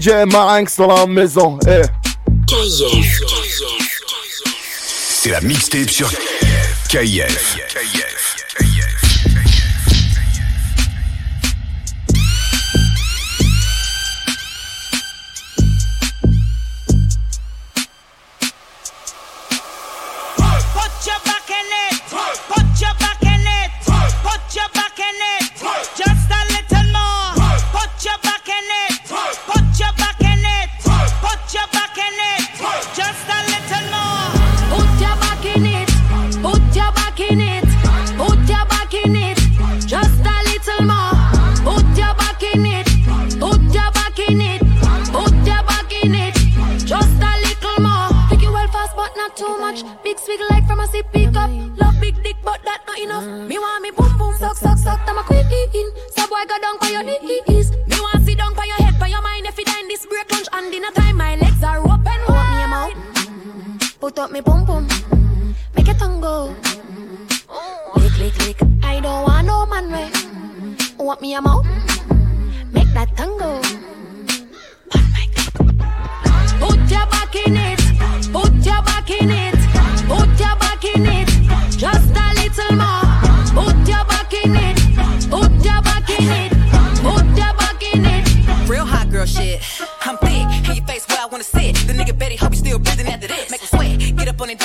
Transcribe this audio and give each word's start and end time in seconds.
DJ 0.00 0.24
Marinx 0.32 0.76
dans 0.78 0.86
la 0.86 1.06
maison. 1.06 1.58
Eh. 1.68 1.82
C'est 5.22 5.30
la 5.30 5.40
mixtape 5.42 5.90
sur 5.90 6.10
KIF. 6.88 7.58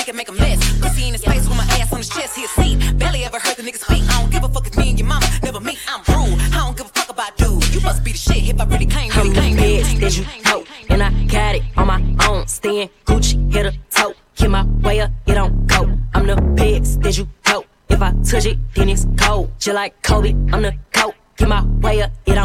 can 0.06 0.16
make 0.16 0.30
a 0.30 0.34
mess. 0.34 0.60
Pussy 0.80 1.08
in 1.08 1.14
his 1.14 1.24
face 1.24 1.48
with 1.50 1.58
my 1.58 1.64
ass 1.82 1.92
on 1.92 1.98
his 1.98 2.10
chest, 2.10 2.38
he 2.38 2.46
a 2.46 2.48
seat. 2.48 3.00
Barely 3.00 3.24
ever 3.26 3.40
heard 3.40 3.58
the 3.58 3.64
niggas 3.64 3.84
speak. 3.84 4.04
I 4.08 4.22
don't 4.22 4.32
give 4.32 4.44
a 4.44 4.50
fuck 4.50 4.68
if 4.68 4.78
me 4.78 4.92
and 4.92 5.00
your 5.00 5.08
mama 5.08 5.26
never 5.42 5.60
meet. 5.60 5.80
I'm 5.88 6.02
rude. 6.14 6.40
I 6.54 6.64
don't 6.64 6.78
give 6.78 6.86
a 6.86 6.90
fuck 6.90 7.10
about 7.10 7.36
dude. 7.38 7.74
You 7.74 7.82
must 7.82 8.04
be 8.04 8.12
the 8.12 8.18
shit 8.18 8.50
if 8.50 8.62
I 8.62 8.66
really 8.66 8.86
came. 8.86 9.12
Really 9.12 9.34
came. 9.34 9.56
Really 9.56 9.84
came. 9.84 10.00
Did 10.00 10.16
you 10.16 10.26
know? 10.46 10.64
And 10.90 11.02
I 11.02 11.10
got 11.26 11.56
it 11.56 11.64
on 11.76 11.88
my 11.88 12.28
own. 12.28 12.48
Staying 12.48 12.90
Gucci, 13.06 13.52
hit 13.52 13.66
a 13.66 13.74
toe. 13.90 14.14
Get 14.36 14.52
my 14.52 14.64
way 14.84 15.00
up, 15.00 15.12
it 15.26 15.34
don't 15.34 15.66
go. 15.66 15.98
I'm 16.14 16.28
the 16.28 16.54
pigs, 16.56 16.98
did 16.98 17.18
you 17.18 17.28
go? 17.44 17.66
If 17.90 18.02
I 18.02 18.12
touch 18.24 18.46
it, 18.46 18.60
then 18.76 18.90
it's 18.90 19.08
cold. 19.18 19.50
Just 19.58 19.76
like 19.76 20.04
Kobe, 20.04 20.32
I'm 20.54 20.62
the 20.62 20.76
coat. 20.94 21.16
Get 21.38 21.50
my 21.50 21.66
way 21.82 22.02
up, 22.04 22.12
it 22.26 22.36
don't 22.36 22.45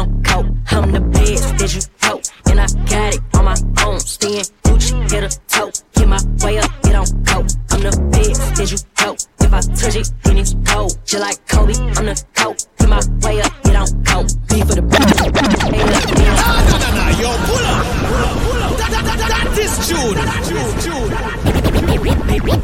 just 11.11 11.21
like 11.21 11.45
Kobe. 11.45 11.73
I'm 11.73 12.05
the 12.05 12.23
coat, 12.35 12.65
in 12.79 12.89
my 12.89 13.01
way 13.21 13.41
up, 13.41 13.51
get 13.63 13.75
on 13.75 13.87
coat. 14.05 14.31
Be 14.47 14.61
for 14.61 14.75
the 14.75 14.81
pull 14.81 14.95
up. 14.95 15.27
Nah, 15.27 16.39
nah, 16.39 16.77
nah, 16.79 16.95
nah, 16.95 17.09
yo, 17.19 17.27
pull 17.47 17.65
up, 17.67 17.83
pull 18.07 18.23
up, 18.23 18.37
pull 18.47 18.63
up. 18.63 18.77
That, 18.77 18.89
that, 18.91 19.03
that, 19.03 19.27
that, 19.27 19.45
this 19.53 19.73
June, 19.89 20.15
June, 20.47 20.71
June. 20.79 21.11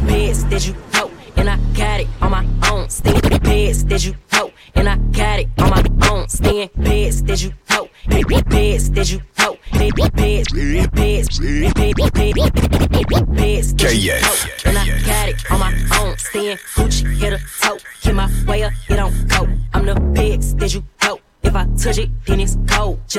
Beds 0.07 0.45
that 0.45 0.65
you 0.65 0.73
hope, 0.93 1.11
and 1.35 1.49
I 1.49 1.57
got 1.75 1.99
it 1.99 2.07
on 2.21 2.31
my 2.31 2.45
own. 2.71 2.89
Staying 2.89 3.19
beds 3.19 3.83
that 3.85 4.05
you 4.05 4.15
hope, 4.31 4.53
and 4.75 4.87
I 4.87 4.95
got 5.11 5.39
it 5.39 5.49
on 5.57 5.69
my 5.69 5.83
own. 6.09 6.29
Staying 6.29 6.69
beds 6.77 7.23
that 7.23 7.43
you 7.43 7.51
hope, 7.69 7.89
beds 8.07 8.89
that 8.91 9.11
you 9.11 9.21
hope, 9.37 9.59
beds, 9.73 9.91
beds, 9.93 10.53
beds, 10.53 10.87
beds, 10.87 10.87
beds, 10.87 11.39
beds, 11.39 11.39
beds, 11.39 11.73
beds, 11.73 11.73
beds, 11.73 11.73
beds, 11.73 11.93
beds, 11.93 12.11
beds, 12.13 12.33
beds, 12.33 12.67
beds, 12.67 13.05
beds, 13.05 13.23
beds, 13.23 13.73
beds, 13.73 14.56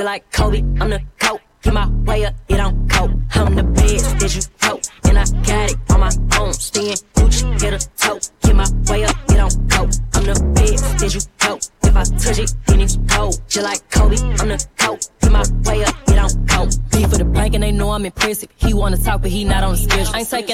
like 0.09 0.31
Kobe. 0.31 0.61
I'm 0.81 0.89
the 0.89 1.03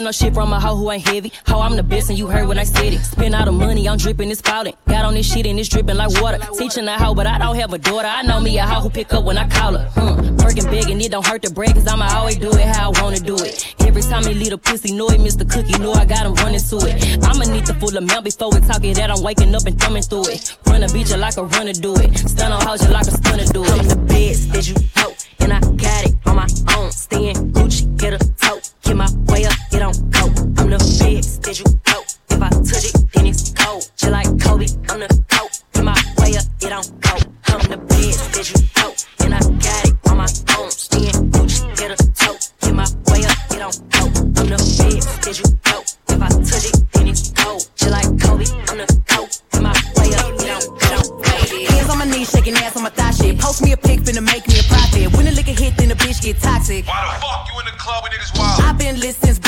no 0.05 0.11
shit 0.11 0.35
from 0.35 0.53
a 0.53 0.59
hoe 0.59 0.75
who 0.75 0.91
ain't 0.91 1.07
heavy. 1.07 1.31
Ho, 1.47 1.59
I'm 1.59 1.75
the 1.75 1.81
best 1.81 2.09
and 2.09 2.19
you 2.19 2.27
heard 2.27 2.47
when 2.47 2.59
I 2.59 2.63
said 2.63 2.93
it. 2.93 2.99
Spend 2.99 3.33
all 3.33 3.45
the 3.45 3.51
money, 3.51 3.89
I'm 3.89 3.97
dripping, 3.97 4.29
it's 4.29 4.37
spouting. 4.37 4.75
Got 4.87 5.03
on 5.03 5.15
this 5.15 5.25
shit 5.31 5.47
and 5.47 5.59
it's 5.59 5.67
dripping 5.67 5.97
like 5.97 6.11
water. 6.21 6.37
Teaching 6.59 6.87
a 6.87 6.95
hoe, 6.95 7.15
but 7.15 7.25
I 7.25 7.39
don't 7.39 7.55
have 7.55 7.73
a 7.73 7.79
daughter. 7.79 8.07
I 8.07 8.21
know 8.21 8.39
me 8.39 8.55
a 8.59 8.63
hoe 8.63 8.81
who 8.81 8.89
pick 8.91 9.11
up 9.13 9.23
when 9.23 9.39
I 9.39 9.49
call 9.49 9.75
her. 9.77 9.89
Hmm. 9.95 10.37
Working 10.37 10.69
big 10.69 10.91
and 10.91 11.01
it 11.01 11.11
don't 11.11 11.25
hurt 11.25 11.41
to 11.41 11.49
break, 11.51 11.73
cause 11.73 11.87
I'ma 11.87 12.05
always 12.17 12.37
do 12.37 12.51
it 12.51 12.67
how 12.67 12.91
I 12.91 13.01
wanna 13.01 13.19
do 13.19 13.35
it. 13.35 13.73
Every 13.79 14.03
time 14.03 14.23
he 14.25 14.35
leave 14.35 14.53
a 14.53 14.59
pussy, 14.59 14.93
know 14.93 15.07
it, 15.07 15.19
Mr. 15.19 15.49
Cookie, 15.49 15.79
know 15.79 15.93
I 15.93 16.05
got 16.05 16.27
him 16.27 16.35
running 16.35 16.59
to 16.59 16.77
it. 16.85 17.25
I'ma 17.25 17.45
need 17.51 17.65
the 17.65 17.73
full 17.73 17.97
amount 17.97 18.25
before 18.25 18.51
we 18.51 18.59
talk 18.59 18.83
it 18.83 18.95
that 18.97 19.09
I'm 19.09 19.23
waking 19.23 19.55
up 19.55 19.65
and 19.65 19.79
thumbing 19.79 20.03
through 20.03 20.27
it. 20.27 20.55
Run 20.67 20.83
a 20.83 20.87
beat 20.93 21.09
you 21.09 21.17
like 21.17 21.37
a 21.37 21.43
runner 21.43 21.73
do 21.73 21.95
it. 21.95 22.15
Stun 22.15 22.51
on 22.51 22.61
hoes 22.61 22.85
you 22.85 22.91
like 22.91 23.07
a 23.07 23.11
stunner 23.11 23.45
do 23.45 23.63
it. 23.63 23.71
I'm 23.71 23.87
the 23.87 23.95
best 23.95 24.53
that 24.53 24.67
you 24.67 24.75
know, 24.97 25.15
and 25.39 25.53
I 25.53 25.59
got 25.59 26.05
it 26.05 26.14
on 26.35 26.47
my 26.47 26.75
own. 26.77 26.91
Staying 26.91 27.35
Gucci, 27.53 27.97
get 27.97 28.13
a 28.13 28.19
toe, 28.35 28.59
get 28.83 28.95
my 28.95 29.07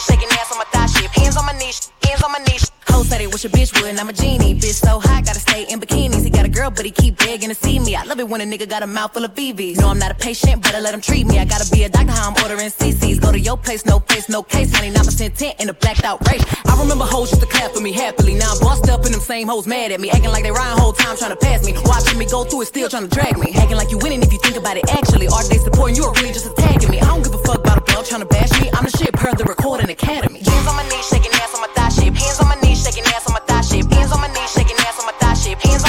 shaking 0.00 0.28
ass 0.38 0.52
on 0.52 0.58
my 0.58 0.64
thigh 0.64 0.86
shit. 0.86 1.10
Hands 1.10 1.36
on 1.36 1.46
my 1.46 1.52
knees, 1.58 1.90
hands 2.02 2.22
on 2.22 2.32
my 2.32 2.38
knees. 2.38 2.77
Hoes 2.98 3.10
said 3.10 3.20
was 3.26 3.44
wish 3.44 3.44
a 3.44 3.48
bitch 3.48 3.80
would, 3.80 3.90
and 3.90 4.00
I'm 4.00 4.08
a 4.08 4.12
genie. 4.12 4.56
Bitch 4.56 4.74
so 4.74 4.98
hot, 4.98 5.24
gotta 5.24 5.38
stay 5.38 5.62
in 5.70 5.78
bikinis. 5.78 6.24
He 6.24 6.30
got 6.30 6.44
a 6.44 6.48
girl, 6.48 6.68
but 6.68 6.84
he 6.84 6.90
keep 6.90 7.16
begging 7.16 7.48
to 7.48 7.54
see 7.54 7.78
me. 7.78 7.94
I 7.94 8.02
love 8.02 8.18
it 8.18 8.28
when 8.28 8.40
a 8.40 8.44
nigga 8.44 8.68
got 8.68 8.82
a 8.82 8.88
mouth 8.88 9.14
full 9.14 9.24
of 9.24 9.34
VVs. 9.34 9.78
No, 9.78 9.90
I'm 9.90 10.00
not 10.00 10.10
a 10.10 10.16
patient, 10.16 10.64
better 10.64 10.80
let 10.80 10.94
him 10.94 11.00
treat 11.00 11.24
me. 11.24 11.38
I 11.38 11.44
gotta 11.44 11.70
be 11.70 11.84
a 11.84 11.88
doctor, 11.88 12.10
how 12.10 12.30
I'm 12.30 12.42
ordering 12.42 12.70
CCs. 12.70 13.20
Go 13.20 13.30
to 13.30 13.38
your 13.38 13.56
place, 13.56 13.86
no 13.86 14.00
face, 14.00 14.28
no 14.28 14.42
case. 14.42 14.72
99% 14.72 15.36
tent 15.36 15.60
in 15.60 15.68
a 15.68 15.74
blacked 15.74 16.02
out 16.02 16.26
race. 16.26 16.42
I 16.66 16.76
remember 16.82 17.04
hoes 17.04 17.30
used 17.30 17.40
to 17.40 17.46
clap 17.46 17.70
for 17.70 17.80
me 17.80 17.92
happily. 17.92 18.34
Now 18.34 18.50
I'm 18.50 18.58
bossed 18.58 18.90
up 18.90 19.04
and 19.04 19.14
them 19.14 19.20
same 19.20 19.46
hoes 19.46 19.68
mad 19.68 19.92
at 19.92 20.00
me. 20.00 20.10
Acting 20.10 20.32
like 20.32 20.42
they 20.42 20.50
rhyme 20.50 20.76
whole 20.76 20.92
time 20.92 21.16
trying 21.16 21.30
to 21.30 21.36
pass 21.36 21.64
me. 21.64 21.74
Watching 21.84 22.18
me 22.18 22.26
go 22.26 22.42
through 22.42 22.62
it, 22.62 22.66
still 22.66 22.88
trying 22.88 23.08
to 23.08 23.14
drag 23.14 23.38
me. 23.38 23.54
Acting 23.54 23.76
like 23.76 23.92
you 23.92 23.98
winning 23.98 24.22
if 24.22 24.32
you 24.32 24.40
think 24.40 24.56
about 24.56 24.76
it 24.76 24.90
actually. 24.90 25.28
Are 25.28 25.46
they 25.46 25.58
supporting 25.58 25.94
you 25.94 26.02
or 26.02 26.12
really 26.14 26.32
just 26.32 26.46
attacking 26.46 26.90
me? 26.90 26.98
I 26.98 27.06
don't 27.06 27.22
give 27.22 27.32
a 27.32 27.42
fuck 27.46 27.60
about 27.60 27.78
a 27.78 27.80
belt 27.82 28.06
trying 28.06 28.22
to 28.22 28.26
bash 28.26 28.50
me. 28.60 28.70
I'm 28.74 28.82
the 28.82 28.90
shit 28.90 29.12
per 29.12 29.30
the 29.34 29.44
recording 29.44 29.88
academy. 29.88 30.42
Hands 30.42 30.66
on 30.66 30.74
my 30.74 30.82
knees, 30.90 31.06
shaking 31.06 31.30
ass 31.38 31.54
on 31.54 31.60
my 31.60 31.70
thigh 31.78 31.90
shape. 31.90 32.14
Hands 32.14 32.40
on 32.40 32.48
my 32.48 32.58
knees, 32.60 32.87
shaking 32.88 33.12
ass 33.12 33.26
on 33.26 33.32
my 33.34 33.40
thigh 33.40 33.60
shape. 33.60 33.90
Hands 33.92 34.12
on 34.12 34.20
my 34.20 34.28
knees, 34.28 34.50
shaking 34.50 34.76
ass 34.78 34.98
on 34.98 35.06
my 35.06 35.12
thigh 35.20 35.34
shape. 35.34 35.58
Hands 35.58 35.87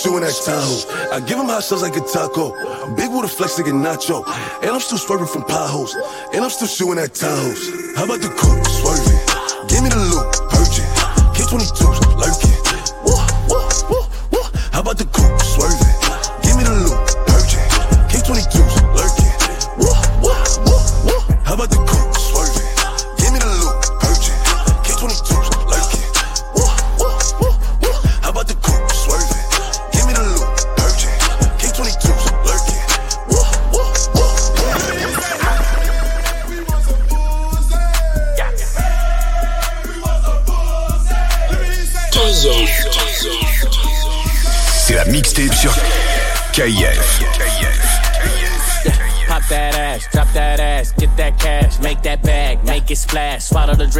Shooting 0.00 0.24
at 0.24 0.32
Tahoe. 0.32 1.12
I 1.12 1.20
give 1.20 1.36
him 1.36 1.44
hot 1.44 1.62
shots 1.62 1.82
like 1.82 1.94
a 1.94 2.00
taco. 2.00 2.56
Big 2.96 3.12
with 3.12 3.26
a 3.26 3.28
flex 3.28 3.58
like 3.58 3.68
a 3.68 3.70
nacho. 3.70 4.24
And 4.62 4.70
I'm 4.70 4.80
still 4.80 4.96
swerving 4.96 5.26
from 5.26 5.44
potholes. 5.44 5.94
And 6.32 6.42
I'm 6.42 6.48
still 6.48 6.68
shooting 6.68 6.96
at 6.96 7.12
Tahoes. 7.12 7.60
How 7.96 8.04
about 8.04 8.24
the 8.24 8.32
coupe 8.32 8.64
swerving? 8.64 9.20
Give 9.68 9.84
me 9.84 9.90
the 9.92 10.00
loot, 10.00 10.29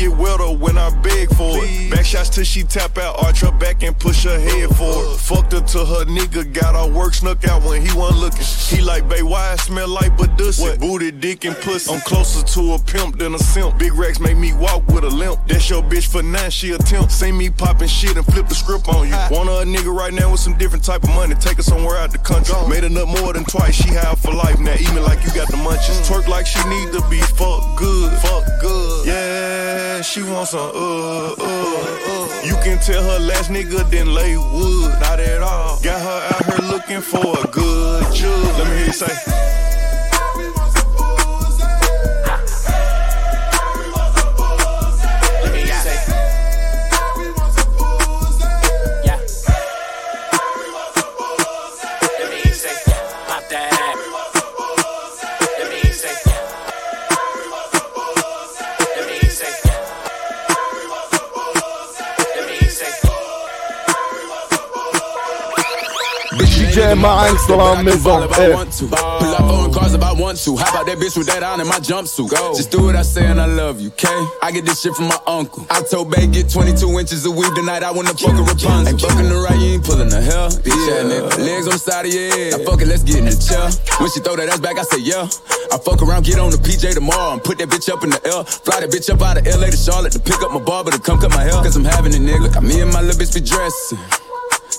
Get 0.00 0.16
wetter 0.16 0.50
when 0.56 0.78
I 0.78 0.88
beg 1.00 1.28
for 1.34 1.52
it. 1.62 1.90
Back 1.90 2.04
shots 2.04 2.30
till 2.30 2.44
she 2.44 2.62
tap 2.62 2.96
out, 2.96 3.22
arch 3.22 3.40
her 3.40 3.52
back 3.52 3.82
and 3.82 3.98
push 3.98 4.24
her 4.24 4.38
head 4.38 4.70
forward. 4.74 5.18
Fucked 5.18 5.52
her 5.52 5.60
to 5.60 5.84
her 5.84 6.04
nigga, 6.06 6.52
got 6.52 6.74
her 6.74 6.92
work 6.92 7.14
snuck 7.14 7.44
out 7.44 7.62
when 7.62 7.82
he 7.82 7.92
wasn't 7.96 8.20
looking. 8.20 8.40
He 8.42 8.80
like, 8.82 9.08
babe, 9.08 9.24
why 9.24 9.52
I 9.52 9.56
smell 9.56 9.88
like 9.88 10.16
Badussy? 10.16 10.80
Booty, 10.80 11.10
dick, 11.10 11.44
and 11.44 11.56
pussy. 11.56 11.92
I'm 11.92 12.00
closer 12.00 12.42
to 12.42 12.74
a 12.74 12.78
pimp 12.78 13.18
than 13.18 13.34
a 13.34 13.38
simp. 13.38 13.78
Big 13.78 13.92
racks 13.92 14.20
make 14.20 14.38
me 14.38 14.52
walk 14.54 14.86
with 14.88 15.04
a 15.04 15.10
limp. 15.10 15.38
That's 15.46 15.68
your 15.68 15.82
bitch 15.82 16.06
for 16.10 16.22
nine, 16.22 16.50
she 16.50 16.72
a 16.72 16.78
temp. 16.78 17.10
See 17.10 17.32
me 17.32 17.50
popping 17.50 17.88
shit 17.88 18.16
and 18.16 18.24
flip 18.24 18.48
the 18.48 18.54
script 18.54 18.88
on 18.88 19.08
you. 19.08 19.16
Want 19.30 19.48
her 19.48 19.62
a 19.62 19.64
nigga 19.64 19.94
right 19.94 20.12
now 20.12 20.30
with 20.30 20.40
some 20.40 20.56
different 20.56 20.84
type 20.84 21.02
of 21.04 21.10
money. 21.10 21.34
Take 21.34 21.58
her 21.58 21.62
somewhere 21.62 21.96
out 21.96 22.10
the 22.10 22.18
country. 22.18 22.54
Made 22.68 22.84
enough 22.84 23.08
more 23.20 23.32
than 23.34 23.44
twice, 23.44 23.74
she 23.74 23.88
high 23.88 24.14
for 24.14 24.32
life 24.32 24.58
now. 24.58 24.74
Even 24.74 25.02
like 25.02 25.22
you 25.24 25.32
got 25.34 25.48
the 25.48 25.58
munchies. 25.58 26.00
Twerk 26.08 26.26
like 26.26 26.46
she 26.46 26.62
need 26.68 26.92
to 26.92 27.02
be 27.10 27.20
fuck 27.36 27.76
good. 27.76 28.12
Fuck 28.20 28.44
good. 28.62 28.79
She 30.10 30.24
wants 30.24 30.50
some 30.50 30.58
uh, 30.58 30.72
uh, 30.74 31.34
uh. 31.38 32.42
You 32.44 32.54
can 32.64 32.80
tell 32.80 33.00
her 33.00 33.20
last 33.20 33.48
nigga 33.48 33.88
didn't 33.88 34.12
lay 34.12 34.36
wood. 34.36 34.98
Not 34.98 35.20
at 35.20 35.40
all. 35.40 35.78
Got 35.82 36.00
her 36.02 36.34
out 36.34 36.44
here 36.46 36.68
looking 36.68 37.00
for 37.00 37.38
a 37.38 37.46
good 37.46 38.12
judge. 38.12 38.58
Let 38.58 38.66
me 38.66 38.76
hear 38.78 38.86
you 38.86 38.92
say. 38.92 39.69
DJ 67.00 67.02
Marinx 67.02 67.46
dans 67.46 67.56
la 67.56 67.82
maison. 67.82 68.28
Pull 68.28 69.34
up 69.34 69.40
on 69.40 69.72
cars 69.72 69.94
if 69.94 70.02
I 70.02 70.12
want 70.12 70.36
to. 70.44 70.56
How 70.56 70.70
about 70.70 70.86
that 70.86 70.98
bitch 70.98 71.16
with 71.16 71.26
that 71.28 71.42
on 71.42 71.60
in 71.60 71.66
my 71.66 71.78
jumpsuit? 71.78 72.30
Go. 72.30 72.54
Just 72.54 72.70
do 72.70 72.84
what 72.84 72.96
I 72.96 73.02
say 73.02 73.26
and 73.26 73.40
I 73.40 73.46
love 73.46 73.80
you, 73.80 73.88
okay? 73.88 74.20
I 74.42 74.52
get 74.52 74.64
this 74.64 74.82
shit 74.82 74.94
from 74.94 75.08
my 75.08 75.18
uncle. 75.26 75.66
I 75.70 75.82
told 75.82 76.10
Bay 76.10 76.26
get 76.26 76.50
22 76.50 76.86
inches 76.98 77.24
of 77.26 77.34
weed 77.34 77.54
tonight. 77.54 77.82
I 77.82 77.90
wanna 77.90 78.14
fuck 78.14 78.36
a 78.36 78.42
Rapunzel. 78.42 78.88
Ain't 78.88 79.00
fucking 79.00 79.28
the 79.28 79.36
right, 79.36 79.58
you 79.58 79.74
ain't 79.74 79.84
pulling 79.84 80.08
the 80.08 80.20
hell. 80.20 80.50
Bitch 80.50 80.76
yeah. 80.88 81.08
nigga. 81.08 81.38
Legs 81.38 81.66
on 81.66 81.72
the 81.72 81.78
side 81.78 82.06
of 82.06 82.12
your 82.12 82.28
head. 82.30 82.52
Now 82.52 82.70
fuck 82.70 82.82
it, 82.82 82.88
let's 82.88 83.02
get 83.02 83.16
in 83.16 83.24
the 83.24 83.36
chair. 83.36 83.64
When 84.00 84.10
she 84.10 84.20
throw 84.20 84.36
that 84.36 84.48
ass 84.48 84.60
back, 84.60 84.78
I 84.78 84.82
say 84.82 85.00
yeah. 85.00 85.24
I 85.72 85.78
fuck 85.78 86.02
around, 86.02 86.24
get 86.24 86.38
on 86.38 86.50
the 86.50 86.58
PJ 86.58 86.94
tomorrow 86.94 87.32
and 87.32 87.42
put 87.42 87.58
that 87.58 87.68
bitch 87.68 87.88
up 87.88 88.04
in 88.04 88.10
the 88.10 88.20
L. 88.28 88.44
Fly 88.44 88.80
that 88.80 88.90
bitch 88.90 89.08
up 89.08 89.22
out 89.22 89.38
of 89.38 89.46
LA 89.46 89.70
to 89.70 89.76
Charlotte 89.76 90.12
to 90.12 90.20
pick 90.20 90.42
up 90.42 90.52
my 90.52 90.60
barber 90.60 90.90
to 90.90 91.00
come 91.00 91.18
cut 91.18 91.30
my 91.30 91.42
hair. 91.42 91.56
Cause 91.64 91.76
I'm 91.76 91.84
having 91.84 92.12
a 92.14 92.18
nigga. 92.18 92.52
Look, 92.52 92.62
me 92.62 92.80
and 92.80 92.92
my 92.92 93.00
little 93.00 93.16
bitch 93.16 93.32
be 93.32 93.40
dressing. 93.40 93.98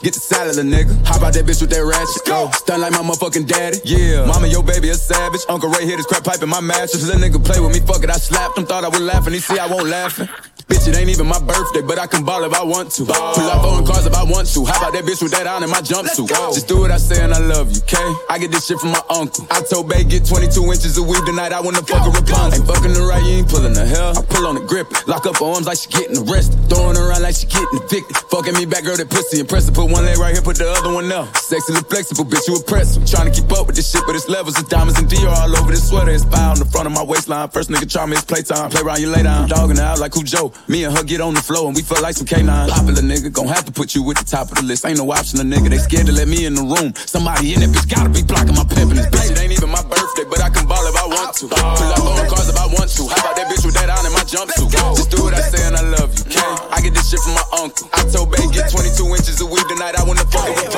Get 0.02 0.16
the 0.16 0.20
salad, 0.20 0.58
a 0.58 0.64
nigga. 0.64 1.06
How 1.06 1.18
about 1.18 1.34
that 1.34 1.46
bitch 1.46 1.62
with 1.62 1.70
that 1.70 1.86
ratchet? 1.86 2.26
Go. 2.26 2.50
Stun 2.52 2.82
like 2.82 2.92
my 2.92 3.06
motherfucking 3.06 3.46
daddy. 3.46 3.78
Yeah. 3.86 4.26
Mama, 4.26 4.48
your 4.48 4.64
baby 4.64 4.90
a 4.90 4.96
savage. 4.96 5.42
Uncle 5.48 5.70
Ray 5.70 5.86
hit 5.86 5.98
his 5.98 6.08
crack 6.08 6.24
pipe 6.24 6.42
in 6.42 6.50
my 6.50 6.60
mattress. 6.60 7.06
Little 7.06 7.22
nigga 7.22 7.44
play 7.44 7.60
with 7.60 7.72
me, 7.72 7.86
fuck 7.86 8.04
it, 8.04 8.10
I 8.10 8.18
slapped 8.18 8.58
him. 8.58 8.66
Thought 8.66 8.84
I 8.84 8.90
was 8.90 9.00
laughing. 9.00 9.34
he 9.34 9.40
see 9.40 9.60
I 9.60 9.68
won't 9.68 9.88
laughing. 9.88 10.28
Bitch, 10.72 10.88
it 10.88 10.96
ain't 10.96 11.10
even 11.10 11.28
my 11.28 11.38
birthday, 11.44 11.82
but 11.82 12.00
I 12.00 12.08
can 12.08 12.24
ball 12.24 12.46
if 12.46 12.54
I 12.56 12.64
want 12.64 12.92
to. 12.96 13.04
Ball. 13.04 13.36
Pull 13.36 13.44
up 13.52 13.66
on 13.68 13.86
cars 13.86 14.06
if 14.06 14.16
I 14.16 14.24
want 14.24 14.48
to. 14.56 14.64
How 14.64 14.80
about 14.80 14.94
that 14.96 15.04
bitch 15.04 15.22
with 15.22 15.36
that 15.36 15.44
on 15.44 15.68
in 15.68 15.70
my 15.70 15.84
jumpsuit? 15.84 16.32
Just 16.56 16.70
do 16.70 16.80
what 16.80 16.92
I 16.92 16.98
say 16.98 17.20
and 17.22 17.34
I 17.34 17.40
love 17.44 17.76
you, 17.76 17.84
okay? 17.84 18.08
I 18.32 18.40
get 18.40 18.52
this 18.56 18.72
shit 18.72 18.80
from 18.80 18.96
my 18.96 19.04
uncle. 19.12 19.44
I 19.52 19.60
told 19.68 19.90
Bay 19.92 20.08
get 20.08 20.24
22 20.24 20.64
inches 20.72 20.98
of 20.98 21.12
weed 21.12 21.20
tonight. 21.28 21.52
I 21.52 21.60
wanna 21.60 21.84
fuck 21.84 22.08
a 22.08 22.12
Rapunzel. 22.16 22.56
Ain't 22.56 22.64
fucking 22.72 22.94
the 22.96 23.04
right, 23.04 23.20
you 23.20 23.44
ain't 23.44 23.50
pulling 23.52 23.76
the 23.76 23.84
hell. 23.84 24.16
I 24.16 24.24
pull 24.24 24.48
on 24.48 24.56
the 24.56 24.64
grip, 24.64 24.88
lock 25.12 25.28
up 25.28 25.44
her 25.44 25.52
arms 25.52 25.68
like 25.68 25.76
she 25.76 25.92
getting 25.92 26.16
arrested. 26.24 26.56
Throwing 26.72 26.96
around 26.96 27.20
like 27.20 27.36
she 27.36 27.52
getting 27.52 27.68
evicted. 27.76 28.16
Fucking 28.32 28.56
me 28.56 28.64
back, 28.64 28.88
girl, 28.88 28.96
that 28.96 29.12
pussy 29.12 29.44
impressive. 29.44 29.76
Put 29.76 29.92
one 29.92 30.08
leg 30.08 30.24
right 30.24 30.32
here, 30.32 30.42
put 30.42 30.56
the 30.56 30.72
other 30.72 30.96
one 30.96 31.12
up. 31.12 31.36
Sexily 31.36 31.84
flexible, 31.84 32.24
bitch, 32.24 32.48
you 32.48 32.56
impressive. 32.56 33.04
Trying 33.04 33.28
to 33.28 33.36
keep 33.36 33.52
up 33.52 33.68
with 33.68 33.76
this 33.76 33.92
shit, 33.92 34.08
but 34.08 34.16
it's 34.16 34.32
levels 34.32 34.56
of 34.56 34.72
diamonds 34.72 34.96
and 34.96 35.12
Dior 35.12 35.36
all 35.36 35.52
over 35.52 35.68
this 35.68 35.84
sweater. 35.92 36.16
It's 36.16 36.24
fire 36.24 36.56
on 36.56 36.60
the 36.64 36.70
front 36.72 36.88
of 36.88 36.96
my 36.96 37.04
waistline. 37.04 37.52
First 37.52 37.68
nigga 37.68 37.92
try 37.92 38.08
me, 38.08 38.16
it's 38.16 38.24
playtime. 38.24 38.72
Play 38.72 38.88
around, 38.88 39.02
you 39.02 39.12
lay 39.12 39.24
down. 39.24 39.50
Dogging 39.50 39.80
out 39.80 40.00
like 40.00 40.14
Cujo. 40.14 40.54
Me 40.68 40.84
and 40.86 40.96
her 40.96 41.04
get 41.04 41.22
on 41.22 41.34
the 41.34 41.42
floor 41.42 41.68
and 41.68 41.76
we 41.76 41.82
feel 41.82 42.02
like 42.02 42.16
some 42.16 42.28
canines. 42.28 42.72
Popular 42.72 43.02
nigga, 43.02 43.32
gon' 43.32 43.48
have 43.48 43.66
to 43.66 43.72
put 43.72 43.96
you 43.96 44.04
at 44.12 44.18
the 44.18 44.26
top 44.26 44.52
of 44.52 44.58
the 44.58 44.64
list. 44.64 44.86
Ain't 44.86 44.98
no 44.98 45.12
option, 45.12 45.40
a 45.40 45.44
nigga. 45.44 45.70
They 45.70 45.78
scared 45.78 46.08
to 46.08 46.14
let 46.14 46.28
me 46.28 46.46
in 46.46 46.56
the 46.56 46.64
room. 46.64 46.94
Somebody 46.96 47.54
in 47.54 47.60
that 47.62 47.70
bitch 47.70 47.90
gotta 47.90 48.10
be 48.10 48.24
blocking 48.24 48.56
my 48.56 48.64
pimpin' 48.64 48.96
this 48.96 49.08
bitch. 49.08 49.32
It 49.32 49.40
ain't 49.42 49.52
even 49.52 49.70
my 49.70 49.84
birthday, 49.84 50.26
but 50.30 50.42
I 50.42 50.50
can 50.50 50.68
ball 50.68 50.86
if 50.88 50.96
I 50.96 51.06
want 51.08 51.36
to. 51.42 51.48
Pull 51.50 51.92
up 51.92 52.06
on 52.06 52.28
cars 52.30 52.48
if 52.48 52.58
I 52.58 52.68
want 52.72 52.90
to. 52.90 53.04
How 53.10 53.20
about 53.20 53.36
that 53.36 53.48
bitch 53.52 53.66
with 53.66 53.76
that 53.76 53.90
on 53.90 54.06
in 54.06 54.14
my 54.14 54.24
jumpsuit? 54.24 54.72
Just 54.96 55.12
do 55.12 55.24
what 55.24 55.34
I 55.34 55.42
say 55.42 55.66
and 55.68 55.76
I 55.76 55.84
love 55.84 56.14
you, 56.16 56.24
okay? 56.30 56.52
I 56.72 56.82
get 56.82 56.94
this 56.94 57.10
shit 57.10 57.20
from 57.20 57.36
my 57.36 57.46
uncle. 57.58 57.90
I 57.94 58.06
told 58.08 58.32
Bay 58.32 58.46
get 58.52 58.72
22 58.72 59.06
inches 59.12 59.42
of 59.42 59.50
weed 59.52 59.66
tonight. 59.68 60.00
I 60.00 60.04
wanna 60.04 60.26
fuck 60.30 60.48
with 60.48 60.72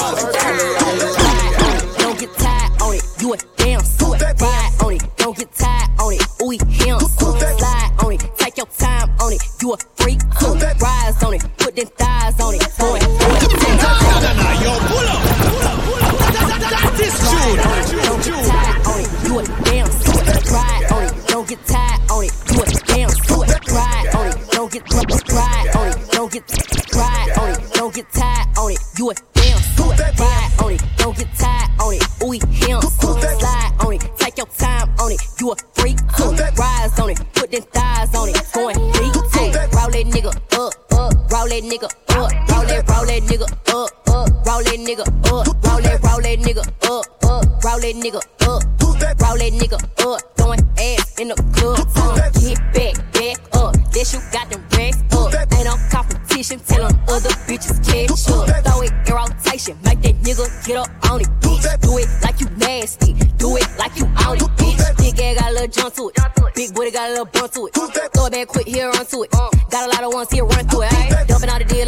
Don't 2.02 2.20
get 2.20 2.34
tired 2.38 2.73
that 41.64 41.72
nigga 41.72 41.86
up, 41.86 42.50
roll 42.50 42.66
that, 42.66 42.90
roll 42.90 43.06
that 43.06 43.24
nigga 43.24 43.48
up, 43.74 44.10
up, 44.10 44.30
roll 44.46 44.64
that 44.64 44.80
nigga 44.80 45.02
up, 45.02 45.32
roll 45.32 45.82
that, 45.82 46.00
roll 46.04 46.22
that 46.22 46.40
nigga 46.40 46.64
up, 46.90 47.24
up, 47.24 47.64
roll 47.64 47.80
that 47.80 47.96
nigga 47.96 48.22
up, 48.48 48.64
roll 49.22 49.38
that 49.38 49.54
nigga 49.54 49.80
up, 50.06 50.22
throwing 50.36 50.60
ass 50.78 51.20
in 51.20 51.30
the 51.30 51.36
club. 51.56 51.80
Uh, 51.96 52.30
get 52.40 52.60
back, 52.74 52.96
back 53.14 53.38
up, 53.56 53.74
that 53.74 54.08
you 54.12 54.20
got 54.32 54.50
them 54.50 54.62
racks 54.76 55.00
up. 55.14 55.34
Ain't 55.56 55.66
no 55.66 55.76
competition, 55.90 56.60
tell 56.60 56.88
them 56.88 57.00
other 57.08 57.30
bitches 57.48 57.80
catch 57.84 58.12
up. 58.12 58.64
Throw 58.66 58.82
it 58.82 58.92
in 58.92 59.14
rotation, 59.14 59.78
make 59.84 60.02
that 60.02 60.16
nigga 60.22 60.46
get 60.68 60.78
up 60.78 60.90
on 61.10 61.22
it. 61.22 61.30
Do 61.40 61.98
it 61.98 62.10
like 62.24 62.40
you 62.42 62.50
nasty, 62.58 63.14
do 63.38 63.56
it 63.56 63.68
like 63.78 63.96
you 63.98 64.06
on 64.28 64.36
it, 64.36 64.52
bitch. 64.60 64.98
Big 64.98 65.20
ass 65.20 65.40
got 65.40 65.52
a 65.52 65.54
little 65.54 65.68
jump 65.68 65.94
to 65.96 66.10
it, 66.10 66.16
big 66.56 66.74
booty 66.74 66.92
got 66.92 67.10
a 67.10 67.12
little 67.12 67.26
bump 67.26 67.52
to 67.54 67.68
it. 67.68 67.74
Throw 67.74 68.26
it 68.26 68.32
back 68.32 68.48
quick, 68.48 68.68
here 68.68 68.90
onto 68.90 69.24
it. 69.24 69.32
Got 69.32 69.88
a 69.88 69.90
lot 69.90 70.04
of 70.04 70.14
ones 70.14 70.30
here, 70.32 70.46
run 70.46 70.68
through 70.68 70.84
it. 70.84 70.93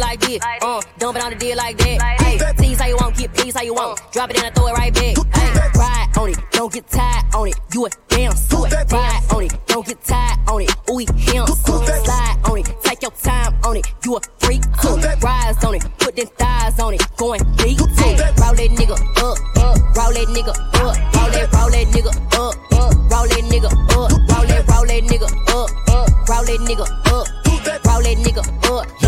dumping 0.00 0.02
out 0.02 0.18
the 0.18 0.26
deal 0.26 0.40
like 0.40 0.58
this, 0.58 0.62
uh, 0.62 0.80
dumping 0.98 1.22
out 1.22 1.30
the 1.30 1.36
deal 1.36 1.56
like 1.56 1.78
that. 1.78 2.18
Ayy, 2.20 2.56
tease 2.58 2.80
how 2.80 2.86
you 2.86 2.96
want, 2.96 3.16
get 3.16 3.34
peace 3.34 3.54
how 3.54 3.62
you 3.62 3.74
want. 3.74 4.00
Drop 4.12 4.30
it 4.30 4.38
in 4.38 4.44
and 4.44 4.54
throw 4.54 4.66
it 4.68 4.72
right 4.72 4.92
back. 4.92 5.16
Ayy, 5.16 5.74
ride 5.74 6.18
on 6.18 6.30
it, 6.30 6.38
don't 6.52 6.72
get 6.72 6.88
tired 6.88 7.34
on 7.34 7.48
it. 7.48 7.54
You 7.72 7.86
a 7.86 7.90
damn 8.08 8.32
suit. 8.32 8.72
Ride 8.72 9.22
on 9.30 9.42
it, 9.44 9.66
don't 9.66 9.86
get 9.86 10.02
tired 10.04 10.38
on 10.48 10.62
it. 10.62 10.70
Ooh, 10.90 10.98
him, 10.98 11.46
slide 11.46 12.38
on 12.44 12.58
it, 12.58 12.66
take 12.82 13.02
your 13.02 13.10
time 13.12 13.54
on 13.64 13.76
it. 13.76 13.86
You 14.04 14.16
a 14.16 14.20
freak, 14.38 14.62
too. 14.80 14.96
rise 15.22 15.64
on 15.64 15.74
it, 15.74 15.84
put 15.98 16.16
them 16.16 16.26
thighs 16.38 16.78
on 16.80 16.94
it. 16.94 17.02
Going 17.16 17.40
deep, 17.56 17.78
too. 17.78 17.84
Roll 18.46 18.54
that 18.54 18.70
nigga 18.76 18.92
up, 18.92 19.38
up, 19.56 19.96
roll 19.96 20.12
that 20.12 20.28
nigga 20.28 20.48
up, 20.48 20.74
roll 20.74 21.30
that, 21.30 21.52
roll 21.52 21.70
that 21.70 21.86
nigga 21.88 22.12
up, 22.36 22.56
up, 22.72 22.94
roll 23.10 23.26
that 23.26 23.44
nigga 23.50 23.66
up, 23.66 23.96
roll 23.96 24.46
that, 24.46 24.68
roll 24.68 24.86
that 24.86 25.02
nigga 25.02 25.26
up, 25.26 25.68
up, 25.88 26.28
roll 26.28 26.44
that 26.44 26.60
nigga 26.60 26.84
up, 26.84 27.26
roll 27.86 28.02
that 28.02 28.16
nigga 28.18 28.42
up, 28.70 29.05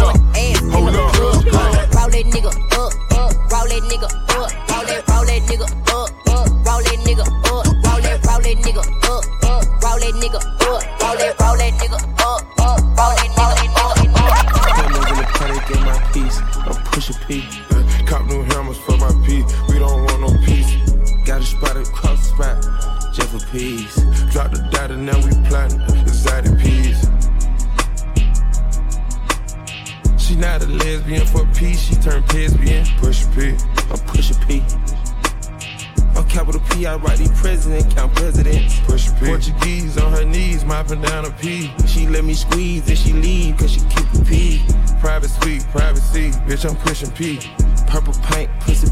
She 41.41 42.09
let 42.09 42.25
me 42.25 42.35
squeeze 42.35 42.89
and 42.89 42.99
she 42.99 43.13
leave, 43.13 43.57
cause 43.57 43.71
she 43.71 43.81
keep 43.81 44.13
a 44.15 44.25
P. 44.25 44.65
Private 44.99 45.29
suite, 45.29 45.63
privacy, 45.71 46.31
bitch, 46.49 46.69
I'm 46.69 46.75
pushing 46.77 47.11
P. 47.13 47.39
Purple 47.87 48.15
paint, 48.25 48.51
pussy 48.61 48.91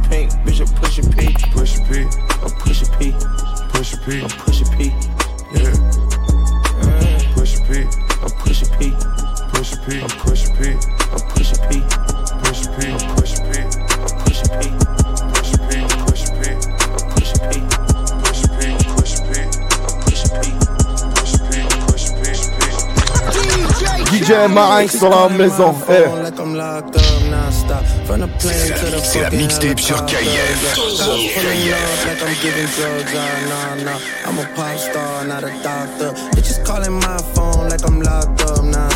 J'ai 24.26 24.48
ma 24.48 24.68
Mike 24.68 24.90
sur 24.90 25.08
la 25.08 25.28
maison. 25.28 25.74
C'est 29.04 29.20
la 29.20 29.30
mixtape 29.30 29.78
sur 29.78 30.04
KF. 30.06 30.16
KF. 30.16 31.36
I'm 34.26 34.38
a 34.38 34.44
pop 34.56 34.78
star, 34.78 35.24
not 35.24 35.44
a 35.44 35.52
doctor. 35.62 36.12
Calling 36.64 36.94
my 36.94 37.18
phone 37.34 37.68
like 37.68 37.84
I'm 37.86 38.00
locked 38.00 38.42
up, 38.42 38.64
nah 38.64 38.95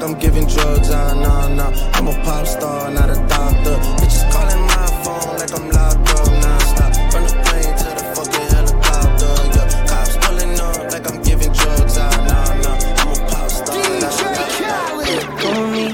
like 0.00 0.10
I'm 0.10 0.18
giving 0.18 0.46
drugs, 0.46 0.90
ah, 0.90 1.14
nah, 1.14 1.48
nah. 1.48 1.70
I'm 1.94 2.08
a 2.08 2.12
pop 2.24 2.46
star, 2.46 2.90
not 2.90 3.10
a 3.10 3.16
doctor. 3.28 3.76
Bitches 4.00 4.24
calling 4.32 4.62
my 4.66 4.86
phone 5.04 5.36
like 5.38 5.52
I'm 5.52 5.68
locked 5.68 6.10
up 6.16 6.26
non-stop. 6.40 6.92
From 7.12 7.24
the 7.24 7.34
plane 7.44 7.74
to 7.80 7.88
the 7.98 8.04
fucking 8.16 8.48
helicopter, 8.54 9.32
yeah. 9.54 9.86
Cops 9.86 10.16
pulling 10.22 10.58
up 10.60 10.92
like 10.92 11.06
I'm 11.10 11.22
giving 11.22 11.52
drugs, 11.52 11.98
ah, 11.98 12.08
nah, 12.28 12.48
nah. 12.62 12.78
I'm 13.00 13.08
a 13.12 13.16
pop 13.28 13.50
star, 13.50 13.76
doctor. 14.00 15.20
Come 15.42 15.58
with 15.60 15.72
me, 15.72 15.86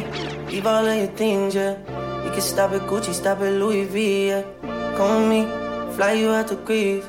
leave 0.50 0.66
all 0.66 0.86
of 0.86 0.96
your 0.96 1.08
things, 1.08 1.54
yeah. 1.54 1.76
You 2.24 2.30
can 2.30 2.40
stop 2.40 2.72
at 2.72 2.82
Gucci, 2.82 3.12
stop 3.12 3.40
at 3.40 3.52
Louis 3.54 3.84
V, 3.84 4.28
yeah. 4.28 4.44
With 4.62 5.28
me, 5.28 5.46
fly 5.96 6.12
you 6.12 6.30
out 6.30 6.48
to 6.48 6.56
Greece. 6.56 7.04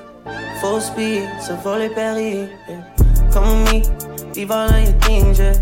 Full 0.62 0.82
speed, 0.82 1.30
so 1.46 1.56
volley 1.58 1.90
Paris, 1.90 2.50
yeah. 2.68 2.84
Call 3.32 3.56
me, 3.66 3.84
leave 4.38 4.52
all 4.52 4.70
of 4.70 4.84
your 4.84 4.94
things, 5.02 5.40
yeah. 5.40 5.54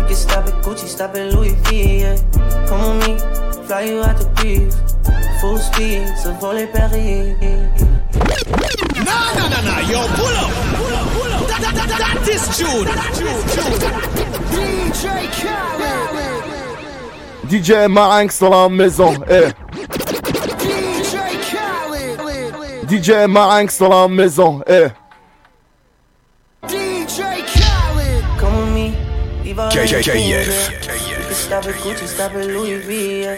You 0.00 0.06
can 0.06 0.14
stop 0.14 0.46
at 0.46 0.62
Gucci, 0.62 0.86
stop 0.86 1.14
at 1.16 1.32
Louis 1.32 1.54
V, 1.64 2.00
yeah. 2.00 2.16
Come 2.68 2.98
with 2.98 3.08
me, 3.08 3.16
fly 3.66 3.82
you 3.84 4.02
out 4.02 4.20
to 4.20 4.28
Greece. 4.36 4.76
Full 5.40 5.56
speed, 5.58 6.06
so 6.18 6.32
volley 6.34 6.66
Paris. 6.66 7.38
Nah, 8.96 9.32
nah, 9.34 9.48
nah, 9.48 9.62
nah, 9.62 9.80
yo, 9.88 10.00
pull 10.18 10.36
up. 10.42 10.50
Pull 10.76 10.94
up, 10.94 11.06
pull 11.14 11.32
up. 11.32 11.48
That, 11.48 11.60
that, 11.62 11.74
that, 11.74 11.88
that, 11.88 12.00
that 12.04 12.28
is 12.28 12.44
June. 12.58 12.86
DJ 14.52 15.04
Khaled. 15.38 16.08
DJ 17.48 17.88
Marinx 17.90 18.38
dans 18.40 18.50
la 18.50 18.68
maison, 18.68 19.22
eh. 19.26 19.52
DJ 20.58 21.14
Khaled. 21.48 22.18
DJ 22.88 23.26
Marinx 23.26 23.78
dans 23.78 23.88
la 23.88 24.08
maison, 24.08 24.62
eh. 24.66 24.90
KKKF. 29.70 31.08
You 31.10 31.16
can 31.16 31.34
stop 31.34 31.66
at 31.66 31.74
Gucci, 31.76 32.06
stop 32.06 32.32
at 32.32 32.46
Louis 32.46 32.80
V, 32.86 33.22
yeah. 33.22 33.36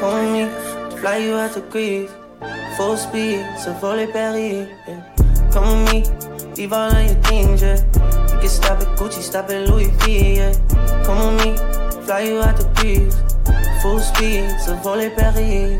Come 0.00 0.32
with 0.32 0.32
me, 0.32 0.98
fly 0.98 1.18
you 1.18 1.34
out 1.34 1.52
to 1.52 1.60
Greece. 1.60 2.10
Full 2.76 2.96
speed, 2.96 3.44
so 3.62 3.72
volley 3.74 4.06
Paris, 4.06 4.68
yeah. 4.88 5.50
Come 5.52 5.84
with 5.84 5.92
me, 5.92 6.54
leave 6.56 6.72
all 6.72 6.90
of 6.90 7.04
your 7.04 7.14
things, 7.24 7.60
yeah. 7.60 7.76
You 8.32 8.40
can 8.40 8.48
stop 8.48 8.80
at 8.80 8.98
Gucci, 8.98 9.20
stop 9.20 9.50
at 9.50 9.68
Louis 9.68 9.90
V, 10.00 10.36
yeah. 10.36 10.52
Come 11.04 11.36
with 11.36 11.44
me, 11.44 12.04
fly 12.06 12.20
you 12.20 12.40
out 12.40 12.56
to 12.56 12.64
Greece. 12.80 13.16
Full 13.82 14.00
speed, 14.00 14.58
so 14.60 14.76
volley 14.76 15.10
Paris. 15.10 15.78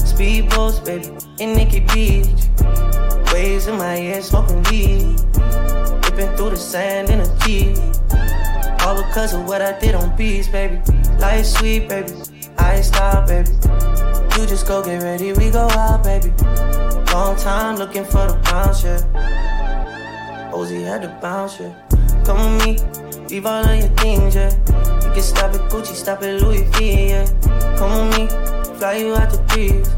Speedboats, 0.00 0.84
baby, 0.84 1.08
in 1.40 1.54
Nikki 1.54 1.80
Beach. 1.80 2.26
Waves 3.32 3.66
in 3.66 3.76
my 3.76 3.98
ear, 3.98 4.22
smoking 4.22 4.62
weed. 4.70 5.20
Ripping 6.04 6.34
through 6.36 6.50
the 6.50 6.56
sand 6.56 7.10
in 7.10 7.20
a 7.20 7.38
Jeep. 7.40 7.76
All 8.86 8.94
because 9.02 9.34
of 9.34 9.48
what 9.48 9.62
I 9.62 9.76
did 9.80 9.96
on 9.96 10.16
beats, 10.16 10.46
baby. 10.46 10.80
Life 11.18 11.44
sweet, 11.44 11.88
baby. 11.88 12.12
I 12.56 12.80
stop, 12.82 13.26
baby. 13.26 13.50
You 14.38 14.46
just 14.46 14.68
go 14.68 14.80
get 14.80 15.02
ready, 15.02 15.32
we 15.32 15.50
go 15.50 15.66
out, 15.70 16.04
baby. 16.04 16.30
Long 17.12 17.34
time 17.34 17.78
looking 17.78 18.04
for 18.04 18.28
the 18.28 18.38
bounce, 18.44 18.84
yeah. 18.84 20.52
Ozzy 20.52 20.84
had 20.84 21.02
to 21.02 21.08
bounce, 21.20 21.58
yeah. 21.58 21.74
Come 22.24 22.58
with 22.58 22.64
me, 22.64 23.26
leave 23.26 23.46
all 23.46 23.64
of 23.64 23.76
your 23.76 23.88
things, 23.96 24.36
yeah. 24.36 24.54
You 25.02 25.12
can 25.14 25.22
stop 25.22 25.52
at 25.52 25.68
Gucci, 25.68 25.94
stop 25.96 26.22
at 26.22 26.40
Louis 26.40 26.62
V, 26.78 27.08
yeah. 27.08 27.26
Come 27.78 28.10
with 28.10 28.18
me, 28.18 28.28
fly 28.78 28.98
you 28.98 29.16
out 29.16 29.30
to 29.30 29.44
Greece. 29.48 29.88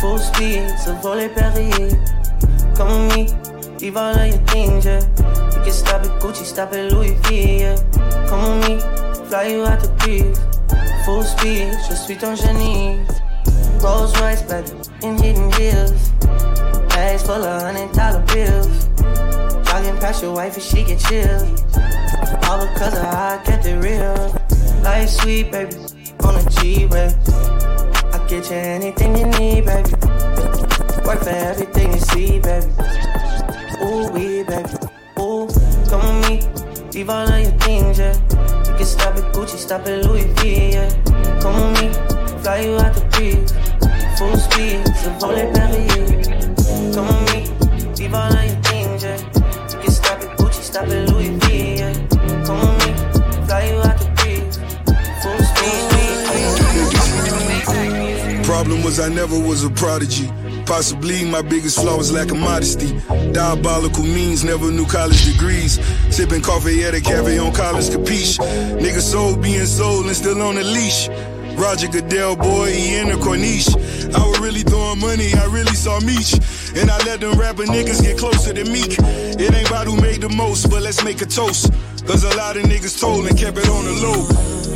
Full 0.00 0.16
speed, 0.16 0.70
so 0.78 0.94
volley 1.02 1.28
Paris. 1.28 1.96
Come 2.78 3.08
with 3.08 3.14
me, 3.14 3.41
leave 3.82 3.96
all 3.96 4.14
of 4.14 4.26
your 4.28 4.38
things, 4.46 4.84
yeah. 4.84 5.00
You 5.00 5.60
can 5.64 5.72
stop 5.72 6.02
at 6.02 6.22
Gucci, 6.22 6.44
stop 6.44 6.72
at 6.72 6.92
Louis 6.92 7.14
V, 7.26 7.58
yeah. 7.60 7.76
Come 8.28 8.60
with 8.60 8.68
me, 8.68 9.26
fly 9.26 9.48
you 9.48 9.64
out 9.66 9.80
to 9.82 9.88
Greece. 9.98 10.38
Full 11.04 11.24
speed, 11.24 11.74
je 11.88 11.94
suis 11.96 12.16
ton 12.16 12.36
génie. 12.36 13.04
Rolls 13.82 14.14
Royce, 14.20 14.42
baby, 14.42 14.70
in 15.02 15.18
hidden 15.18 15.50
hills. 15.52 16.10
Bags 16.90 17.24
full 17.24 17.42
of 17.42 17.62
hundred 17.62 17.92
dollar 17.92 18.24
bills. 18.32 18.86
Jogging 19.66 19.98
past 19.98 20.22
your 20.22 20.32
wife 20.32 20.54
and 20.54 20.62
she 20.62 20.84
get 20.84 21.00
chilled. 21.00 21.48
All 22.46 22.64
because 22.64 22.94
of 22.94 23.02
how 23.02 23.34
I 23.34 23.42
kept 23.44 23.66
it 23.66 23.82
real. 23.82 24.30
Life 24.84 25.08
sweet, 25.08 25.50
baby, 25.50 25.74
on 26.22 26.36
a 26.36 26.50
G-Way. 26.50 27.12
I 28.14 28.26
get 28.28 28.48
you 28.48 28.56
anything 28.56 29.16
you 29.16 29.26
need, 29.26 29.64
baby. 29.64 29.90
Work 31.04 31.24
for 31.24 31.30
everything 31.30 31.92
you 31.92 31.98
see, 31.98 32.38
baby. 32.38 33.11
Ooh, 33.84 34.08
we, 34.12 34.42
baby. 34.44 34.68
Ooh, 35.18 35.48
come 35.88 36.20
with 36.20 36.28
me. 36.28 36.40
Leave 36.92 37.10
all 37.10 37.28
of 37.28 37.40
your 37.40 37.52
things, 37.60 37.98
yeah. 37.98 38.14
You 38.66 38.74
can 38.76 38.84
stop 38.86 39.16
at 39.16 39.32
Gucci, 39.34 39.56
stop 39.56 39.86
at 39.86 40.04
Louis 40.04 40.24
V, 40.36 40.72
yeah. 40.72 40.88
Come 41.40 41.72
with 41.72 41.82
me, 41.82 41.88
fly 42.42 42.60
you 42.60 42.76
out 42.76 42.94
to 42.94 43.00
Greece. 43.16 43.52
Full 44.18 44.36
speed, 44.36 44.86
so 44.96 45.10
volley 45.18 45.46
Paris. 45.52 46.26
Come 46.94 47.08
with 47.08 47.24
me, 47.32 47.40
leave 47.96 48.14
all 48.14 48.32
of 48.32 48.44
your 48.44 48.60
things, 48.62 49.02
yeah. 49.02 49.18
You 49.72 49.78
can 49.82 49.90
stop 49.90 50.20
at 50.20 50.38
Gucci, 50.38 50.62
stop 50.62 50.86
at 50.88 51.08
Louis 51.10 51.30
V, 51.30 51.76
yeah. 51.76 51.92
Come 52.46 52.60
with 52.60 52.78
me, 52.86 52.92
fly 53.46 53.62
you 53.64 53.76
out 53.80 53.98
to 53.98 54.06
Greece. 54.22 54.56
Full 55.22 55.38
speed. 55.38 55.82
Problem 58.44 58.82
was 58.82 59.00
I 59.00 59.08
never 59.08 59.38
was 59.38 59.64
a 59.64 59.70
prodigy. 59.70 60.30
Possibly 60.72 61.22
my 61.26 61.42
biggest 61.42 61.78
flaw 61.78 61.98
was 61.98 62.10
lack 62.10 62.30
of 62.30 62.38
modesty. 62.38 62.98
Diabolical 63.32 64.04
means, 64.04 64.42
never 64.42 64.70
knew 64.70 64.86
college 64.86 65.22
degrees. 65.30 65.78
Sipping 66.08 66.40
coffee 66.40 66.82
at 66.84 66.94
a 66.94 67.00
cafe 67.02 67.36
on 67.38 67.52
college 67.52 67.90
capiche. 67.90 68.38
Nigga 68.80 69.02
soul 69.02 69.36
being 69.36 69.66
sold 69.66 70.06
and 70.06 70.16
still 70.16 70.40
on 70.40 70.56
a 70.56 70.62
leash. 70.62 71.10
Roger 71.60 71.88
Goodell, 71.88 72.36
boy, 72.36 72.72
he 72.72 72.96
in 72.96 73.10
a 73.10 73.16
corniche. 73.16 73.68
I 74.14 74.26
was 74.26 74.40
really 74.40 74.62
throwing 74.62 74.98
money, 74.98 75.34
I 75.34 75.44
really 75.52 75.74
saw 75.74 76.00
Meech. 76.00 76.32
And 76.74 76.90
I 76.90 76.96
let 77.04 77.20
them 77.20 77.38
rapper 77.38 77.64
niggas 77.64 78.00
get 78.00 78.16
closer 78.16 78.54
to 78.54 78.64
Meek. 78.64 78.96
It 78.98 79.52
ain't 79.52 79.68
about 79.68 79.86
who 79.86 80.00
made 80.00 80.22
the 80.22 80.30
most, 80.30 80.70
but 80.70 80.80
let's 80.80 81.04
make 81.04 81.20
a 81.20 81.26
toast. 81.26 81.70
Cause 82.06 82.24
a 82.24 82.34
lot 82.38 82.56
of 82.56 82.62
niggas 82.62 82.98
told 82.98 83.26
and 83.26 83.38
kept 83.38 83.58
it 83.58 83.68
on 83.68 83.84
the 83.84 83.92
low. 83.92 84.24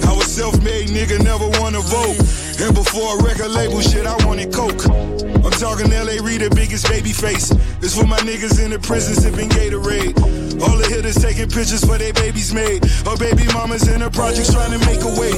I 0.05 0.15
was 0.15 0.31
self-made 0.31 0.89
nigga, 0.89 1.25
never 1.25 1.49
wanna 1.59 1.81
vote. 1.81 2.46
And 2.59 2.75
before 2.75 3.19
a 3.19 3.23
record 3.23 3.51
label 3.51 3.81
shit, 3.81 4.07
I 4.07 4.17
wanted 4.25 4.53
coke. 4.53 4.89
I'm 4.89 5.53
talking 5.61 5.91
LA 5.91 6.25
Reader, 6.25 6.51
biggest 6.51 6.89
baby 6.89 7.13
face. 7.13 7.51
It's 7.85 7.95
for 7.95 8.07
my 8.07 8.19
niggas 8.21 8.63
in 8.65 8.71
the 8.71 8.79
prison 8.79 9.15
sipping 9.15 9.51
Gatorade. 9.51 10.17
All 10.63 10.77
the 10.77 10.89
hitters 10.89 11.17
taking 11.17 11.51
pictures 11.51 11.85
for 11.85 11.99
their 11.99 12.15
babies 12.15 12.55
made. 12.55 12.83
Or 13.07 13.17
baby 13.17 13.45
mamas 13.53 13.87
in 13.89 14.01
the 14.01 14.11
projects 14.11 14.53
trying 14.53 14.73
to 14.73 14.81
make 14.89 15.05
a 15.05 15.13
way. 15.21 15.37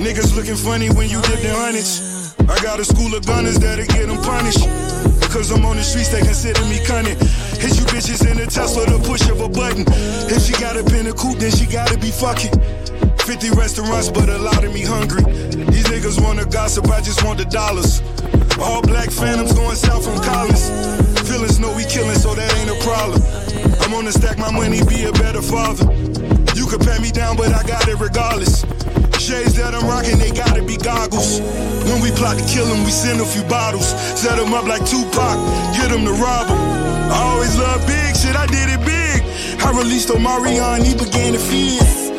Niggas 0.00 0.34
looking 0.34 0.56
funny 0.56 0.88
when 0.88 1.08
you 1.10 1.20
dip 1.22 1.40
their 1.40 1.54
hundreds. 1.54 2.34
I 2.48 2.56
got 2.62 2.80
a 2.80 2.84
school 2.84 3.14
of 3.14 3.26
gunners 3.26 3.58
that'll 3.58 3.86
get 3.86 4.08
them 4.08 4.16
punished. 4.24 4.64
Cause 5.30 5.50
I'm 5.50 5.64
on 5.64 5.76
the 5.76 5.82
streets, 5.82 6.08
they 6.08 6.20
consider 6.20 6.60
me 6.64 6.80
cunning. 6.84 7.16
Hit 7.60 7.76
you 7.76 7.84
bitches 7.92 8.24
in 8.28 8.40
a 8.40 8.46
Tesla, 8.46 8.84
the 8.84 8.98
push 9.04 9.28
of 9.28 9.40
a 9.40 9.48
button. 9.48 9.84
If 10.32 10.44
she 10.44 10.52
got 10.60 10.76
up 10.76 10.92
in 10.92 11.06
a 11.06 11.12
coupe, 11.12 11.38
then 11.38 11.52
she 11.52 11.66
gotta 11.66 11.96
be 11.98 12.10
fucking. 12.10 12.81
50 13.32 13.56
restaurants, 13.56 14.10
but 14.10 14.28
a 14.28 14.36
lot 14.36 14.62
of 14.62 14.74
me 14.74 14.82
hungry. 14.84 15.24
These 15.72 15.88
niggas 15.88 16.20
wanna 16.20 16.44
gossip, 16.44 16.84
I 16.90 17.00
just 17.00 17.24
want 17.24 17.38
the 17.38 17.46
dollars. 17.46 18.02
All 18.60 18.82
black 18.82 19.08
phantoms 19.10 19.54
going 19.54 19.74
south 19.74 20.04
from 20.04 20.20
Collins. 20.20 20.68
Feelings 21.24 21.58
know 21.58 21.72
we 21.72 21.88
killing, 21.88 22.20
so 22.20 22.34
that 22.34 22.52
ain't 22.60 22.68
a 22.68 22.76
problem. 22.84 23.24
I'm 23.80 23.90
gonna 23.90 24.12
stack 24.12 24.36
my 24.36 24.52
money, 24.52 24.84
be 24.84 25.08
a 25.08 25.12
better 25.12 25.40
father. 25.40 25.88
You 26.52 26.68
could 26.68 26.84
pat 26.84 27.00
me 27.00 27.10
down, 27.10 27.40
but 27.40 27.56
I 27.56 27.62
got 27.64 27.88
it 27.88 27.96
regardless. 27.96 28.68
Shades 29.16 29.56
that 29.56 29.72
I'm 29.72 29.88
rocking, 29.88 30.18
they 30.18 30.30
gotta 30.30 30.62
be 30.62 30.76
goggles. 30.76 31.40
When 31.88 32.04
we 32.04 32.12
plot 32.12 32.36
to 32.36 32.44
kill 32.44 32.66
them, 32.66 32.84
we 32.84 32.92
send 32.92 33.18
a 33.22 33.24
few 33.24 33.44
bottles. 33.48 33.96
Set 34.12 34.36
them 34.36 34.52
up 34.52 34.68
like 34.68 34.84
Tupac, 34.84 35.40
get 35.72 35.88
them 35.88 36.04
to 36.04 36.12
rob 36.20 36.52
them. 36.52 36.60
I 37.08 37.32
always 37.32 37.56
love 37.56 37.80
big 37.88 38.12
shit, 38.12 38.36
I 38.36 38.44
did 38.44 38.68
it 38.68 38.84
big. 38.84 39.24
I 39.64 39.72
released 39.72 40.10
Omarion, 40.12 40.84
he 40.84 40.92
began 40.92 41.32
to 41.32 41.40
fizz. 41.40 42.11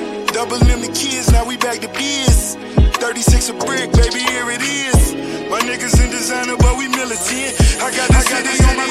Doubling 0.43 0.67
them 0.67 0.82
the 0.82 0.88
kids, 0.88 1.32
now 1.32 1.47
we 1.47 1.56
back 1.56 1.79
to 1.79 1.88
biz. 1.88 2.58
36 2.99 3.47
a 3.47 3.53
brick, 3.53 3.89
baby, 3.93 4.19
here 4.27 4.51
it 4.51 4.62
is. 4.62 5.15
My 5.49 5.62
niggas 5.62 6.03
in 6.03 6.12
designer, 6.12 6.58
but 6.58 6.77
we 6.77 6.89
militant. 6.89 7.56
I 7.79 7.88
got 7.95 8.10
this 8.12 8.27
city 8.27 8.51
on 8.67 8.75
my 8.75 8.86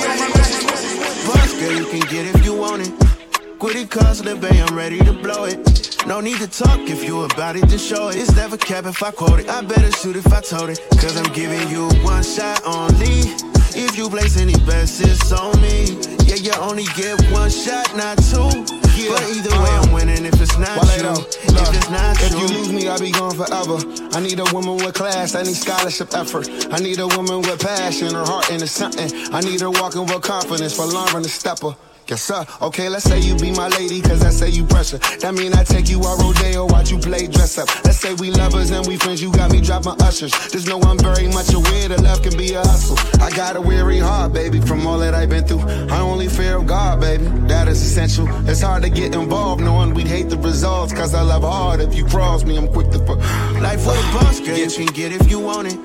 Boss 1.28 1.52
girl, 1.60 1.76
you 1.76 1.84
can 1.84 2.00
get 2.08 2.34
if 2.34 2.42
you 2.42 2.54
want 2.56 2.88
it. 2.88 3.58
Quit 3.58 3.76
it, 3.76 3.90
cause 3.90 4.22
bay, 4.22 4.62
I'm 4.62 4.74
ready 4.74 4.98
to 5.00 5.12
blow 5.12 5.44
it. 5.44 6.06
No 6.06 6.22
need 6.22 6.38
to 6.38 6.48
talk 6.48 6.80
if 6.88 7.04
you 7.04 7.24
about 7.24 7.56
it, 7.56 7.68
just 7.68 7.86
show 7.86 8.08
it. 8.08 8.16
It's 8.16 8.34
never 8.34 8.56
cap 8.56 8.86
if 8.86 9.02
I 9.02 9.10
quote 9.10 9.40
it. 9.40 9.50
I 9.50 9.60
better 9.60 9.92
shoot 9.92 10.16
if 10.16 10.32
I 10.32 10.40
told 10.40 10.70
it. 10.70 10.80
Cause 10.92 11.18
I'm 11.18 11.30
giving 11.34 11.68
you 11.68 11.86
one 12.02 12.22
shot 12.22 12.62
only. 12.64 13.28
If 13.76 13.98
you 13.98 14.08
place 14.08 14.38
any 14.38 14.56
bets, 14.64 15.00
it's 15.00 15.30
on 15.30 15.60
me. 15.60 16.00
Yeah, 16.24 16.36
you 16.36 16.52
only 16.62 16.84
get 16.96 17.20
one 17.30 17.50
shot, 17.50 17.94
not 17.94 18.16
two. 18.32 18.81
Yeah. 18.94 19.10
But 19.10 19.22
either 19.30 19.50
way, 19.62 19.70
I'm 19.70 19.92
winning 19.92 20.24
if 20.26 20.40
it's 20.40 20.58
not 20.58 20.76
Wale 20.82 20.96
you. 20.96 21.02
though, 21.02 21.22
If 21.62 21.74
it's 21.76 21.90
not 21.90 22.20
if 22.20 22.32
you. 22.32 22.38
you 22.40 22.48
lose 22.48 22.72
me, 22.72 22.88
I'll 22.88 22.98
be 23.00 23.10
gone 23.10 23.34
forever. 23.34 23.78
I 24.12 24.20
need 24.20 24.38
a 24.38 24.44
woman 24.52 24.76
with 24.76 24.94
class, 24.94 25.34
I 25.34 25.42
need 25.42 25.54
scholarship 25.56 26.14
effort. 26.14 26.48
I 26.72 26.78
need 26.78 26.98
a 27.00 27.06
woman 27.08 27.40
with 27.42 27.60
passion, 27.60 28.14
her 28.14 28.24
heart 28.24 28.50
into 28.50 28.66
something. 28.66 29.10
I 29.32 29.40
need 29.40 29.60
her 29.60 29.70
walking 29.70 30.04
with 30.06 30.22
confidence 30.22 30.74
for 30.76 30.84
Lauren 30.86 31.22
the 31.22 31.28
stepper. 31.28 31.74
Yes, 32.08 32.22
sir. 32.22 32.44
Okay, 32.60 32.88
let's 32.88 33.04
say 33.04 33.20
you 33.20 33.36
be 33.36 33.52
my 33.52 33.68
lady, 33.68 34.00
cause 34.00 34.22
I 34.22 34.30
say 34.30 34.50
you 34.50 34.64
pressure. 34.64 34.98
That 34.98 35.34
mean 35.34 35.54
I 35.54 35.62
take 35.62 35.88
you 35.88 35.98
out 36.04 36.18
rodeo, 36.18 36.66
watch 36.66 36.90
you 36.90 36.98
play 36.98 37.26
dress 37.26 37.58
up. 37.58 37.68
Let's 37.84 37.98
say 38.00 38.14
we 38.14 38.30
lovers 38.30 38.70
and 38.70 38.86
we 38.86 38.96
friends, 38.96 39.22
you 39.22 39.32
got 39.32 39.50
me 39.52 39.60
dropping 39.60 40.02
ushers. 40.02 40.32
Just 40.50 40.66
know 40.68 40.80
I'm 40.80 40.98
very 40.98 41.28
much 41.28 41.54
aware 41.54 41.88
that 41.88 42.02
love 42.02 42.22
can 42.22 42.36
be 42.36 42.54
a 42.54 42.60
hustle. 42.60 42.98
I 43.22 43.30
got 43.30 43.56
a 43.56 43.60
weary 43.60 43.98
heart, 43.98 44.32
baby, 44.32 44.60
from 44.60 44.86
all 44.86 44.98
that 44.98 45.14
I've 45.14 45.30
been 45.30 45.44
through. 45.44 45.62
I 45.90 46.00
only 46.00 46.28
fear 46.28 46.56
of 46.56 46.66
God, 46.66 47.00
baby. 47.00 47.24
That 47.46 47.68
is 47.68 47.80
essential. 47.80 48.26
It's 48.48 48.60
hard 48.60 48.82
to 48.82 48.90
get 48.90 49.14
involved 49.14 49.62
knowing 49.62 49.94
we'd 49.94 50.08
hate 50.08 50.28
the 50.28 50.38
results, 50.38 50.92
cause 50.92 51.14
I 51.14 51.22
love 51.22 51.42
hard. 51.42 51.80
If 51.80 51.94
you 51.94 52.04
cross 52.04 52.44
me, 52.44 52.56
I'm 52.56 52.68
quick 52.68 52.90
to 52.90 52.98
fuck. 53.06 53.18
Life 53.60 53.80
for 53.80 53.94
the 53.94 54.10
boss, 54.12 54.40
girl, 54.40 54.58
you 54.58 54.68
can 54.68 54.86
get 54.86 55.12
if 55.12 55.30
you 55.30 55.38
want 55.38 55.72
it. 55.72 55.78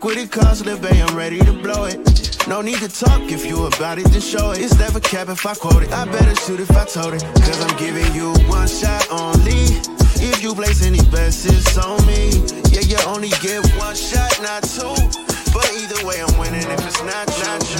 Quit 0.00 0.18
it, 0.18 0.30
cause 0.30 0.62
the 0.62 0.76
bay, 0.76 1.02
I'm 1.02 1.16
ready 1.16 1.40
to 1.40 1.52
blow 1.52 1.86
it. 1.86 2.37
No 2.48 2.62
need 2.62 2.78
to 2.78 2.88
talk 2.88 3.30
if 3.30 3.44
you 3.44 3.66
about 3.66 3.98
it, 3.98 4.10
just 4.10 4.30
show 4.30 4.52
it. 4.52 4.60
It's 4.60 4.78
never 4.78 5.00
cap 5.00 5.28
if 5.28 5.44
I 5.44 5.54
quote 5.54 5.82
it. 5.82 5.92
I 5.92 6.06
better 6.06 6.34
shoot 6.34 6.60
if 6.60 6.70
I 6.70 6.86
told 6.86 7.12
it. 7.12 7.22
Cause 7.44 7.60
I'm 7.62 7.76
giving 7.76 8.10
you 8.14 8.32
one 8.48 8.66
shot 8.66 9.06
only. 9.10 9.76
If 10.16 10.42
you 10.42 10.54
place 10.54 10.82
any 10.82 11.02
bets, 11.10 11.44
it's 11.44 11.76
on 11.76 12.04
me. 12.06 12.30
Yeah, 12.70 12.80
you 12.80 12.96
only 13.06 13.28
get 13.42 13.60
one 13.76 13.94
shot, 13.94 14.40
not 14.40 14.62
two. 14.62 15.27
But 15.52 15.70
either 15.74 16.06
way, 16.06 16.22
I'm 16.22 16.38
winning 16.38 16.62
if 16.62 16.86
it's 16.86 17.02
not, 17.02 17.26
not 17.26 17.60
you. 17.70 17.78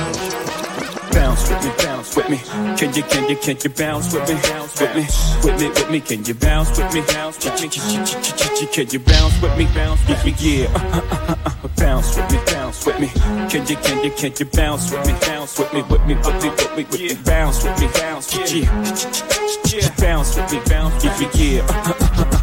Bounce 1.12 1.48
with 1.48 1.64
me, 1.64 1.72
bounce 1.84 2.16
with 2.16 2.28
me. 2.30 2.38
Can 2.76 2.94
you, 2.94 3.02
can 3.02 3.28
you, 3.28 3.36
can 3.36 3.56
you 3.62 3.70
bounce 3.70 4.12
with 4.12 4.28
me? 4.28 4.34
With 4.34 4.94
me, 4.96 5.06
with 5.42 5.60
me, 5.60 5.68
with 5.68 5.90
me. 5.90 6.00
Can 6.00 6.24
you 6.24 6.34
bounce 6.34 6.70
with 6.78 6.94
me? 6.94 7.02
Bounce 7.08 7.44
with 7.44 7.60
me. 7.62 7.68
Can 7.68 8.86
you 8.90 8.98
bounce 9.00 9.40
with 9.42 9.56
me? 9.58 9.64
Bounce 9.74 10.06
with 10.08 10.24
me, 10.24 10.34
yeah. 10.38 10.66
Uh, 10.68 10.78
uh, 10.78 11.02
uh, 11.28 11.36
uh, 11.46 11.68
Bounce 11.76 12.16
with 12.16 12.30
me, 12.32 12.38
bounce 12.52 12.86
with 12.86 13.00
me. 13.00 13.08
Can 13.50 13.66
you, 13.66 13.76
can 13.76 14.04
you, 14.04 14.10
can 14.12 14.32
you 14.38 14.46
bounce 14.46 14.90
with 14.90 15.06
me? 15.06 15.12
Bounce 15.26 15.58
with 15.58 15.72
me, 15.72 15.82
with 15.82 16.04
me, 16.06 16.14
with 16.14 16.42
me, 16.42 16.50
with 16.50 16.76
me, 16.76 16.84
with 16.84 17.00
me. 17.00 17.14
Bounce 17.24 17.64
with 17.64 17.80
me, 17.80 17.88
bounce, 17.94 18.34
yeah. 18.52 19.94
Bounce 19.98 20.36
with 20.36 20.52
me, 20.52 20.60
bounce, 20.68 21.04
yeah, 21.04 21.30
yeah. 21.34 21.62
Uh, 21.68 21.72
uh, 21.88 21.94
uh, 22.18 22.24
uh. 22.24 22.38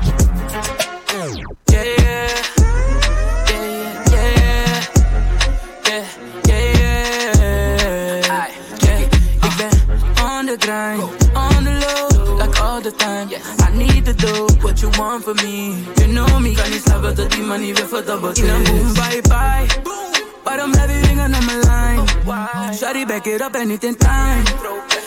Yeah, 1.69 1.83
yeah, 1.83 1.95
yeah, 1.99 2.44
do 14.15 14.45
what 14.61 14.81
you 14.81 14.89
want 14.97 15.23
for 15.23 15.33
me. 15.33 15.83
You 15.95 16.07
know 16.07 16.39
me, 16.39 16.53
kan 16.53 16.69
niet 16.69 16.81
snappen 16.85 17.15
dat 17.15 17.31
die 17.31 17.43
money 17.43 17.73
weer 17.73 17.87
verdubbeld 17.87 18.37
is. 18.37 18.43
In 18.43 18.49
een 18.49 18.63
boom, 18.63 18.93
bye 18.93 19.21
bye. 19.21 19.93
Blijf 20.71 20.89
je 20.89 21.07
ringen 21.07 21.35
aan 21.35 21.45
mijn 21.45 21.59
line? 21.59 22.03
Shawty, 22.73 23.05
back 23.05 23.25
it 23.25 23.41
up, 23.41 23.55
anything 23.55 23.97
time. 23.97 24.43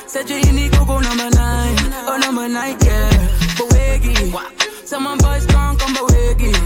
Zet 0.07 0.29
je 0.29 0.35
in 0.35 0.55
die 0.55 0.69
koko 0.69 0.99
nummer 0.99 1.31
9, 1.31 1.93
oh 2.07 2.19
nummer 2.19 2.51
9, 2.51 2.77
yeah. 2.79 3.11
Beweging, 3.57 4.39
zeg 4.85 5.01
mijn 5.01 5.17
boys 5.17 5.45
kan, 5.45 5.79
kom 5.79 5.93
beweging. 5.93 6.57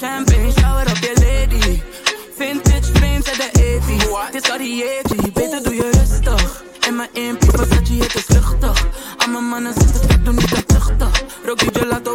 Champagne, 0.00 0.52
shower 0.58 0.90
op 0.90 0.96
je 0.96 1.12
lady. 1.14 1.82
Vintage 2.36 2.92
frames 2.92 3.26
uit 3.26 3.36
de 3.36 3.80
80s. 3.80 4.32
Dit 4.32 4.42
is 4.44 4.50
al 4.50 4.58
die 4.58 4.84
80, 5.02 5.32
beter 5.32 5.62
doe 5.62 5.74
je 5.74 5.97
rustig. 6.98 7.16
En 7.16 7.22
mijn 7.22 7.30
impie 7.30 7.50
Versace, 7.50 8.02
het 8.02 8.14
is 8.14 8.28
luchtig. 8.28 8.86
Al 9.16 9.28
mijn 9.28 9.44
mannen 9.44 9.72
zitten 9.72 10.10
ik 10.10 10.24
doe 10.24 10.34
niet 10.34 10.48
te 10.48 10.62
vluchtig. 10.66 11.22
Rook 11.44 11.60
gelato 11.72 12.07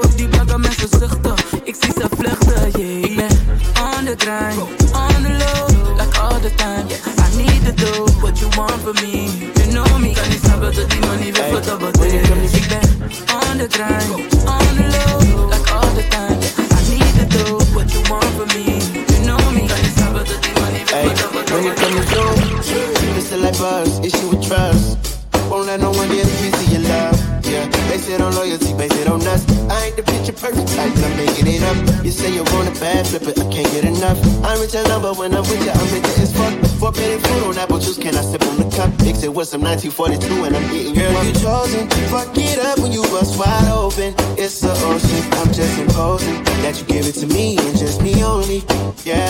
Mix 39.53 39.85
it 39.85 39.87
with 39.87 39.93
some 39.93 40.09
1942 40.09 40.45
and 40.45 40.55
I'm 40.55 40.75
eating 40.75 40.95
Girl, 40.95 41.23
you 41.23 41.33
chosen. 41.33 41.89
Fuck 42.09 42.35
it 42.37 42.57
up 42.57 42.79
when 42.79 42.91
you 42.91 43.03
bust 43.03 43.37
wide 43.37 43.69
open. 43.69 44.15
It's 44.35 44.59
the 44.61 44.71
ocean, 44.89 45.33
I'm 45.33 45.53
just 45.53 45.77
imposing 45.77 46.43
that 46.63 46.79
you 46.79 46.85
give 46.85 47.05
it 47.05 47.13
to 47.21 47.27
me 47.27 47.57
and 47.57 47.77
just 47.77 48.01
me 48.01 48.23
only. 48.23 48.63
Yeah, 49.05 49.29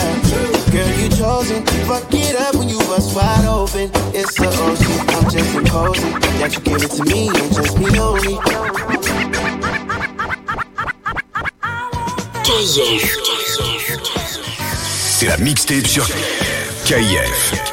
girl, 0.71 0.87
you 0.95 1.09
chosen. 1.09 1.65
Fuck 1.87 2.13
it 2.13 2.35
up 2.39 2.55
when 2.55 2.69
you 2.69 2.79
bust 2.87 3.13
wide 3.15 3.45
open. 3.45 3.91
It's 4.15 4.35
the 4.35 4.47
ocean, 4.47 4.99
I'm 5.11 5.29
just 5.29 5.55
imposing 5.55 6.13
that 6.39 6.55
you 6.55 6.61
give 6.61 6.83
it 6.83 6.91
to 6.91 7.03
me 7.03 7.27
and 7.27 7.53
just 7.53 7.77
me 7.77 7.99
only. 7.99 8.39
C'est 15.09 15.27
la 15.27 15.37
mixtape 15.37 15.87
sur 15.87 16.07
KIF. 16.85 17.72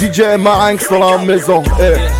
DJ 0.00 0.38
Marinx 0.38 0.88
dans 0.88 0.98
la 0.98 1.18
maison. 1.18 1.62
Eh. 1.78 2.19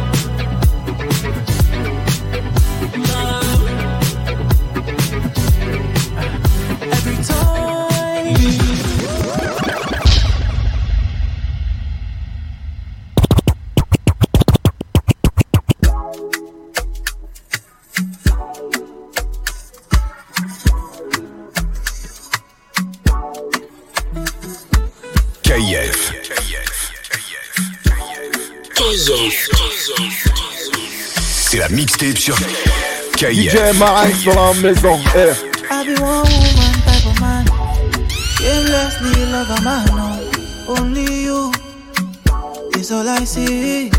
Mixtape 32.01 32.17
sur 32.17 32.35
KIF. 33.15 33.53
DJ 33.53 33.77
Marinx 33.77 34.25
dans 34.25 34.33
la 34.33 34.53
maison. 34.61 34.99
Eh. 35.15 35.33
I 35.69 35.85
be 35.85 35.99
one 36.01 36.09
woman 36.09 36.73
type 36.85 37.05
of 37.05 37.19
man. 37.21 37.45
Shamelessly 38.37 39.25
love 39.31 39.49
a 39.49 39.61
man. 39.61 39.85
No. 39.95 40.75
Only 40.75 41.23
you 41.23 41.51
is 42.77 42.91
all 42.91 43.07
I 43.07 43.23
see. 43.25 43.91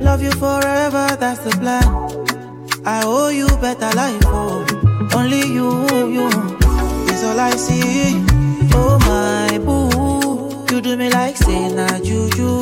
Love 0.00 0.22
you 0.22 0.30
forever, 0.32 1.16
that's 1.18 1.40
the 1.40 1.50
plan. 1.58 1.84
I 2.84 3.02
owe 3.04 3.28
you 3.28 3.48
better 3.60 3.90
life. 3.96 4.22
Oh. 4.26 4.64
Only 5.14 5.40
you, 5.46 5.70
you 6.12 6.28
is 7.10 7.24
all 7.24 7.40
I 7.40 7.50
see. 7.56 8.22
Oh 8.74 8.98
my 9.08 9.58
boo, 9.58 10.74
you 10.74 10.80
do 10.80 10.96
me 10.96 11.10
like 11.10 11.36
say 11.36 11.68
na 11.74 11.98
juju. 12.00 12.60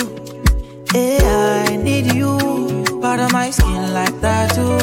Hey, 0.92 1.18
I 1.20 1.77
need 1.77 2.14
you, 2.14 2.38
of 3.20 3.33
my 3.33 3.50
skin 3.50 3.92
like 3.94 4.20
that 4.20 4.55
too. 4.55 4.79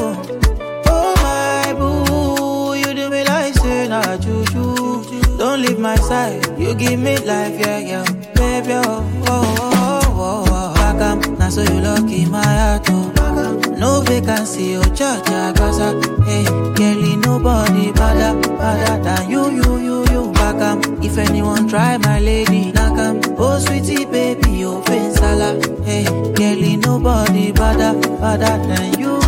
Oh 0.88 1.14
my 1.24 1.74
boo, 1.74 2.76
you 2.76 2.94
do 2.94 3.10
me 3.10 3.24
like 3.24 3.54
say 3.56 3.88
na 3.88 4.18
juju. 4.18 5.38
Don't 5.38 5.62
leave 5.62 5.80
my 5.80 5.96
side, 5.96 6.46
you 6.60 6.76
give 6.76 7.00
me 7.00 7.18
life, 7.20 7.60
yeah, 7.60 7.80
yeah, 7.80 8.04
baby. 8.36 8.74
Oh, 8.74 9.04
oh, 9.28 9.58
oh, 9.74 10.02
oh, 10.06 10.46
oh. 10.48 10.74
Back 10.76 11.02
am, 11.02 11.38
now 11.40 11.50
so 11.50 11.62
you 11.64 11.80
lucky 11.82 12.26
my 12.26 12.44
heart, 12.44 12.88
oh. 12.90 13.76
No 13.78 14.02
vacancy, 14.02 14.76
oh, 14.78 14.84
cha 14.94 15.20
cha, 15.26 15.52
gaza. 15.54 15.94
Hey, 16.26 16.44
girlie, 16.76 17.16
nobody 17.18 17.92
better, 17.92 18.40
better 18.58 19.04
than 19.04 19.30
you, 19.32 19.50
you, 19.50 19.78
you, 19.78 20.06
you. 20.12 20.32
Back 20.34 20.58
am, 20.62 20.80
if 21.04 21.18
anyone 21.18 21.68
try 21.68 21.98
my 21.98 22.20
lady, 22.20 22.72
knock 22.72 22.98
am. 23.00 23.20
Oh, 23.40 23.58
sweetie, 23.58 24.06
baby, 24.06 24.51
oh, 24.66 25.14
sala. 25.16 25.60
Hey, 25.84 26.06
girlie, 26.34 26.78
nobody 26.78 27.52
better, 27.52 27.94
better 28.20 28.58
than 28.68 29.00
you. 29.00 29.20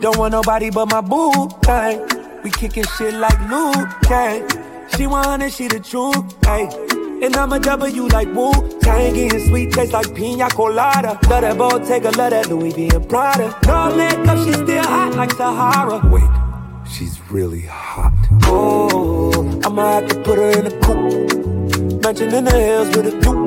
Don't 0.00 0.16
want 0.16 0.32
nobody 0.32 0.70
but 0.70 0.86
my 0.86 1.00
boo 1.00 1.48
thing. 1.62 2.00
We 2.42 2.50
kicking 2.50 2.84
shit 2.96 3.14
like 3.14 3.40
Liu 3.50 3.86
Kang. 4.02 4.46
She 4.96 5.06
want 5.06 5.52
she 5.52 5.68
the 5.68 5.80
truth, 5.80 6.36
hey. 6.44 6.68
And 7.20 7.34
I'm 7.36 7.52
a 7.52 7.58
W 7.58 8.06
like 8.06 8.32
Wu 8.32 8.52
Tang, 8.80 9.12
getting 9.12 9.48
sweet 9.48 9.72
taste 9.72 9.92
like 9.92 10.14
pina 10.14 10.48
colada. 10.50 11.18
Love 11.28 11.42
that 11.42 11.58
Bottega, 11.58 12.10
love 12.16 12.30
that 12.30 12.48
Louis 12.48 12.72
V 12.72 12.88
and 12.94 13.08
Prada. 13.08 13.58
No 13.66 13.94
makeup, 13.96 14.38
she 14.46 14.52
still 14.52 14.84
hot 14.84 15.14
like 15.16 15.32
Sahara. 15.32 16.00
Wait, 16.10 16.88
she's 16.88 17.20
really 17.30 17.62
hot. 17.62 18.14
Oh, 18.44 19.60
I'ma 19.64 20.00
have 20.00 20.08
to 20.08 20.14
put 20.22 20.38
her 20.38 20.50
in 20.60 20.66
a 20.66 20.70
coupe. 20.80 22.02
Mansion 22.04 22.32
in 22.32 22.44
the 22.44 22.52
hills 22.52 22.96
with 22.96 23.12
a 23.12 23.20
coupe. 23.20 23.37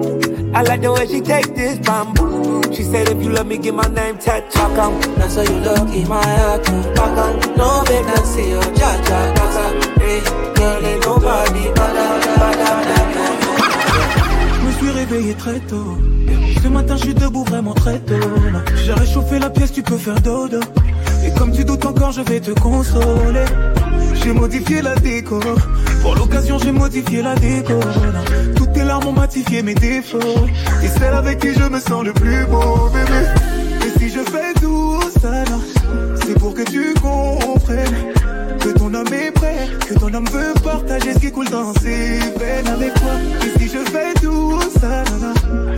I 0.54 0.64
like 0.64 0.82
the 0.82 0.92
way 0.92 1.08
she 1.08 1.22
take 1.22 1.56
this 1.56 1.80
bamboo. 1.80 2.62
She 2.74 2.84
said 2.84 3.08
if 3.10 3.24
you 3.24 3.30
love 3.30 3.48
me, 3.48 3.58
get 3.58 3.74
my 3.74 3.88
name 3.88 4.18
tattooed. 4.18 4.54
Back 4.54 5.18
now 5.18 5.28
so 5.28 5.42
you 5.44 5.60
look 5.60 5.90
in 5.96 6.08
my 6.10 6.22
heart. 6.24 6.64
Back 6.96 7.18
am, 7.18 7.56
no 7.56 7.84
vacancy, 7.88 8.54
oh, 8.54 8.62
cha 8.76 8.92
cha, 9.08 9.20
gaza. 9.36 9.66
Hey, 10.00 10.20
girl, 10.56 10.86
ain't 10.86 11.06
nobody 11.06 11.64
better. 11.74 12.12
Je 14.54 14.66
me 14.66 14.72
suis 14.74 14.90
réveillé 14.92 15.34
très 15.36 15.60
tôt. 15.62 15.98
Ce 16.62 16.68
matin, 16.68 16.96
je 16.98 17.04
suis 17.04 17.14
debout 17.14 17.44
vraiment 17.46 17.74
très 17.74 18.00
tôt. 18.00 18.16
J'ai 18.84 18.94
réchauffé 18.94 19.40
la 19.40 19.50
pièce, 19.50 19.72
tu 19.72 19.82
peux 19.84 19.98
faire 19.98 20.20
dodo. 20.22 20.60
Et 21.26 21.32
comme 21.38 21.52
tu 21.52 21.64
doutes 21.64 21.86
encore, 21.86 22.12
je 22.12 22.22
vais 22.22 22.40
te 22.40 22.52
consoler. 22.60 23.46
J'ai 24.16 24.34
modifié 24.34 24.82
la 24.82 24.96
déco. 24.96 25.40
Pour 26.02 26.16
l'occasion, 26.16 26.58
j'ai 26.60 26.72
modifié 26.72 27.22
la 27.22 27.36
déco. 27.36 27.80
Toutes 28.56 28.74
tes 28.74 28.84
larmes 28.84 29.08
ont 29.08 29.14
matifié 29.14 29.62
mes 29.62 29.76
défauts. 29.76 30.20
Et 30.84 30.88
celle 30.88 31.14
avec 31.14 31.40
qui 31.40 31.54
je 31.54 31.64
me 31.64 31.80
sens 31.80 32.04
le 32.04 32.14
plus 32.14 32.46
beau, 32.46 32.90
bébé. 32.90 33.22
Et 33.86 34.00
si 34.00 34.10
je 34.10 34.20
fais 34.20 34.54
tout 34.60 35.00
ça, 35.22 35.44
c'est 36.26 36.38
pour 36.40 36.54
que 36.54 36.64
tu 36.64 36.94
comprennes. 36.96 38.14
Que 38.60 38.70
ton 38.78 38.94
homme 38.94 39.14
est 39.14 39.32
prêt, 39.32 39.68
que 39.88 39.94
ton 39.96 40.14
homme 40.14 40.28
veut 40.32 40.54
partager 40.64 41.14
ce 41.14 41.20
qui 41.20 41.32
coule 41.32 41.50
dans 41.50 41.74
ses 41.74 42.20
veines 42.40 42.68
avec 42.68 42.94
toi. 42.96 43.14
Et 43.46 43.60
si 43.60 43.68
je 43.68 43.80
fais 43.90 44.14
tout 44.22 44.60
ça, 44.80 45.04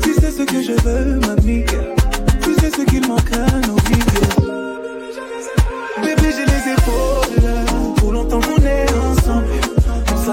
tu 0.01 0.13
sais 0.13 0.31
ce 0.31 0.43
que 0.43 0.62
je 0.62 0.73
veux, 0.83 1.19
mamie. 1.19 1.65
Tu 2.41 2.53
sais 2.55 2.69
ce 2.69 2.83
qu'il 2.83 3.07
manque 3.07 3.31
à 3.33 3.67
nos 3.67 3.75
vies. 3.75 4.72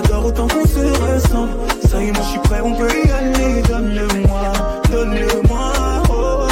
S'adore 0.02 0.26
autant 0.26 0.46
qu'on 0.48 0.66
se 0.66 1.14
ressemble. 1.14 1.50
Ça 1.88 2.02
y 2.02 2.08
est, 2.08 2.12
moi 2.12 2.22
je 2.22 2.28
suis 2.28 2.38
prêt, 2.40 2.60
on 2.62 2.74
peut 2.74 2.88
y 2.88 3.10
aller. 3.10 3.62
Donne-le-moi, 3.62 4.52
donne-le-moi. 4.90 5.72
Oh. 6.10 6.46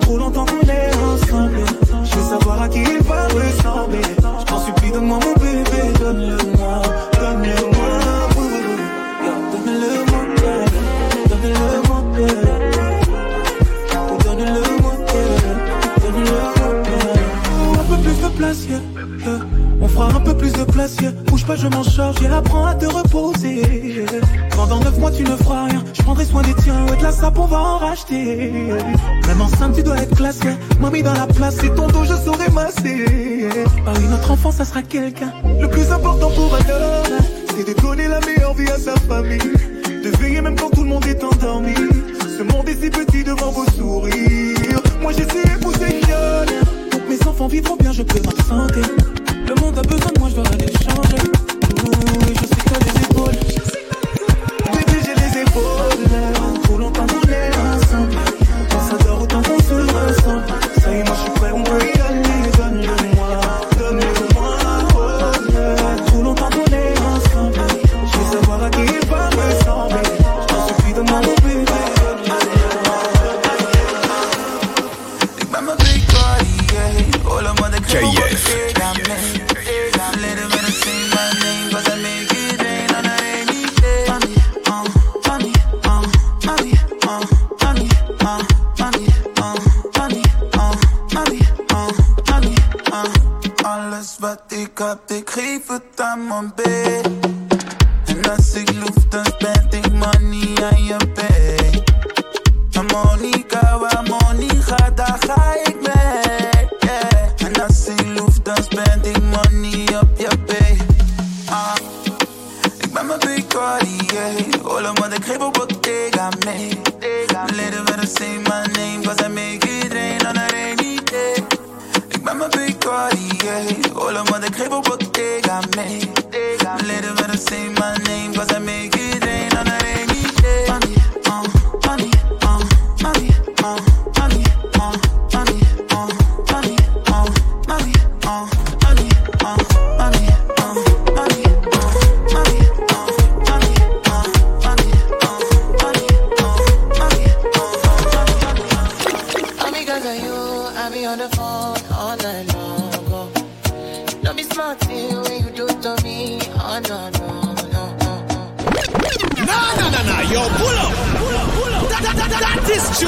Trop 0.00 0.18
longtemps 0.18 0.46
qu'on 0.46 0.68
est 0.68 0.94
ensemble. 0.94 1.58
Je 2.04 2.16
veux 2.16 2.28
savoir 2.38 2.62
à 2.62 2.68
qui 2.68 2.80
il 2.82 3.02
va 3.02 3.24
ressembler. 3.28 4.02
Je 4.40 4.44
t'en 4.44 4.60
supplie, 4.60 4.90
donne-moi 4.92 5.18
mon 5.24 5.34
bébé. 5.44 5.98
Donne-le-moi, 6.00 6.82
donne-le-moi. 7.20 7.88
Un 17.80 17.84
peu 17.90 18.02
plus 18.02 18.20
de 18.22 18.28
place, 18.36 18.66
yeah. 18.68 18.80
yeah. 19.24 19.38
On 19.80 19.88
fera 19.88 20.08
un 20.08 20.20
peu 20.20 20.36
plus 20.36 20.52
de 20.52 20.64
place, 20.64 20.96
yeah. 21.00 21.12
Je 21.56 21.66
m'en 21.66 21.82
charge, 21.82 22.20
yeah. 22.20 22.36
Apprends 22.36 22.66
à 22.66 22.74
te 22.74 22.84
reposer. 22.86 24.04
Pendant 24.54 24.80
neuf 24.80 24.98
mois, 24.98 25.10
tu 25.10 25.24
ne 25.24 25.34
feras 25.34 25.64
rien. 25.64 25.82
Je 25.94 26.02
prendrai 26.02 26.24
soin 26.24 26.42
des 26.42 26.54
tiens, 26.54 26.86
ouais, 26.86 26.96
de 26.96 27.02
la 27.02 27.10
sape, 27.10 27.38
on 27.38 27.46
va 27.46 27.58
en 27.58 27.78
racheter. 27.78 28.52
Même 29.26 29.40
enceinte, 29.40 29.74
tu 29.74 29.82
dois 29.82 29.96
être 29.96 30.14
classe, 30.14 30.40
yeah. 30.44 30.56
Mamie 30.78 31.02
dans 31.02 31.14
la 31.14 31.26
place, 31.26 31.56
c'est 31.60 31.74
ton 31.74 31.86
dos, 31.88 32.04
je 32.04 32.14
saurai 32.14 32.50
masser. 32.52 33.48
Ah 33.86 33.92
oui, 33.96 34.04
notre 34.10 34.30
enfant, 34.30 34.52
ça 34.52 34.64
sera 34.64 34.82
quelqu'un. 34.82 35.32
Le 35.60 35.68
plus 35.68 35.90
important 35.90 36.30
pour 36.30 36.52
homme, 36.52 37.18
c'est 37.56 37.66
de 37.66 37.80
donner 37.80 38.08
la 38.08 38.20
meilleure 38.20 38.54
vie 38.54 38.68
à 38.68 38.78
sa 38.78 38.94
famille. 38.94 39.38
De 40.04 40.16
veiller 40.18 40.42
même 40.42 40.54
quand 40.54 40.70
tout 40.70 40.82
le 40.82 40.90
monde 40.90 41.06
est 41.06 41.24
endormi. 41.24 41.74
Ce 42.20 42.42
monde 42.42 42.68
est 42.68 42.80
si 42.80 42.90
petit 42.90 43.24
devant 43.24 43.50
vos 43.50 43.64
sourires. 43.70 44.82
Moi, 45.00 45.12
j'essaie 45.12 45.44
d'épouser 45.44 45.98
une 45.98 46.06
gueule. 46.06 46.48
Pour 46.90 47.04
que 47.04 47.08
mes 47.08 47.26
enfants 47.26 47.48
vivront 47.48 47.76
bien, 47.76 47.92
je 47.92 48.02
peux 48.02 48.20
m'absenter. 48.20 49.17
Le 49.48 49.54
monde 49.62 49.78
a 49.78 49.82
besoin 49.82 50.12
de 50.12 50.18
moi, 50.18 50.28
je 50.28 50.34
dois 50.34 50.46
aller 50.48 50.70
changer. 50.72 51.22
Ouh, 51.86 52.28
et 52.28 52.34
je 52.34 52.42
les 52.84 53.04
épaules. 53.04 53.67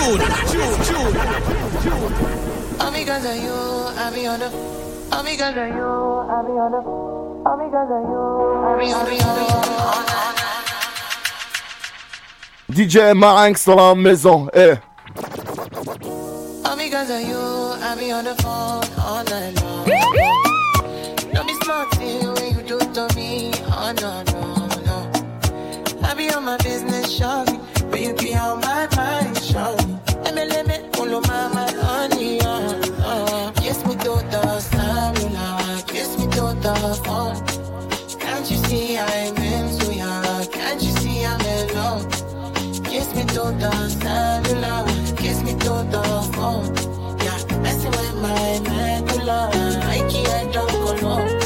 June. 0.00 0.20
All 2.80 2.92
because 2.92 3.24
of 3.24 3.36
you, 3.36 3.52
I 3.52 4.10
be 4.14 4.26
on 4.26 4.40
the. 4.40 4.79
DJ 12.70 13.14
Marinx 13.14 13.64
dans 13.66 13.76
la 13.76 13.94
maison, 13.94 14.48
eh. 14.54 14.76
All 16.64 16.76
because 16.76 17.11
of 17.11 17.20
you, 17.20 17.37
be 17.98 18.12
on 18.12 18.24
the 18.24 18.35
phone 18.42 18.85
all 19.04 19.24
night 19.24 19.54
long. 19.61 19.87
Don't 21.33 21.46
be 21.46 21.54
smart 21.64 21.88
when 21.98 22.54
you 22.54 22.62
do 22.62 22.78
to 22.78 23.09
me. 23.16 23.50
Oh 26.40 26.42
my 26.42 26.56
business, 26.64 27.20
shawty. 27.20 27.61
But 27.90 28.00
you 28.00 28.14
be 28.14 28.35
on 28.35 28.61
my 28.61 28.88
mind, 28.96 29.37
see 38.70 38.96
I'm 38.96 39.37
into 39.37 39.92
ya? 39.94 40.44
Can't 40.52 40.80
you 40.80 40.92
see 41.02 41.24
I'm 41.24 41.40
in 41.40 41.74
love? 41.74 42.06
Kiss 42.85 43.09
me 43.16 43.24
to 43.35 43.42
the 43.62 43.72
cellular, 44.00 44.80
kiss 45.16 45.42
me 45.42 45.52
to 45.64 45.72
the 45.94 46.04
phone. 46.35 46.66
Yeah, 47.24 47.40
messing 47.62 47.90
with 47.90 48.14
my 48.22 48.61
medulla. 48.70 49.50
I 49.94 49.98
can't 50.09 50.52
don't 50.54 51.02
low. 51.02 51.39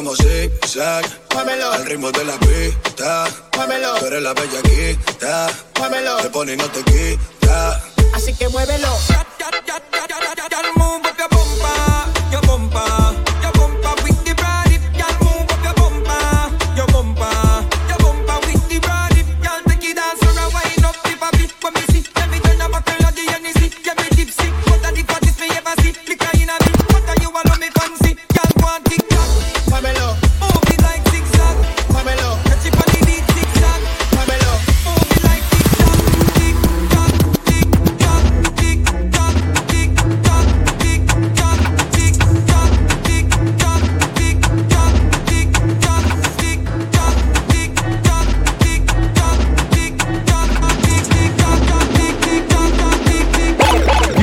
Como 0.00 0.16
zigzag. 0.16 1.04
Muévelo. 1.34 1.72
Al 1.72 1.84
ritmo 1.84 2.10
de 2.10 2.24
la 2.24 2.38
pista. 2.38 3.26
Muévelo. 3.54 3.96
Tú 3.96 4.06
eres 4.06 4.22
la 4.22 4.32
bellaquita. 4.32 5.48
Muévelo. 5.78 6.16
Te 6.16 6.30
pone 6.30 6.54
y 6.54 6.56
no 6.56 6.64
te 6.70 6.82
quita. 6.84 7.82
Así 8.14 8.32
que 8.34 8.48
muévelo. 8.48 8.88
Muévelo. 8.88 9.30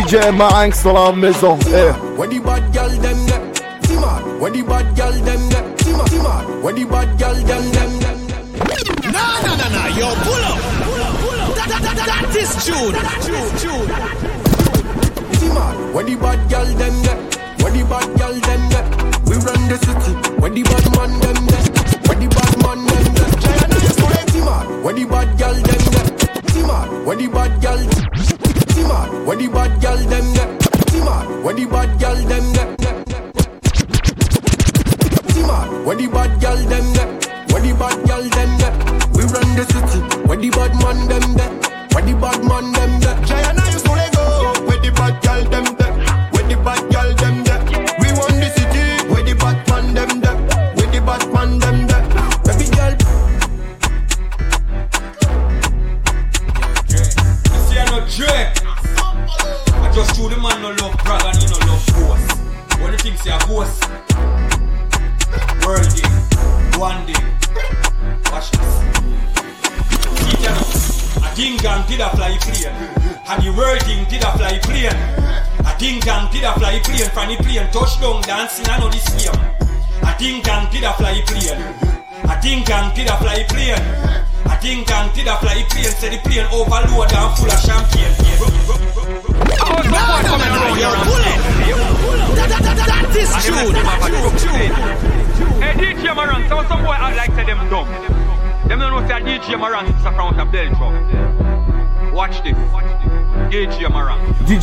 DJ 0.07 0.31
Marinx 0.31 0.83
dans 0.83 0.93
la 0.93 1.11
maison. 1.11 1.59
Eh. 1.67 1.91
When 2.15 2.29
the 2.29 2.39
bad 2.39 2.71
girl 2.71 2.87
them 2.87 3.25
get 3.25 3.41
Tima. 3.83 4.39
When 4.39 4.53
the 4.53 4.61
bad 4.63 4.95
girl 4.95 5.11
them 5.11 5.49
get 5.49 5.77
Tima. 5.79 6.05
Tima. 6.05 6.61
When 6.63 6.75
the 6.75 6.85
bad 6.85 7.19
girl 7.19 7.33
them 7.33 7.71
them 7.71 7.99
them. 7.99 8.17
Nah, 9.11 9.41
nah, 9.43 9.55
nah, 9.57 9.67
nah. 9.67 9.87
Yo, 9.99 10.07
pull 10.23 10.43
up. 10.47 10.59
Pull 10.87 11.01
up, 11.03 11.11
pull 11.19 11.39
up. 11.43 11.55
That, 11.55 11.67
that, 11.67 11.81
that, 11.83 11.95
that, 11.97 12.07
that 12.07 12.35
is 12.39 12.55
June. 12.63 12.95
June, 13.27 13.51
June. 13.59 13.87
Tima. 15.43 15.65
When 15.91 16.05
the 16.05 16.15
bad 16.15 16.39
girl 16.49 16.69
them 16.79 16.95
get. 17.03 17.19
When 17.59 17.73
the 17.75 17.83
bad 17.83 18.07
girl 18.17 18.35
them 18.47 18.61
get. 18.71 18.87
We 19.27 19.35
run 19.43 19.61
the 19.67 19.75
city. 19.75 20.13
When 20.39 20.53
the 20.53 20.63
bad 20.63 20.87
man 20.95 21.19
them 21.19 21.35
get. 21.51 21.67
When 22.07 22.19
the 22.23 22.27
bad 22.31 22.55
man 22.63 22.79
them 22.87 23.05
get. 23.11 23.27
Tima. 24.31 24.83
When 24.83 24.95
the 24.95 25.03
bad 25.03 25.37
girl 25.37 25.53
them 25.53 25.83
get. 25.91 26.07
Tima. 26.47 27.03
When 27.03 27.17
the 27.17 27.27
bad 27.27 27.61
girl. 27.61 28.36
Tima. 28.97 29.25
When 29.25 29.37
the 29.37 29.47
bad 29.47 29.81
girl 29.81 29.97
them 29.97 30.33
get. 30.33 30.59
Tima. 30.89 31.43
When 31.43 31.55
the 31.55 31.65
bad 31.65 31.99
girl 31.99 32.15
them 32.15 32.53
get. 32.53 32.77
Tima. 35.27 35.85
When 35.85 35.97
the 35.97 36.07
bad 36.07 36.36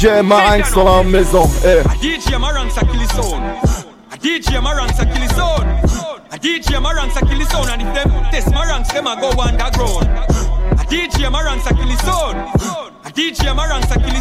DJ 0.05 0.23
Marinx 0.23 0.71
dans 0.75 0.85
la 0.85 1.03
maison. 1.03 1.49
Eh. 1.65 1.81
A 1.81 1.95
DJ 1.97 2.37
Marang 2.39 2.69
sa 2.69 2.83
kill 2.83 3.01
his 3.01 3.19
own. 3.19 3.41
A 4.13 4.19
DJ 4.19 4.61
Marang 4.61 4.93
sa 4.93 5.07
kill 5.07 5.23
his 5.23 5.39
own. 5.39 5.65
A 6.31 6.37
DJ 6.37 6.77
Marang 6.79 7.09
his 7.09 7.55
own. 7.55 7.71
And 7.71 7.81
if 7.81 7.95
them 7.95 8.11
test 8.31 8.53
Marangs, 8.53 8.89
them 8.93 9.07
a 9.07 9.19
go 9.19 9.31
underground. 9.41 10.07
A 10.73 10.85
DJ 10.93 11.33
Marang 11.33 11.59
sa 11.63 11.71
kill 11.71 11.89
his 11.89 12.05
own. 12.05 12.37
A 12.37 13.11
DJ 13.17 13.57
Marang 13.57 13.83
sa 13.89 13.95
kill 13.95 14.15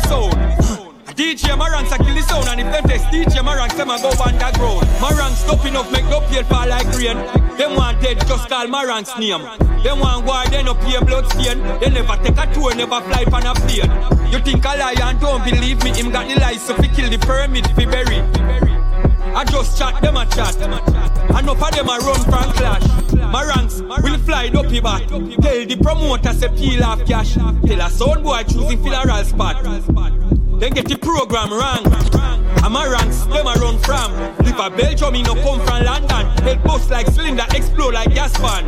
Test 3.14 3.30
DJ 3.30 3.43
Marangs, 3.43 3.76
them 3.76 3.91
a 3.91 3.99
go 4.01 4.09
underground. 4.24 4.88
Marang 4.97 5.36
stopping 5.36 5.76
up, 5.76 5.91
make 5.91 6.05
no 6.05 6.20
pale 6.22 6.43
fall 6.45 6.68
like 6.68 6.88
rain. 6.97 7.18
Them 7.57 7.76
want 7.76 8.01
dead, 8.01 8.20
just 8.28 8.49
call 8.49 8.66
Marang's 8.66 9.16
name. 9.20 9.41
Them 9.84 9.99
want 9.99 10.26
war, 10.26 10.43
they 10.49 10.64
no 10.64 10.74
pay 10.74 10.99
blood 10.99 11.30
stain. 11.32 11.61
They 11.80 11.89
never 11.89 12.18
take 12.24 12.38
a 12.38 12.53
tour, 12.53 12.74
never 12.74 13.01
fly 13.01 13.24
on 13.32 13.45
a 13.45 13.53
plane. 13.53 14.32
You 14.32 14.39
think 14.39 14.66
I 14.66 14.78
lie 14.78 15.14
don't 15.20 15.43
believe 15.43 15.84
me? 15.84 15.91
Him 15.91 16.11
got 16.11 16.28
the 16.28 16.39
license 16.39 16.80
to 16.80 16.88
kill 16.88 17.09
the 17.09 17.20
pyramid, 17.20 17.68
fi 17.76 17.86
bury. 17.86 18.20
I 19.36 19.45
just 19.45 19.78
chat, 19.78 20.01
them 20.01 20.18
a 20.18 20.26
chat. 20.26 20.55
Enough 20.57 21.61
of 21.61 21.72
them 21.72 21.89
a 21.89 21.97
run 21.99 22.24
from 22.26 22.51
clash. 22.53 22.84
Marangs 23.32 23.82
will 24.01 24.18
fly 24.20 24.47
up 24.47 24.72
your 24.72 24.82
back. 24.82 25.07
Tell 25.07 25.66
the 25.66 25.78
promoter 25.82 26.34
say 26.34 26.49
peel 26.49 26.84
off 26.84 27.05
cash. 27.05 27.36
Tell 27.36 27.82
a 27.82 27.89
sound 27.89 28.24
boy 28.24 28.43
choosing 28.43 28.82
funeral 28.82 29.24
spot. 29.24 29.64
Then 30.59 30.74
get 30.74 30.88
the 30.88 30.97
program 30.97 31.51
wrong. 31.51 32.43
And 32.64 32.74
Marangs, 32.74 33.28
them 33.28 33.45
a 33.45 33.53
run 33.59 33.78
from. 33.80 34.14
Live 34.45 34.57
a 34.57 34.70
Belgium, 34.70 35.14
he 35.16 35.22
no 35.22 35.36
come 35.36 35.59
from 35.68 35.84
London. 35.84 36.26
Head 36.43 36.64
bust 36.64 36.89
like 36.89 37.07
cylinder, 37.07 37.45
explode 37.53 37.93
like 37.93 38.16
gas 38.16 38.32
fan. 38.38 38.64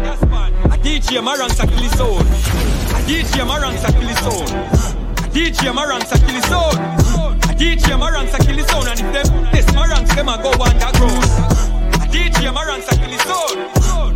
A 0.66 0.78
DJ 0.78 1.24
Marangs 1.24 1.64
a 1.64 1.66
kill 1.66 1.80
his 1.80 2.02
own. 2.02 2.20
A 2.20 3.00
DJ 3.08 3.48
Marangs 3.48 3.88
a 3.88 3.92
kill 3.94 4.10
his 4.10 4.22
own. 4.28 4.52
A 4.52 5.30
DJ 5.32 5.74
Marangs 5.74 6.12
a 6.12 6.20
kill 6.20 6.36
his 6.36 6.52
own. 6.52 6.76
A 6.76 7.56
DJ 7.56 7.98
Marangs 7.98 8.34
a 8.34 8.38
kill 8.44 8.58
his 8.58 8.70
own. 8.74 8.86
And 8.86 9.00
if 9.00 9.14
them 9.14 9.46
test 9.52 9.74
Marangs, 9.74 10.14
them 10.14 10.28
a 10.28 10.44
go 10.44 10.52
underground. 10.52 11.24
A 11.96 12.08
DJ 12.12 12.52
Marangs 12.54 12.92
a 12.92 12.96
kill 13.00 13.10
his 13.10 13.26
own. 13.32 13.62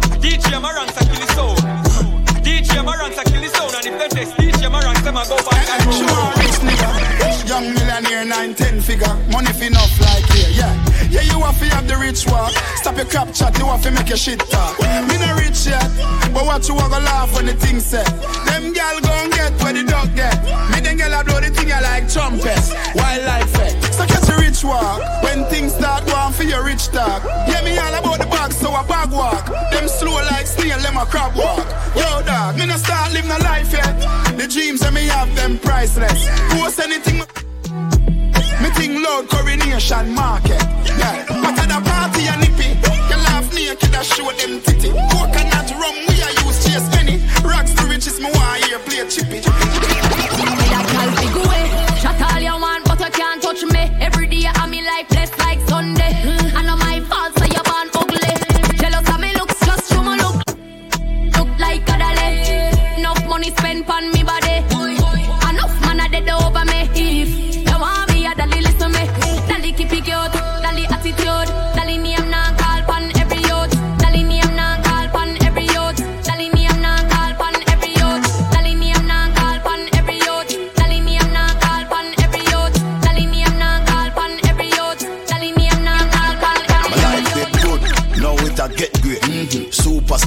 A 0.03 0.17
DJ 0.19 0.59
Marangs 0.61 0.97
a 0.97 1.05
kill 1.05 1.25
his 1.25 1.37
own. 1.37 1.88
A 2.49 2.61
DJ 2.61 2.83
Marangs 2.83 3.17
a 3.17 3.23
kill 3.23 3.41
his 3.41 3.53
own. 3.61 3.73
And 3.75 3.85
if 3.85 3.99
them 3.99 4.09
test 4.09 4.33
DJ 4.37 4.71
Marangs, 4.71 5.03
them 5.03 5.17
a 5.17 5.23
go 5.27 5.37
underground. 5.37 6.49
Young 7.47 7.73
millionaire, 7.73 8.25
nine, 8.25 8.53
ten 8.55 8.81
figure. 8.81 9.13
Money 9.31 9.53
fi 9.53 9.67
enough 9.67 9.99
like 10.01 10.25
here, 10.33 10.49
yeah. 10.53 10.73
Yeah, 11.09 11.21
you 11.21 11.39
have 11.41 11.57
to 11.59 11.65
have 11.75 11.87
the 11.87 11.97
rich 11.97 12.25
walk. 12.27 12.51
Stop 12.77 12.97
your 12.97 13.05
crap 13.05 13.33
chat, 13.33 13.57
you 13.57 13.65
have 13.65 13.81
to 13.83 13.91
make 13.91 14.09
your 14.09 14.17
shit 14.17 14.39
talk. 14.39 14.77
Me 14.79 15.17
no 15.17 15.33
rich 15.35 15.65
yet, 15.65 15.89
but 16.33 16.45
what 16.45 16.67
you 16.67 16.75
want 16.75 16.93
to 16.93 16.99
laugh 16.99 17.33
when 17.33 17.47
the 17.47 17.53
thing 17.53 17.79
set. 17.79 18.05
Them 18.45 18.73
gal 18.73 19.01
gon' 19.01 19.29
get 19.31 19.53
where 19.61 19.73
the 19.73 19.83
dog 19.83 20.15
get. 20.15 20.37
Me 20.71 20.79
them 20.79 20.97
gal 20.97 21.19
a 21.19 21.23
blow 21.23 21.41
the 21.41 21.49
thing 21.49 21.71
I 21.71 21.81
like 21.81 22.05
trumpets. 22.13 22.69
Wildlife 22.93 23.49
fet. 23.49 23.73
So 23.93 24.05
catch 24.05 24.29
a 24.29 24.37
rich 24.37 24.63
walk. 24.63 25.01
When 25.23 25.45
things 25.45 25.73
start 25.73 26.05
going 26.05 26.33
for 26.33 26.43
your 26.43 26.63
rich 26.63 26.87
talk. 26.89 27.23
Yeah, 27.49 27.61
me 27.63 27.77
all 27.77 27.95
about 27.97 28.19
the 28.19 28.27
bag, 28.27 28.53
so 28.53 28.69
a 28.69 28.83
bag 28.85 29.11
walk. 29.11 29.45
Them 29.73 29.87
slow 29.87 30.21
like 30.29 30.45
snail, 30.45 30.77
them 30.79 30.97
a 30.97 31.05
crab 31.05 31.35
walk. 31.35 31.65
Yo, 31.97 32.21
dog, 32.21 32.38
me 32.57 32.65
no 32.65 32.77
start 32.77 33.13
living 33.13 33.29
no 33.29 33.37
life 33.37 33.71
yet. 33.71 33.93
The 34.37 34.47
dreams 34.47 34.81
that 34.81 34.93
me 34.93 35.05
have, 35.07 35.33
them 35.35 35.59
priceless. 35.59 36.27
Post 36.53 36.79
anything. 36.79 37.19
Me 38.61 38.69
think 38.75 38.93
loud 39.05 39.29
coronation 39.29 40.13
market. 40.13 40.61
Yeah, 40.97 41.25
but 41.27 41.57
at 41.59 41.71
a 41.71 41.79
party 41.83 42.27
and 42.27 42.41
nippy, 42.41 42.75
you 43.09 43.17
laugh 43.27 43.47
naked 43.53 43.93
and 43.93 44.05
show 44.05 44.31
them 44.31 44.61
titty. 44.61 44.89
Coconut 44.89 45.69
rum 45.79 45.95
we 46.07 46.15
a 46.19 46.29
use 46.43 46.59
chase 46.65 46.87
any. 46.97 47.21
Rocks 47.45 47.73
the 47.73 47.85
richest 47.89 48.19
me 48.19 48.29
want 48.33 48.63
hear 48.65 48.79
play 48.79 49.07
chippy. 49.07 49.41
Shut 52.01 52.21
all 52.21 52.39
you 52.39 52.55
want, 52.59 52.85
but 52.85 52.99
you 52.99 53.11
can't 53.11 53.41
touch 53.41 53.63
me. 53.63 53.91
Every 54.01 54.18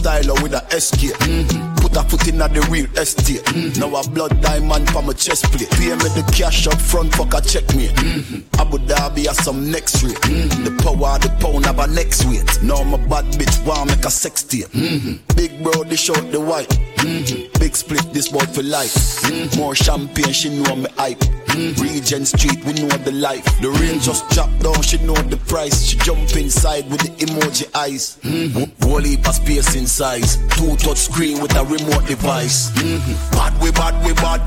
styler 0.03 0.41
with 0.43 0.53
a 0.53 0.63
SK. 0.81 1.15
Mm-hmm. 1.15 1.75
Put 1.77 1.97
a 1.97 2.03
foot 2.03 2.29
in 2.29 2.43
at 2.43 2.53
the 2.53 2.61
real 2.71 2.87
estate. 2.99 3.45
Mm-hmm. 3.45 3.81
Now 3.81 4.01
a 4.01 4.09
blood 4.09 4.41
diamond 4.43 4.91
for 4.91 5.03
my 5.03 5.13
chest 5.13 5.45
plate. 5.53 5.71
Pay 5.71 5.91
me 5.91 6.09
the 6.19 6.25
cash 6.35 6.67
up 6.67 6.81
front, 6.81 7.15
fuck 7.15 7.35
a 7.35 7.41
check 7.41 7.67
me. 7.75 7.89
Mm-hmm. 7.89 8.61
Abu 8.61 8.79
Dhabi 8.79 9.27
has 9.27 9.39
some 9.45 9.71
next 9.71 10.03
rate. 10.03 10.17
Mm-hmm. 10.27 10.65
The 10.65 10.71
power 10.83 11.19
the 11.19 11.31
pound 11.41 11.67
have 11.67 11.79
a 11.79 11.87
next 11.87 12.25
weight. 12.27 12.63
Now 12.63 12.83
my 12.83 12.99
bad 13.07 13.27
bitch 13.39 13.65
want 13.65 13.91
make 13.91 14.05
a 14.05 14.11
sex 14.11 14.43
tape. 14.43 14.67
Mm-hmm. 14.67 15.37
Big 15.37 15.63
bro, 15.63 15.85
dish 15.85 16.11
out 16.11 16.31
the 16.33 16.41
white. 16.41 16.69
Mm-hmm. 17.03 17.59
Big 17.59 17.77
split, 17.77 18.13
this 18.13 18.29
boy 18.29 18.45
for 18.53 18.63
life. 18.63 18.95
Mm-hmm. 19.23 19.59
More 19.59 19.75
champagne, 19.75 20.33
she 20.33 20.49
know 20.49 20.77
me 20.77 20.87
hype. 20.97 21.19
Mm-hmm. 21.19 21.83
Regent 21.83 22.29
Street, 22.29 22.65
we 22.65 22.73
know 22.75 22.89
the 23.03 23.13
life. 23.13 23.45
The 23.61 23.71
rain 23.71 24.01
just 24.01 24.29
dropped 24.31 24.59
down, 24.61 24.81
she 24.83 24.99
know 24.99 25.15
the 25.15 25.37
price. 25.49 25.85
She 25.85 25.97
jump 25.99 26.35
inside 26.37 26.91
with 26.91 27.01
the 27.01 27.27
emoji 27.27 27.69
eyes. 27.75 28.19
Mm-hmm. 28.23 28.89
Whole 28.89 29.01
heap 29.01 29.27
space 29.27 29.75
in 29.75 29.87
size. 29.87 30.37
Two 30.57 30.77
touch 30.77 30.99
screen 30.99 31.41
with 31.41 31.55
a 31.57 31.65
remote 31.65 32.07
device. 32.07 32.71
Mm-hmm. 32.73 33.37
Bad 33.37 33.53
we 33.63 33.71
bad 33.73 33.95
we 34.05 34.13
bad. 34.15 34.41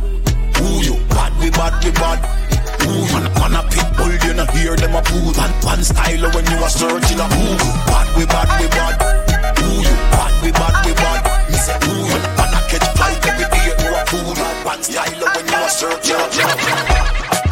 Who 0.57 0.81
you? 0.81 0.95
Bad 1.09 1.37
we 1.39 1.51
bad 1.51 1.83
we 1.83 1.91
bad. 1.91 2.19
Who 2.81 2.91
you? 2.91 3.13
Man, 3.13 3.33
man 3.33 3.55
a 4.95 5.03
food. 5.03 5.35
One, 5.35 5.51
one 5.61 5.83
style 5.83 6.31
when 6.31 6.45
you 6.47 6.57
are 6.63 6.69
searching 6.69 7.19
a 7.19 7.27
Google. 7.27 7.73
Bad 7.85 8.07
we 8.15 8.25
bad 8.25 8.49
we 8.59 8.67
bad. 8.71 8.95
Who 9.59 9.67
you? 9.83 9.95
Bad 10.15 10.33
we 10.43 10.51
bad 10.51 10.75
we 10.85 10.93
bad. 10.93 11.21
Me 11.51 11.57
say 11.57 11.77
you? 11.83 12.19
Man 12.39 12.44
style 14.85 15.19
when 15.33 15.47
you 15.47 15.53
are 15.55 15.69
searching 15.69 17.44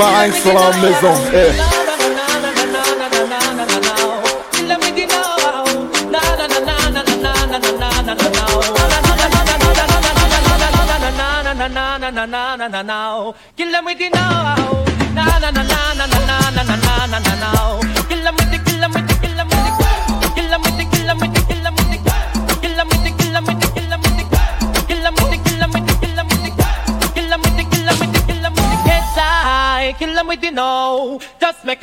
ma 0.00 0.08
angst 0.22 0.42
vor 0.44 1.20
Kill 13.56 13.70
them 13.72 13.84
with 13.84 13.98
the 13.98 14.08
now, 14.10 14.84
na 15.14 15.38
na 15.38 15.50
na 15.50 15.62
na 15.94 16.06
na. 16.06 16.19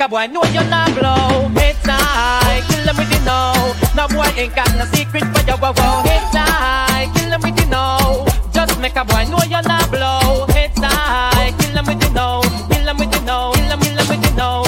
Boy 0.08 0.26
know 0.26 0.42
you're 0.54 0.64
not 0.64 0.88
blow. 0.96 1.48
Heads 1.52 1.84
high. 1.84 2.62
Kill 2.68 2.84
them 2.84 2.96
with 2.96 3.10
the 3.12 3.20
no. 3.28 3.52
No 3.94 4.08
boy 4.08 4.28
ain't 4.36 4.54
got 4.54 4.72
no 4.76 4.84
secret 4.96 5.24
for 5.32 5.44
your 5.46 5.58
wow 5.58 5.72
wow. 5.76 6.02
Heads 6.02 6.32
high. 6.32 7.10
Kill 7.14 7.30
them 7.30 7.40
with 7.42 7.56
the 7.56 7.66
no. 7.68 8.24
Just 8.52 8.80
make 8.80 8.96
a 8.96 9.04
boy 9.04 9.24
know 9.28 9.40
you're 9.44 9.62
not 9.62 9.90
blow. 9.90 10.46
Heads 10.54 10.80
high. 10.80 11.52
Kill 11.58 11.74
them 11.74 11.86
with 11.86 12.00
the 12.00 12.10
no. 12.10 12.40
Kill 12.72 12.84
them 12.84 12.96
with 12.96 13.10
the 13.12 13.20
no. 13.20 13.52
Kill 13.54 13.68
them, 13.68 13.80
kill 13.80 13.96
them 13.96 14.08
with 14.08 14.22
the 14.24 14.32
no. 14.36 14.64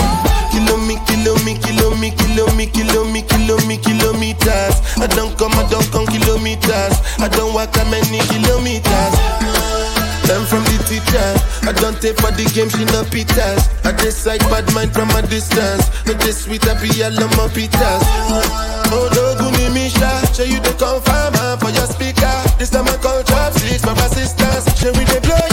Kilo 0.53 0.76
me, 0.86 0.97
kilo 1.09 1.34
me, 1.45 1.55
kilo 1.57 1.97
me, 1.97 2.11
kilo 2.12 2.45
me, 2.55 2.66
kilo 2.66 3.05
me, 3.09 3.22
kilo 3.22 3.57
me, 3.66 3.76
kilometers. 3.78 4.76
I 5.01 5.07
don't 5.16 5.36
come, 5.38 5.53
I 5.57 5.64
don't 5.70 5.88
come 5.91 6.07
kilometers. 6.07 6.95
I 7.18 7.28
don't 7.32 7.55
walk 7.55 7.72
that 7.72 7.88
many 7.88 8.20
kilometers. 8.28 8.50
I 12.11 12.13
take 12.13 12.27
for 12.27 12.33
the 12.35 12.45
game, 12.51 12.69
she 12.69 12.85
no 12.91 13.07
pitas. 13.07 13.71
I 13.87 13.95
like 14.27 14.41
bad 14.51 14.67
mind 14.75 14.93
from 14.93 15.11
a 15.11 15.23
distance. 15.23 15.87
No 16.07 16.15
this 16.15 16.43
sweet 16.43 16.65
happy 16.65 16.89
yellow 16.99 17.29
my 17.39 17.47
pitas. 17.55 18.03
Oh, 18.91 19.07
Doguni 19.15 19.73
Misha, 19.73 20.11
show 20.35 20.43
you 20.43 20.59
the 20.59 20.75
confirm 20.75 21.35
uh, 21.39 21.57
for 21.59 21.71
your 21.71 21.87
speaker. 21.87 22.35
This 22.59 22.71
time 22.71 22.89
I 22.89 22.97
call 22.97 23.23
trap 23.23 23.53
six 23.53 23.85
for 23.85 23.93
assistance. 23.93 24.67
Show 24.81 24.91
we 24.99 25.05
they 25.05 25.21
blow 25.21 25.50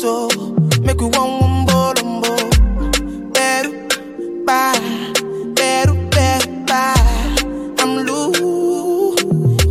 so. 0.00 0.28
Make 0.82 1.00
we 1.00 1.06
one 1.06 1.32
one 1.40 1.66
bolombo. 1.66 2.32
Better, 3.32 3.72
bye. 4.46 4.78
Better, 5.54 5.94
better, 6.14 6.50
bye. 6.68 7.74
I'm 7.80 7.92
loose. 8.06 9.22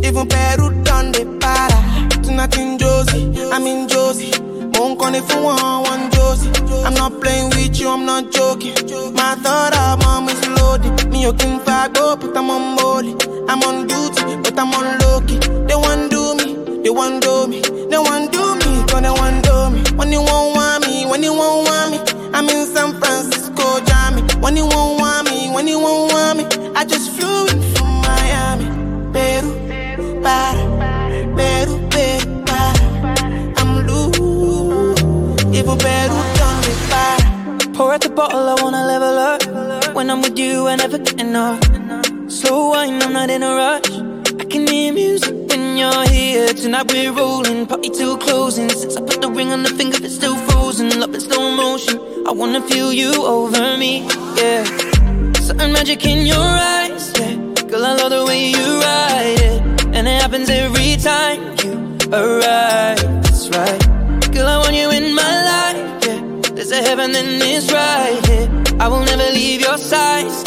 Even 0.06 0.28
better 0.28 0.68
done 0.84 1.12
the 1.12 1.24
para. 1.40 1.78
Tonight 2.22 2.58
in 2.58 2.78
Josie, 2.78 3.24
I'm 3.52 3.66
in 3.66 3.88
Josie. 3.88 4.32
Won't 4.74 4.98
call 4.98 5.14
it 5.14 5.24
for 5.24 5.42
one, 5.42 5.82
one 5.84 6.10
Josie. 6.10 6.50
I'm 6.84 6.94
not 6.94 7.20
playing 7.22 7.48
with 7.50 7.80
you, 7.80 7.88
I'm 7.88 8.04
not 8.04 8.30
joking. 8.30 8.74
My 9.14 9.34
thought 9.42 9.74
of 9.76 10.00
mom 10.04 10.28
is 10.28 10.46
loaded. 10.60 11.10
Me, 11.10 11.22
you 11.22 11.32
can 11.32 11.58
fag 11.60 11.96
up, 11.96 12.20
but 12.20 12.36
I'm 12.36 12.50
on 12.50 12.76
you, 40.48 40.66
I 40.66 40.76
never 40.76 40.98
get 40.98 41.20
enough. 41.20 41.62
Slow 42.30 42.70
wine, 42.70 43.02
I'm 43.02 43.12
not 43.12 43.30
in 43.30 43.42
a 43.42 43.52
rush. 43.62 43.90
I 44.40 44.44
can 44.52 44.66
hear 44.66 44.92
music 44.92 45.34
when 45.48 45.76
you're 45.76 46.08
here. 46.08 46.48
Tonight 46.48 46.90
we're 46.92 47.12
rolling, 47.12 47.66
party 47.66 47.90
till 47.90 48.16
closing. 48.16 48.68
Since 48.70 48.96
I 48.96 49.02
put 49.02 49.20
the 49.20 49.30
ring 49.30 49.50
on 49.52 49.62
the 49.62 49.70
finger, 49.78 49.98
it's 50.00 50.14
still 50.14 50.36
frozen. 50.48 50.86
Love 51.00 51.14
in 51.14 51.20
slow 51.20 51.50
motion. 51.54 51.96
I 52.26 52.32
wanna 52.32 52.62
feel 52.70 52.92
you 52.92 53.12
over 53.36 53.76
me, 53.76 53.92
yeah. 54.40 54.64
Certain 55.46 55.72
magic 55.72 56.04
in 56.04 56.26
your 56.26 56.48
eyes, 56.76 57.04
yeah. 57.18 57.34
Girl, 57.70 57.84
I 57.84 57.92
love 58.00 58.10
the 58.16 58.24
way 58.28 58.42
you 58.56 58.66
ride 58.86 59.40
it. 59.50 59.60
And 59.94 60.06
it 60.12 60.16
happens 60.22 60.48
every 60.48 60.96
time 61.10 61.40
you 61.62 61.72
arrive, 62.12 63.00
that's 63.22 63.48
right. 63.56 63.82
Girl, 64.32 64.48
I 64.54 64.56
want 64.62 64.74
you 64.74 64.88
in 64.98 65.14
my 65.14 65.34
life, 65.52 66.06
yeah. 66.06 66.20
There's 66.54 66.72
a 66.72 66.82
heaven 66.88 67.10
and 67.20 67.42
it's 67.42 67.70
right 67.72 68.20
here. 68.28 68.48
I 68.80 68.86
will 68.86 69.04
never 69.04 69.28
leave 69.32 69.60
your 69.60 69.76
side. 69.76 70.37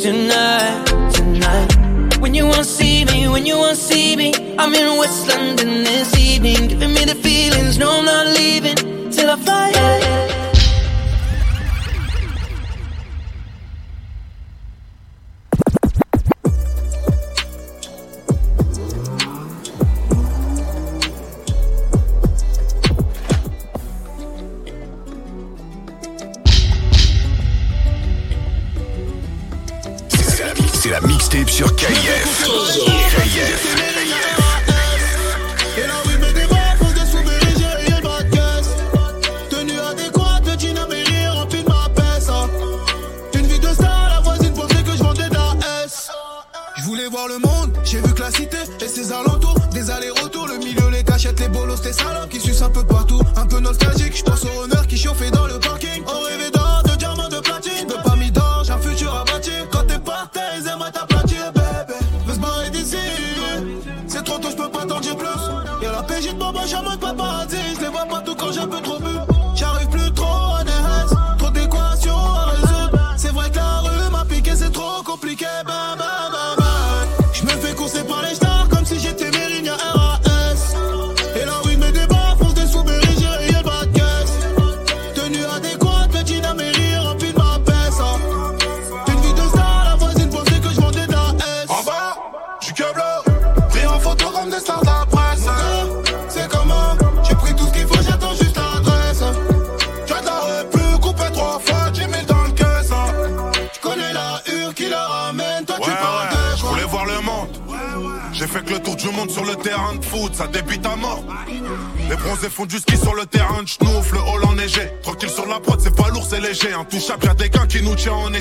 Tonight, 0.00 1.12
tonight. 1.12 2.16
When 2.20 2.32
you 2.32 2.46
won't 2.46 2.64
see 2.64 3.04
me, 3.04 3.28
when 3.28 3.44
you 3.44 3.58
won't 3.58 3.76
see 3.76 4.16
me, 4.16 4.32
I'm 4.56 4.74
in 4.74 4.96
West 4.96 5.28
London 5.28 5.84
this 5.84 6.16
evening, 6.16 6.68
giving 6.68 6.94
me 6.94 7.04
the 7.04 7.14
feelings. 7.14 7.76
No, 7.76 7.98
I'm 7.98 8.06
not 8.06 8.26
leaving 8.28 8.76
till 9.10 9.28
I 9.28 9.36
fly. 9.36 9.79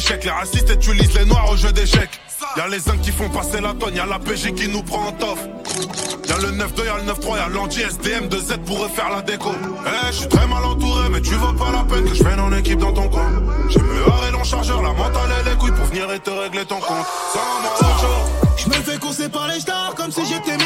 Les 0.10 0.32
racistes 0.32 0.72
utilisent 0.72 1.14
les 1.14 1.26
noirs 1.26 1.52
au 1.52 1.56
jeu 1.56 1.72
d'échecs. 1.72 2.20
Y'a 2.58 2.68
les 2.68 2.90
uns 2.90 2.98
qui 2.98 3.12
font 3.12 3.30
passer 3.30 3.62
la 3.62 3.76
tonne, 3.76 3.96
y'a 3.96 4.08
la 4.08 4.18
PJ 4.18 4.54
qui 4.56 4.68
nous 4.68 4.82
prend 4.82 5.06
en 5.08 5.12
toffe. 5.12 5.48
Y'a 6.28 6.38
le 6.38 6.52
9-2, 6.52 6.86
y'a 6.86 6.98
le 6.98 7.12
9-3, 7.14 7.38
y'a 7.38 7.48
l'anti 7.48 7.82
SDM 7.82 8.28
de 8.28 8.38
Z 8.38 8.58
pour 8.66 8.80
refaire 8.80 9.10
la 9.12 9.22
déco. 9.22 9.52
Eh, 9.54 10.08
je 10.08 10.18
suis 10.18 10.28
très 10.28 10.48
mal 10.48 10.66
entouré, 10.66 11.10
mais 11.12 11.22
tu 11.22 11.36
vaux 11.36 11.54
pas 11.54 11.72
la 11.72 11.84
peine 11.84 12.06
que 12.06 12.16
je 12.16 12.24
en 12.24 12.52
équipe 12.54 12.80
dans 12.80 12.92
ton 12.92 13.08
coin. 13.08 13.32
J'ai 13.70 13.80
me 13.80 14.12
haré 14.12 14.32
long 14.32 14.44
chargeur, 14.44 14.82
la 14.82 14.94
mentale 14.94 15.30
et 15.42 15.50
les 15.50 15.56
couilles 15.58 15.74
pour 15.74 15.86
venir 15.86 16.12
et 16.12 16.20
te 16.20 16.32
régler 16.32 16.66
ton 16.66 16.80
compte. 16.80 17.06
Sans 17.32 17.62
moi. 17.62 18.40
Je 18.58 18.68
me 18.68 18.74
fais 18.74 18.98
courser 18.98 19.30
par 19.30 19.48
les 19.48 19.60
stars 19.60 19.94
comme 19.96 20.12
si 20.12 20.26
j'étais 20.26 20.58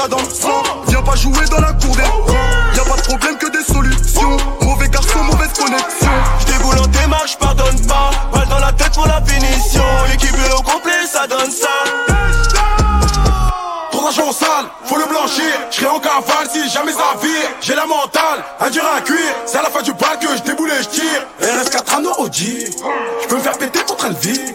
ça 0.00 0.08
dans. 0.08 0.18
Viens 0.88 1.02
pas 1.02 1.16
jouer 1.16 1.44
dans 1.50 1.60
la 1.60 1.72
cour 1.72 1.94
des 1.94 2.02
grands. 2.02 2.74
Y'a 2.74 2.84
pas 2.84 2.96
de 2.96 3.02
problème 3.02 3.36
que 3.36 3.50
des 3.50 3.64
solutions. 3.64 4.36
Mauvais 4.62 4.88
garçon, 4.88 5.22
mauvaise 5.24 5.52
connexion. 5.52 6.10
J'déboule 6.40 6.78
en 6.78 6.86
démarche, 6.86 7.36
pardonne 7.38 7.86
pas. 7.86 8.10
Balle 8.32 8.48
dans 8.48 8.58
la 8.58 8.72
tête 8.72 8.92
pour 8.92 9.06
la 9.06 9.20
finition. 9.22 9.84
L'équipe 10.10 10.34
est 10.34 10.54
au 10.54 10.62
complet, 10.62 11.06
ça 11.10 11.26
donne 11.26 11.50
ça. 11.50 11.68
Ton 13.92 14.06
argent 14.06 14.32
sale, 14.32 14.66
faut 14.84 14.96
le 14.96 15.06
blanchir. 15.06 15.52
J'serai 15.70 15.86
en 15.86 16.00
cavale 16.00 16.48
si 16.50 16.68
jamais 16.70 16.92
ça 16.92 17.16
vire. 17.22 17.50
J'ai 17.60 17.74
la 17.74 17.86
mentale, 17.86 18.44
un 18.60 18.70
dur 18.70 18.84
à 18.96 19.00
cuire. 19.00 19.34
C'est 19.44 19.58
à 19.58 19.62
la 19.62 19.70
fin 19.70 19.82
du 19.82 19.92
bal 19.92 20.18
que 20.20 20.28
je 20.36 20.42
déboule 20.42 20.70
et 20.70 20.82
je 20.82 20.88
tire. 20.88 21.26
RS4 21.42 21.96
anneaux 21.96 22.14
Audi. 22.18 22.66
Je 23.22 23.28
peux 23.28 23.36
me 23.36 23.40
faire 23.40 23.58
péter 23.58 23.80
de 23.80 24.28
vie. 24.28 24.54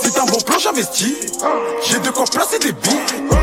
C'est 0.00 0.18
un 0.18 0.24
bon 0.24 0.40
plan, 0.40 0.58
j'investis. 0.58 1.14
J'ai 1.84 1.98
de 1.98 2.10
quoi 2.10 2.24
placer 2.24 2.58
des 2.58 2.72
billes. 2.72 3.37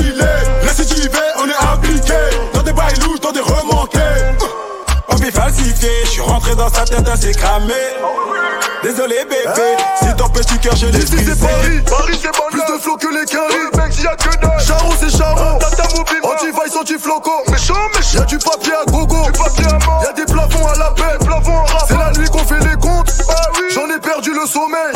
Dealer. 0.00 0.26
Récidivé, 0.62 1.18
on 1.38 1.48
est 1.48 1.72
impliqué. 1.72 2.14
Dans 2.52 2.62
des 2.62 2.72
bails 2.72 2.98
louches, 3.00 3.20
dans 3.20 3.32
des 3.32 3.40
remontées. 3.40 3.98
On 5.08 5.16
est 5.18 5.30
falsifié, 5.30 5.90
je 6.04 6.10
suis 6.10 6.20
rentré 6.20 6.54
dans 6.54 6.68
sa 6.68 6.84
tête, 6.84 7.08
c'est 7.20 7.36
cramé. 7.36 7.72
Désolé 8.82 9.24
bébé, 9.24 9.76
si 9.98 10.14
ton 10.14 10.28
petit 10.28 10.58
cœur 10.58 10.76
je 10.76 10.86
l'ai 10.86 10.98
Ici 10.98 11.16
c'est 11.24 11.40
Paris, 11.40 11.80
Paris 11.88 12.18
c'est 12.20 12.32
bon 12.32 12.44
Plus 12.50 12.60
de 12.60 12.78
flow 12.78 12.96
que 12.96 13.06
les 13.08 13.24
caries, 13.24 13.70
mec 13.78 13.98
y'a 14.02 14.14
que 14.14 14.36
dalle 14.36 14.60
Charo 14.60 14.92
c'est 15.00 15.16
Charo, 15.16 15.58
anti-vice, 16.22 16.76
anti-floco. 16.78 17.30
Méchant, 17.50 17.74
méchant. 17.96 18.18
Y'a 18.18 18.24
du 18.26 18.38
papier 18.38 18.72
à 18.74 18.90
gogo, 18.90 19.24
du 19.24 19.32
papier 19.32 19.64
à 19.66 19.86
mort. 19.86 20.02
Y'a 20.04 20.12
des 20.12 20.30
plafonds 20.30 20.66
à 20.66 20.76
la 20.76 20.90
paix, 20.90 21.24
plafonds 21.24 21.62
en 21.62 21.86
C'est 21.88 21.96
la 21.96 22.12
nuit 22.12 22.28
qu'on 22.28 22.44
fait 22.44 22.60
les 22.60 22.76
comptes, 22.76 23.10
J'en 23.74 23.88
ai 23.88 23.98
perdu 23.98 24.32
le 24.34 24.46
sommeil 24.46 24.92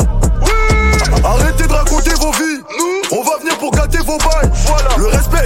Arrêtez 1.23 1.67
de 1.67 1.73
raconter 1.73 2.11
vos 2.11 2.31
vies. 2.31 2.61
Nous, 2.77 3.17
on 3.17 3.23
va 3.23 3.37
venir 3.39 3.57
pour 3.57 3.71
gâter 3.71 3.97
vos 3.99 4.17
bails 4.17 4.51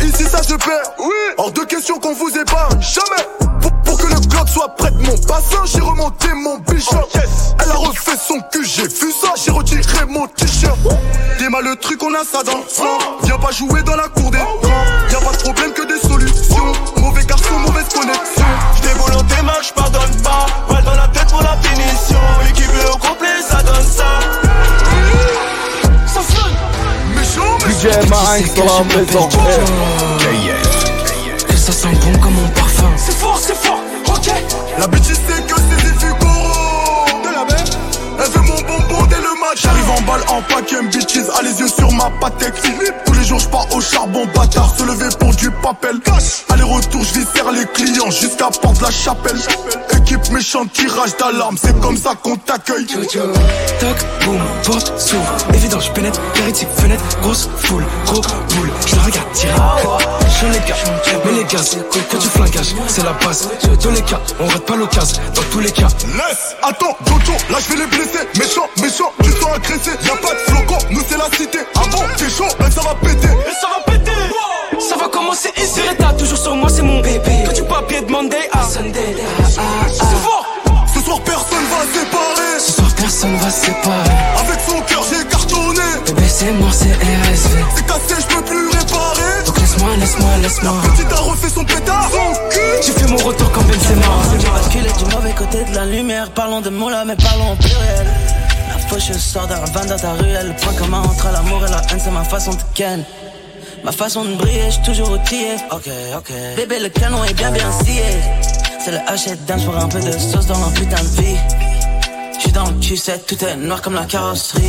ici 0.03 0.23
ça 0.23 0.43
se 0.43 0.53
perd 0.53 0.83
Oui. 0.99 1.13
Hors 1.37 1.51
de 1.51 1.61
question 1.61 1.99
qu'on 1.99 2.13
vous 2.13 2.29
épargne 2.29 2.81
Jamais. 2.81 3.23
Pour, 3.61 3.71
pour 3.83 3.97
que 3.97 4.07
le 4.13 4.19
glock 4.27 4.47
soit 4.49 4.69
près 4.75 4.91
de 4.91 4.97
mon 4.97 5.15
bassin 5.27 5.63
J'ai 5.65 5.79
remonté 5.81 6.27
mon 6.33 6.57
bichot 6.59 7.07
Elle 7.59 7.71
a 7.71 7.75
refait 7.75 8.17
son 8.17 8.39
cul, 8.51 8.65
j'ai 8.65 8.87
vu 8.87 9.11
ça 9.11 9.33
J'ai 9.43 9.51
retiré 9.51 9.81
mon 10.07 10.27
t-shirt. 10.27 10.77
T'es 11.37 11.49
mal 11.49 11.63
le 11.63 11.75
truc, 11.75 12.01
on 12.03 12.13
a 12.13 12.23
ça 12.23 12.43
dans 12.43 12.57
le 12.57 12.63
sang. 12.67 12.97
Viens 13.23 13.37
pas 13.37 13.51
jouer 13.51 13.81
dans 13.83 13.95
la 13.95 14.07
cour 14.09 14.31
des 14.31 14.37
grands 14.37 14.59
Y'a 15.11 15.19
pas 15.19 15.31
de 15.31 15.43
problème 15.43 15.73
que 15.73 15.83
des 15.83 15.99
solutions. 16.07 16.71
Mauvais 16.97 17.25
garçon, 17.25 17.59
mauvaise 17.59 17.89
connexion. 17.93 18.45
J'déboule 18.77 19.13
en 19.13 19.23
démarche, 19.23 19.73
pardonne 19.73 20.11
DJ 27.93 28.09
Marinx 28.09 28.53
dans 28.55 28.65
la 28.65 28.83
maison. 28.95 29.29
Et 31.49 31.57
ça 31.57 31.71
sent 31.71 31.87
bon 32.03 32.17
comme 32.19 32.33
mon 32.33 32.47
parfum. 32.49 32.91
C'est 32.97 33.15
fort, 33.15 33.39
en 40.33 40.41
paquet, 40.41 40.81
bitches 40.91 41.29
A 41.37 41.41
les 41.43 41.59
yeux 41.59 41.67
sur 41.67 41.91
ma 41.91 42.09
patek 42.19 42.53
Tous 43.05 43.13
les 43.13 43.23
jours 43.23 43.39
j'pars 43.39 43.67
au 43.73 43.81
charbon 43.81 44.25
bâtard 44.35 44.73
Se 44.77 44.83
lever 44.83 45.09
pour 45.19 45.33
du 45.35 45.49
papel 45.51 45.99
Aller-retour 46.49 47.03
j'viscère 47.03 47.51
les 47.51 47.65
clients 47.73 48.09
Jusqu'à 48.09 48.49
porte 48.61 48.81
la 48.81 48.91
chapelle 48.91 49.39
Équipe 49.97 50.29
méchante, 50.31 50.71
tirage 50.73 51.15
d'alarme 51.17 51.57
C'est 51.61 51.79
comme 51.79 51.97
ça 51.97 52.13
qu'on 52.15 52.35
t'accueille 52.35 52.85
Toc, 52.85 53.97
boum, 54.25 54.39
porte 54.65 54.99
s'ouvre. 54.99 55.35
Évident, 55.53 55.79
je 55.79 55.91
pénètre, 55.91 56.19
hérétique, 56.37 56.67
fenêtre, 56.77 57.03
grosse 57.21 57.49
foule, 57.57 57.85
gros 58.05 58.21
boule. 58.21 58.69
Je 58.85 58.95
le 58.95 59.01
regarde 59.01 59.31
tirer. 59.33 59.53
Je 60.41 60.47
les 60.47 60.59
gars, 60.59 60.75
mais 61.25 61.31
les 61.31 61.43
gaz, 61.45 61.77
quand 61.91 62.17
tu 62.17 62.27
flagages, 62.27 62.75
c'est 62.87 63.03
la 63.03 63.13
base. 63.13 63.49
Dans 63.63 63.75
tous 63.75 63.91
les 63.91 64.01
cas, 64.01 64.19
on 64.39 64.47
rate 64.47 64.65
pas 64.65 64.75
l'occasion. 64.75 65.21
Dans 65.35 65.41
tous 65.51 65.59
les 65.59 65.71
cas, 65.71 65.87
Laisse, 66.13 66.55
attends, 66.61 66.97
Jojo, 67.07 67.33
là 67.49 67.57
je 67.59 67.73
vais 67.73 67.79
les 67.79 67.87
blesser 67.87 68.27
Méchant, 68.37 68.67
méchant, 68.81 69.11
tu 69.23 69.31
sens 69.31 69.55
agressé 69.55 69.91
Y'a 70.05 70.15
pas 70.23 70.33
de 70.33 70.39
flocon, 70.47 70.77
nous 70.91 71.01
c'est 71.07 71.17
la 71.17 71.29
cité. 71.37 71.59
Ah 71.75 71.81
bon, 71.91 72.03
t'es 72.17 72.29
chaud, 72.29 72.47
là 72.59 72.71
ça 72.71 72.81
va 72.81 72.95
péter. 72.95 73.27
Et 73.27 73.55
ça 73.61 73.67
va 73.73 73.91
péter. 73.91 74.11
Ça 74.89 74.95
va 74.97 75.07
commencer 75.07 75.49
ici 75.57 75.81
Reta, 75.87 76.13
toujours 76.13 76.37
sur 76.37 76.55
moi, 76.55 76.69
c'est 76.69 76.81
mon 76.81 76.99
bébé. 77.01 77.43
Que 77.47 77.53
du 77.55 77.63
papier 77.63 78.01
de 78.01 78.11
Monday 78.11 78.49
à 78.51 78.63
Sunday. 78.63 79.15
C'est 79.47 80.17
fort. 80.23 80.45
Ce 80.93 80.99
soir 81.01 81.19
personne 81.21 81.65
va 81.73 81.81
séparer. 81.99 82.59
Ce 82.59 82.71
soir 82.73 82.89
personne 82.95 83.35
va 83.37 83.49
se 83.49 83.65
séparer. 83.65 84.17
Avec 84.39 84.59
son 84.67 84.81
cœur 84.81 85.03
j'ai 85.09 85.25
cartonné. 85.27 85.87
Bébé 86.05 86.27
c'est 86.27 86.51
mort, 86.53 86.73
c'est 86.73 86.93
RSV 86.93 87.55
C'est 87.75 87.85
cassé, 87.85 88.21
je 88.21 88.35
peux 88.35 88.43
plus 88.43 88.67
réparer. 88.69 89.43
Donc 89.45 89.59
laisse-moi, 89.59 89.89
laisse-moi, 89.99 90.29
laisse-moi. 90.41 90.73
Petite 90.95 91.11
a 91.11 91.21
refait 91.21 91.49
son 91.49 91.63
pétard. 91.65 92.09
Son 92.11 92.49
cul. 92.49 92.59
J'ai 92.85 92.93
fait 92.93 93.07
mon 93.11 93.17
retour 93.17 93.51
quand 93.51 93.61
Benzema 93.61 94.05
J'ai 94.39 94.49
basculé 94.49 94.89
du 94.97 95.15
mauvais 95.15 95.33
côté 95.33 95.63
de 95.63 95.75
la 95.75 95.85
lumière. 95.85 96.29
Parlons 96.31 96.61
de 96.61 96.69
mots 96.69 96.89
là, 96.89 97.03
mais 97.05 97.15
parlons 97.15 97.51
en 97.51 97.55
pluriel. 97.55 98.07
Fauche 98.93 99.17
sort 99.17 99.47
d'un 99.47 99.55
van 99.55 99.85
dans 99.85 99.97
ta 99.97 100.13
ruelle. 100.13 100.49
Le 100.49 100.53
point 100.53 100.73
commun 100.73 101.01
entre 101.01 101.31
l'amour 101.31 101.65
et 101.65 101.71
la 101.71 101.81
haine, 101.89 101.99
c'est 101.99 102.11
ma 102.11 102.23
façon 102.23 102.51
de 102.51 102.61
ken. 102.75 103.03
Ma 103.83 103.91
façon 103.91 104.23
de 104.23 104.35
briller, 104.35 104.69
j'suis 104.69 104.83
toujours 104.83 105.09
outillé. 105.09 105.55
Ok, 105.71 105.89
ok. 106.15 106.31
Bébé, 106.55 106.77
le 106.77 106.89
canon 106.89 107.23
est 107.23 107.33
bien 107.33 107.49
bien 107.49 107.71
scié. 107.71 108.03
C'est 108.85 108.91
le 108.91 108.99
hachette 109.07 109.43
dance 109.45 109.63
pour 109.63 109.75
un 109.75 109.87
peu 109.87 109.99
de 109.99 110.11
sauce 110.11 110.45
dans 110.45 110.59
leur 110.59 110.71
putain 110.73 111.01
de 111.01 111.21
vie. 111.21 111.37
J'suis 112.37 112.51
dans 112.51 112.65
le 112.65 112.79
cul, 112.79 112.99
tout 113.25 113.43
est 113.43 113.55
noir 113.55 113.81
comme 113.81 113.95
la 113.95 114.05
carrosserie. 114.05 114.61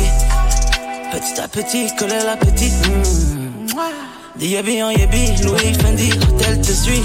Petit 1.11 1.39
à 1.39 1.47
petit, 1.47 1.95
coller 1.95 2.23
la 2.25 2.35
petite. 2.35 2.73
hmm. 2.87 4.39
Des 4.39 4.57
en 4.81 4.89
yabi, 4.89 5.35
Louis 5.43 5.73
Fendi, 5.75 6.09
tel 6.39 6.59
te 6.61 6.71
suit. 6.71 7.03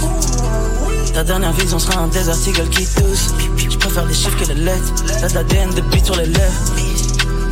Ta 1.12 1.23
dernière 1.23 1.53
vision 1.53 1.79
sera 1.79 2.01
un 2.01 2.09
désert 2.09 2.35
seagull 2.35 2.71
qui 2.71 2.87
tousse. 2.87 3.35
Je 3.59 3.77
préfère 3.77 4.07
les 4.07 4.14
chiffres 4.14 4.39
que 4.39 4.49
les 4.49 4.55
lettres. 4.55 4.95
T'as 5.21 5.29
d'ADN 5.29 5.75
de 5.75 5.83
bite 5.83 6.07
sur 6.07 6.16
les 6.16 6.27
lèvres. 6.27 6.89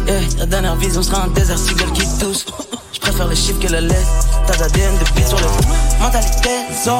Yeah, 0.09 0.23
ta 0.39 0.47
dernière 0.47 0.75
vision 0.77 1.03
sera 1.03 1.25
un 1.25 1.29
désert 1.29 1.59
seagull 1.59 1.93
qui 1.93 2.07
tousse. 2.19 2.47
Je 2.95 2.99
préfère 2.99 3.29
les 3.29 3.37
chiffres 3.37 3.61
que 3.61 3.71
les 3.71 3.83
lettres. 3.83 4.27
T'as 4.47 4.57
d'ADN 4.57 4.97
de 4.97 5.05
bite 5.15 5.29
sur 5.29 5.37
lèvres. 5.37 5.61
Mentalité 6.01 6.49
zo, 6.83 6.97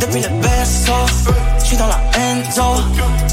depuis 0.00 0.22
le 0.22 0.28
berceau. 0.40 1.04
J'suis 1.62 1.76
dans 1.76 1.88
la 1.88 2.00
enzo, 2.18 2.80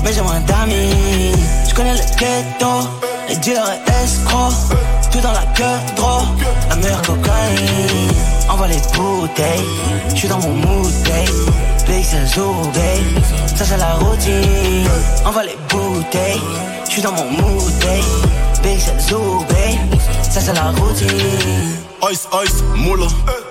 mais 0.03 0.11
j'ai 0.11 0.19
moins 0.19 0.41
d'amis. 0.41 1.31
J'connais 1.69 1.93
le 1.93 2.03
ghetto, 2.19 2.89
les 3.29 3.37
dealers 3.37 3.79
et 3.87 4.03
escrocs. 4.03 4.75
Tout 5.09 5.21
dans 5.21 5.31
la 5.31 5.45
queue, 5.55 5.63
trop, 5.95 6.25
la 6.69 6.75
meilleure 6.75 7.01
cocaïne. 7.03 8.11
Envoie 8.49 8.67
les 8.67 8.81
bouteilles, 8.93 9.69
j'suis 10.15 10.27
dans 10.27 10.39
mon 10.39 10.53
mood, 10.53 10.91
zoo, 12.35 12.53
babe. 12.73 13.23
Ça 13.55 13.63
c'est 13.63 13.77
la 13.77 13.93
routine. 13.93 14.89
Envoie 15.25 15.43
les 15.43 15.57
bouteilles, 15.69 16.41
j'suis 16.89 17.01
dans 17.01 17.13
mon 17.13 17.31
mood. 17.31 17.67
Ça 20.29 20.41
c'est 20.41 20.53
la 20.53 20.71
routine. 20.71 21.07
Ice, 22.11 22.27
ice, 22.43 22.63
moula, 22.75 23.07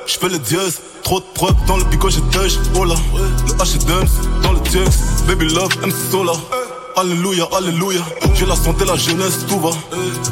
j'fais 0.07 0.29
le 0.29 0.39
dièse. 0.39 0.81
Trop 1.03 1.21
de 1.21 1.25
preuves 1.35 1.55
dans 1.67 1.79
le 1.79 1.85
bigot, 1.85 2.11
j'ai 2.11 2.21
touch, 2.33 2.59
oh 2.75 2.85
Le 2.85 2.95
H&M, 3.55 4.09
dans 4.43 4.53
le 4.53 4.59
Jax 4.71 4.99
Baby 5.27 5.47
love, 5.47 5.71
MC 5.83 5.95
Sola. 6.11 6.33
Alléluia, 6.97 7.49
alléluia. 7.57 8.03
J'ai 8.35 8.45
la 8.45 8.57
santé, 8.57 8.85
la 8.85 8.97
jeunesse, 8.97 9.47
tout 9.49 9.59
va. 9.59 9.71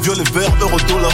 Violet, 0.01 0.23
vert, 0.33 0.51
euro, 0.61 0.77
dollar. 0.87 1.11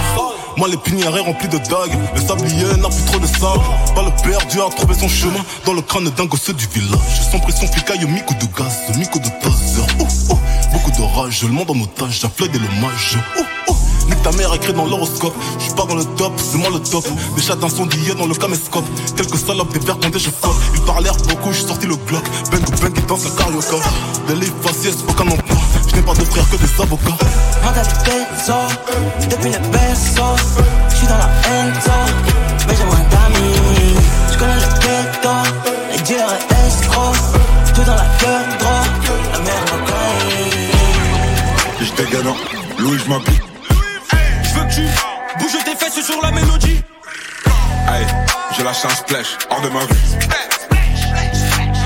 Moi 0.57 0.67
les 0.67 0.77
pinières 0.77 1.23
remplis 1.23 1.47
de 1.47 1.57
dagues. 1.57 1.97
Le 2.13 2.21
sablier 2.21 2.65
n'a 2.77 2.89
plus 2.89 3.05
trop 3.05 3.19
de 3.19 3.27
sable. 3.27 3.63
Pas 3.95 4.03
le 4.03 4.11
perdu 4.21 4.59
a 4.59 4.69
trouvé 4.75 4.95
son 4.95 5.07
chemin. 5.07 5.43
Dans 5.65 5.73
le 5.73 5.81
crâne 5.81 6.09
d'un 6.09 6.25
gosse 6.25 6.49
du 6.49 6.67
village. 6.67 6.99
Sans 7.31 7.39
pression, 7.39 7.67
flicaille, 7.67 8.05
micro 8.05 8.33
de 8.35 8.47
gaz. 8.57 8.97
Micro 8.97 9.19
de 9.19 9.29
taser. 9.41 9.81
Beaucoup 10.73 10.91
de 10.91 11.15
rage, 11.15 11.43
le 11.43 11.49
monde 11.49 11.71
en 11.71 11.81
otage. 11.81 12.21
Des 12.21 12.59
l'hommage, 12.59 13.17
oh, 13.37 13.39
oh. 13.39 13.50
Nique 14.11 14.23
ta 14.23 14.31
mère 14.33 14.53
écrit 14.53 14.73
dans 14.73 14.85
l'horoscope. 14.85 15.33
J'suis 15.57 15.73
pas 15.73 15.85
dans 15.85 15.95
le 15.95 16.03
top, 16.03 16.33
c'est 16.37 16.57
moi 16.57 16.69
le 16.69 16.79
top. 16.79 17.05
Des 17.35 17.41
chats 17.41 17.55
d'incendiés 17.55 18.13
dans 18.15 18.27
le 18.27 18.35
caméscope. 18.35 18.85
Quelques 19.15 19.37
salopes, 19.37 19.71
des 19.73 19.79
verres 19.79 19.99
condés, 19.99 20.19
je 20.19 20.29
fuck. 20.29 20.55
Ils 20.75 20.81
parlèrent 20.81 21.17
beaucoup, 21.29 21.51
j'suis 21.51 21.65
sorti 21.65 21.87
le 21.87 21.95
Glock. 21.95 22.23
Bang 22.51 22.61
bang, 22.81 22.93
ils 22.95 23.05
dansent 23.05 23.23
la 23.25 23.31
carioca. 23.31 23.77
Des 24.27 24.35
livres 24.35 24.55
faciès, 24.61 24.95
aucun 25.07 25.27
emploi. 25.27 25.57
J'n'ai 25.87 26.01
pas 26.01 26.13
de 26.13 26.23
frères 26.25 26.49
que 26.49 26.57
des 26.57 26.81
avocats. 26.81 27.17
Mentalité 27.63 28.11
zo, 28.45 28.53
depuis 29.29 29.51
le 29.51 29.59
berceau. 29.69 30.35
J'suis 30.89 31.07
dans 31.07 31.17
la 31.17 31.29
enzo, 31.51 31.99
mais 32.67 32.75
j'ai 32.75 32.85
moins 32.85 33.05
d'amis. 33.11 33.95
J'connais 34.31 34.55
le 34.55 34.69
ghetto, 34.83 35.35
les 35.93 36.01
dealers 36.01 36.39
et 36.49 36.67
escrocs. 36.67 37.15
Tout 37.73 37.83
dans 37.83 37.95
la 37.95 38.07
queue, 38.19 38.57
trop, 38.59 38.83
la 39.31 39.39
merde 39.39 39.69
cocaïne. 39.69 40.71
J'étais 41.79 42.11
gagnant, 42.11 42.35
Louis, 42.77 42.99
je 42.99 43.09
m'habille. 43.09 43.50
Je 44.71 44.77
tu 44.77 44.87
bouges 45.37 45.63
tes 45.65 45.75
fesses 45.75 46.05
sur 46.05 46.21
la 46.21 46.31
mélodie. 46.31 46.81
Hey, 47.87 48.05
j'ai 48.55 48.63
lâché 48.63 48.87
un 48.87 48.95
splash, 48.95 49.37
hors 49.49 49.59
de 49.61 49.67
ma 49.69 49.79
vue. 49.79 49.87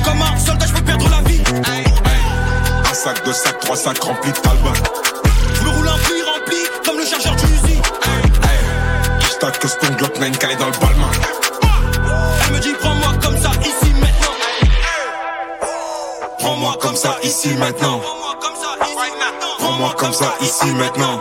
Comme 0.04 0.22
un 0.22 0.38
soldat, 0.38 0.68
je 0.68 0.74
peux 0.74 0.84
perdre 0.84 1.10
la 1.10 1.22
vie. 1.28 1.42
Un 2.88 2.94
sac, 2.94 3.26
deux 3.26 3.34
sacs, 3.34 3.60
trois 3.60 3.76
sacs 3.76 4.04
remplis 4.04 4.32
de 4.32 4.38
talbot. 4.38 4.70
Je 5.56 5.62
me 5.64 5.70
roule 5.70 5.88
un 5.88 5.98
puits 5.98 6.22
rempli 6.22 6.58
comme 6.86 7.00
le 7.00 7.06
chargeur 7.06 7.36
du 7.36 7.46
Uzi. 7.46 7.82
J't'attends 9.20 9.60
que 9.60 9.68
ton 9.68 9.94
Glock 9.96 10.20
9 10.20 10.38
calé 10.38 10.56
dans 10.56 10.68
le 10.68 10.72
balmain. 10.74 11.12
Elle 12.46 12.54
me 12.54 12.60
dit 12.60 12.74
prends-moi 12.80 13.14
comme 13.22 13.38
ça 13.38 13.50
ici 13.62 13.94
maintenant. 13.94 14.36
Prends-moi 16.38 16.78
comme 16.80 16.96
ça 16.96 17.18
ici 17.24 17.56
maintenant. 17.56 18.02
Prends-moi 19.58 19.96
comme 19.98 20.14
ça 20.14 20.36
ici 20.42 20.68
maintenant. 20.68 21.20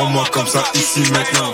Prends-moi 0.00 0.24
comme 0.32 0.46
ça 0.46 0.64
ici 0.72 1.02
maintenant. 1.12 1.52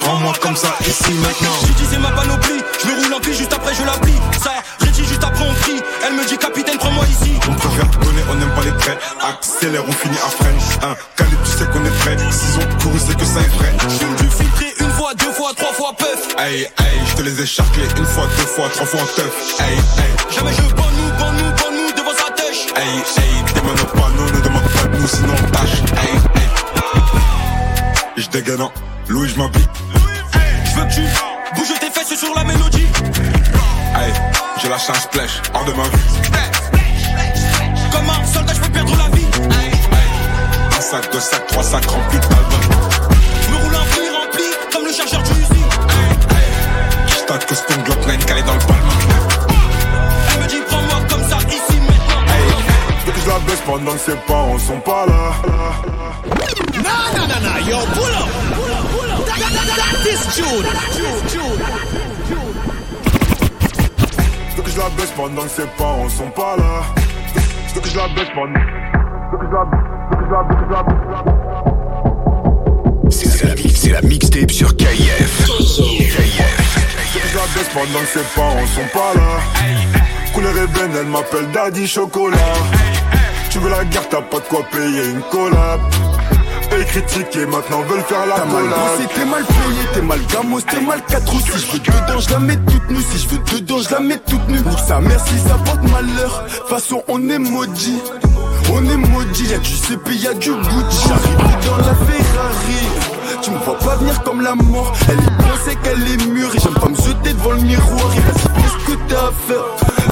Prends-moi 0.00 0.32
comme 0.40 0.56
ça 0.56 0.74
ici 0.80 1.12
maintenant. 1.22 1.54
J'utilisais 1.64 1.98
ma 1.98 2.10
panoplie, 2.10 2.60
je 2.82 2.88
me 2.88 3.04
roule 3.04 3.14
en 3.14 3.20
pile 3.20 3.32
juste 3.32 3.52
après 3.52 3.72
je 3.72 3.84
la 3.84 3.92
plie. 3.92 4.18
Ça, 4.42 4.54
Reggie 4.80 5.06
juste 5.06 5.22
après 5.22 5.44
on 5.48 5.54
crie. 5.54 5.80
Elle 6.04 6.14
me 6.14 6.24
dit 6.26 6.36
capitaine 6.36 6.78
prends-moi 6.78 7.04
ici. 7.06 7.38
On 7.48 7.54
préfère 7.54 7.86
donner, 8.02 8.22
on 8.28 8.34
n'aime 8.34 8.52
pas 8.56 8.64
les 8.64 8.76
traits. 8.76 8.98
Accélère, 9.22 9.84
on 9.86 9.92
finit 9.92 10.18
à 10.18 10.30
freine. 10.30 10.58
Un 10.82 10.96
calibre, 11.14 11.42
tu 11.44 11.50
sais 11.52 11.66
qu'on 11.66 11.84
est 11.84 11.96
prêt. 12.00 12.16
S'ils 12.32 12.58
ont 12.58 12.78
couru, 12.82 12.98
c'est 12.98 13.16
que 13.16 13.24
ça 13.24 13.38
est 13.38 13.54
vrai. 13.54 13.72
J'fume 13.88 14.16
du 14.16 14.28
filtré 14.28 14.74
une 14.80 14.90
fois, 14.90 15.14
deux 15.14 15.30
fois, 15.30 15.52
trois 15.56 15.72
fois 15.72 15.92
puff. 15.96 16.34
Hey, 16.38 16.62
hey, 16.62 17.00
je 17.06 17.14
te 17.14 17.22
les 17.22 17.40
ai 17.40 17.46
charclés 17.46 17.86
une 17.96 18.04
fois, 18.04 18.26
deux 18.36 18.46
fois, 18.46 18.68
trois 18.68 18.86
fois 18.86 19.06
teuf. 19.14 19.60
Hey, 19.60 19.74
hey. 19.74 20.10
Jamais 20.34 20.52
je 20.54 20.74
bonne 20.74 20.96
nous, 20.98 21.12
bonne 21.22 21.36
nous, 21.36 21.52
bonne 21.54 21.86
nous 21.86 21.92
devant 21.92 22.16
sa 22.18 22.32
tèche. 22.32 22.66
Hey, 22.74 22.98
hey, 23.22 23.54
demande 23.54 23.78
pas 23.94 24.10
nous, 24.16 24.36
ne 24.36 24.40
demande 24.42 24.68
pas 24.74 24.88
de 24.88 24.96
nous, 24.96 25.06
sinon 25.06 25.34
on 25.38 25.50
tâche. 25.52 25.82
Hey, 26.02 26.29
Je 28.46 29.12
Louis, 29.12 29.28
je 29.28 29.36
m'habille. 29.36 29.68
Je 30.64 30.80
veux 30.80 30.86
que 30.86 30.94
tu 30.94 31.02
bouges 31.54 31.78
tes 31.78 31.90
fesses 31.90 32.18
sur 32.18 32.34
la 32.34 32.42
mélodie? 32.44 32.86
Hey, 33.94 34.12
j'ai 34.62 34.68
lâché 34.68 34.92
un 34.92 34.94
splash, 34.94 35.42
hors 35.52 35.64
de 35.66 35.72
ma 35.72 35.82
vue. 35.82 35.98
Comme 37.92 38.08
un 38.08 38.26
soldat, 38.26 38.54
je 38.54 38.60
peux 38.60 38.70
perdre 38.70 38.96
la 38.96 39.14
vie. 39.14 39.26
Un 40.74 40.80
sac, 40.80 41.12
deux 41.12 41.20
sacs, 41.20 41.46
trois 41.48 41.62
sacs 41.62 41.84
remplis 41.84 42.18
de. 42.18 42.24
Je 42.24 43.50
me 43.50 43.56
roule 43.62 43.74
un 43.74 43.84
puits 43.92 44.08
rempli 44.08 44.44
comme 44.72 44.86
le 44.86 44.92
chargeur 44.92 45.22
du 45.22 45.32
Uzi. 45.32 45.64
J't'attends 47.08 47.46
que 47.46 47.54
ton 47.54 47.82
Glock 47.82 48.06
9 48.06 48.24
calé 48.24 48.42
dans 48.42 48.54
le 48.54 48.60
balmain. 48.60 48.98
Elle 50.32 50.42
me 50.42 50.48
dit 50.48 50.62
prends-moi 50.66 50.98
comme 51.10 51.28
ça 51.28 51.36
ici 51.46 51.78
maintenant. 51.78 52.24
Je 53.22 53.28
la 53.28 53.38
baisse 53.40 53.62
pendant 53.66 53.92
que 53.92 53.98
ses 53.98 54.16
parents 54.26 54.58
sont 54.58 54.80
pas 54.80 55.04
là. 55.06 55.32
Nah, 56.82 57.26
nah, 57.26 57.40
nah, 57.40 57.49
yo, 57.70 57.78
pull 57.94 58.14
up. 58.20 58.28
Pull 58.54 58.72
up, 58.72 58.84
pull 58.90 59.10
up. 59.10 59.22
That, 59.26 59.38
that, 59.38 59.52
that, 59.54 59.66
that 59.78 59.94
is 60.10 60.22
June. 60.34 60.66
Faut 64.56 64.62
que 64.62 64.70
je 64.70 64.78
la 64.78 64.88
baisse 64.90 65.12
pendant 65.16 65.42
que 65.42 65.48
ses 65.48 65.66
parents 65.78 66.08
sont 66.08 66.30
pas 66.30 66.56
là. 66.56 66.82
Faut 67.72 67.80
que 67.80 67.88
je 67.88 67.96
la 67.96 68.08
baisse 68.08 68.28
pendant. 68.34 68.60
Je 69.32 69.46
la 69.54 69.64
que 70.10 70.56
je 70.58 70.66
je 73.10 73.10
je 73.10 73.26
C'est 73.28 73.44
la, 73.44 73.54
c'est 73.74 73.90
la 73.90 74.02
mixtape 74.02 74.50
sur 74.50 74.76
KIF. 74.76 75.46
Que 75.46 75.52
je 77.28 77.36
la 77.36 77.46
baisse 77.54 77.70
pendant 77.72 78.00
que 78.00 78.12
ses 78.18 78.26
parents 78.34 78.66
sont 78.66 78.88
pas 78.92 79.14
là. 79.14 79.30
Couleur 80.34 80.56
ébène, 80.56 80.92
elle 80.98 81.06
m'appelle 81.06 81.48
Daddy 81.52 81.86
Chocolat. 81.86 82.36
Tu 83.50 83.58
veux 83.58 83.70
la 83.70 83.84
guerre, 83.84 84.08
t'as 84.08 84.22
pas 84.22 84.38
de 84.38 84.44
quoi 84.44 84.64
payer 84.72 85.10
une 85.10 85.22
collab. 85.30 85.80
Et 86.90 87.02
critiquer, 87.02 87.46
maintenant 87.46 87.82
veulent 87.82 88.02
faire 88.02 88.26
la 88.26 88.34
T'as 88.34 88.44
mal 88.46 88.64
bossé, 88.64 89.08
t'es 89.14 89.24
mal 89.24 89.44
payé, 89.44 89.82
t'es 89.94 90.02
mal 90.02 90.18
gamos, 90.32 90.60
t'es 90.62 90.80
mal 90.80 91.00
4 91.08 91.34
ou 91.34 91.38
Si 91.38 91.46
je 91.58 91.72
veux 91.72 91.78
dedans, 91.78 92.18
je 92.18 92.30
la 92.30 92.38
mets 92.40 92.56
toute 92.56 92.90
nue. 92.90 93.02
Si 93.12 93.18
je 93.18 93.28
veux 93.28 93.38
dedans, 93.38 93.78
je 93.78 93.90
la 93.90 94.00
mets 94.00 94.18
toute 94.18 94.48
nue. 94.48 94.58
Nique 94.60 94.78
sa 94.86 94.98
mère 95.00 95.20
si 95.24 95.38
ça 95.38 95.54
porte 95.64 95.82
malheur. 95.90 96.44
Façon 96.68 97.02
on 97.06 97.28
est 97.28 97.38
maudit. 97.38 98.02
On 98.72 98.84
est 98.88 98.96
maudit, 98.96 99.44
y'a 99.46 99.58
du 99.58 99.70
CP, 99.76 100.14
y'a 100.16 100.34
du 100.34 100.50
Gucci. 100.50 101.08
J'arrive 101.08 101.66
dans 101.66 101.76
la 101.76 101.94
Ferrari. 101.94 102.86
Tu 103.42 103.50
me 103.52 103.58
vois 103.58 103.78
pas 103.78 103.96
venir 103.96 104.22
comme 104.24 104.40
la 104.40 104.56
mort. 104.56 104.92
Elle 105.08 105.18
est 105.18 105.48
pensée 105.48 105.78
qu'elle 105.84 106.02
est 106.02 106.26
mûre. 106.26 106.54
Et 106.54 106.58
j'aime 106.58 106.74
pas 106.74 106.88
me 106.88 106.96
jeter 106.96 107.32
devant 107.34 107.52
le 107.52 107.60
miroir. 107.62 108.10
Et 108.16 108.20
vas-y, 108.20 108.62
fais 108.62 108.68
ce 108.68 108.92
que 108.92 108.98
t'as 109.08 109.16
à 109.16 109.32
faire 109.46 109.64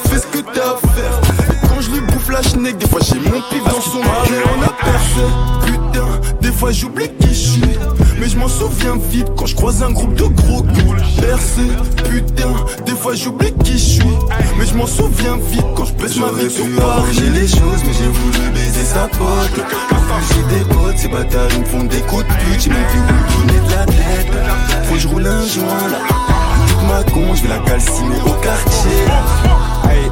Fais 0.08 0.18
ce 0.18 0.26
que 0.26 0.38
t'as 0.38 0.74
à 0.74 0.76
faire. 0.94 1.54
Et 1.54 1.66
quand 1.66 1.80
je 1.80 1.90
lui 1.90 2.00
bouffe 2.00 2.28
la 2.30 2.42
schneck 2.42 2.78
Des 2.78 2.86
fois 2.88 3.00
j'ai 3.02 3.18
mon 3.18 3.40
pif 3.50 3.64
dans 3.64 3.80
son 3.80 4.00
cœur. 4.00 4.46
On 4.56 4.62
a 4.62 4.68
percé, 4.68 5.77
Des 6.58 6.62
fois 6.62 6.72
j'oublie 6.72 7.08
qui 7.20 7.28
je 7.28 7.50
suis 7.50 7.78
Mais 8.18 8.28
je 8.28 8.36
m'en 8.36 8.48
souviens 8.48 8.96
vite 9.12 9.28
quand 9.36 9.46
je 9.46 9.54
croise 9.54 9.80
un 9.80 9.92
groupe 9.92 10.14
de 10.14 10.24
gros 10.24 10.60
ghouls 10.60 10.96
Percé, 11.20 11.62
putain 12.10 12.52
Des 12.84 12.96
fois 12.96 13.14
j'oublie 13.14 13.52
qui 13.62 13.74
je 13.74 14.00
suis 14.00 14.18
Mais 14.58 14.66
je 14.66 14.74
m'en 14.74 14.88
souviens 14.88 15.38
vite 15.52 15.64
quand 15.76 15.84
je 15.84 15.92
baisse 15.92 16.16
ma 16.16 16.32
vie 16.32 16.50
sur 16.50 16.64
Paris 16.76 17.12
J'ai 17.12 17.30
les 17.30 17.46
choses, 17.46 17.84
mais 17.86 17.92
j'ai 17.92 18.08
voulu 18.08 18.50
baiser 18.52 18.84
sa 18.84 19.06
pote. 19.06 19.64
J'ai 20.34 20.56
des 20.56 20.64
potes, 20.64 20.98
ces 20.98 21.06
bâtards 21.06 21.46
ils 21.52 21.60
me 21.60 21.64
font 21.64 21.84
des 21.84 22.00
coups 22.00 22.24
de 22.24 22.28
pute. 22.28 22.60
J'ai 22.60 22.70
même 22.70 22.88
vu 22.88 22.98
vous 23.06 23.46
donner 23.46 23.60
de 23.60 23.70
la 23.70 23.86
tête. 23.86 24.84
Faut 24.86 24.94
que 24.94 25.00
je 25.00 25.06
roule 25.06 25.26
un 25.28 25.46
joint 25.46 25.88
là. 25.92 25.98
Toute 26.66 26.88
ma 26.88 27.04
con, 27.12 27.36
je 27.36 27.42
vais 27.42 27.50
la 27.50 27.58
calciner 27.58 28.20
au 28.26 28.32
quartier. 28.42 28.98
Hey, 29.88 30.10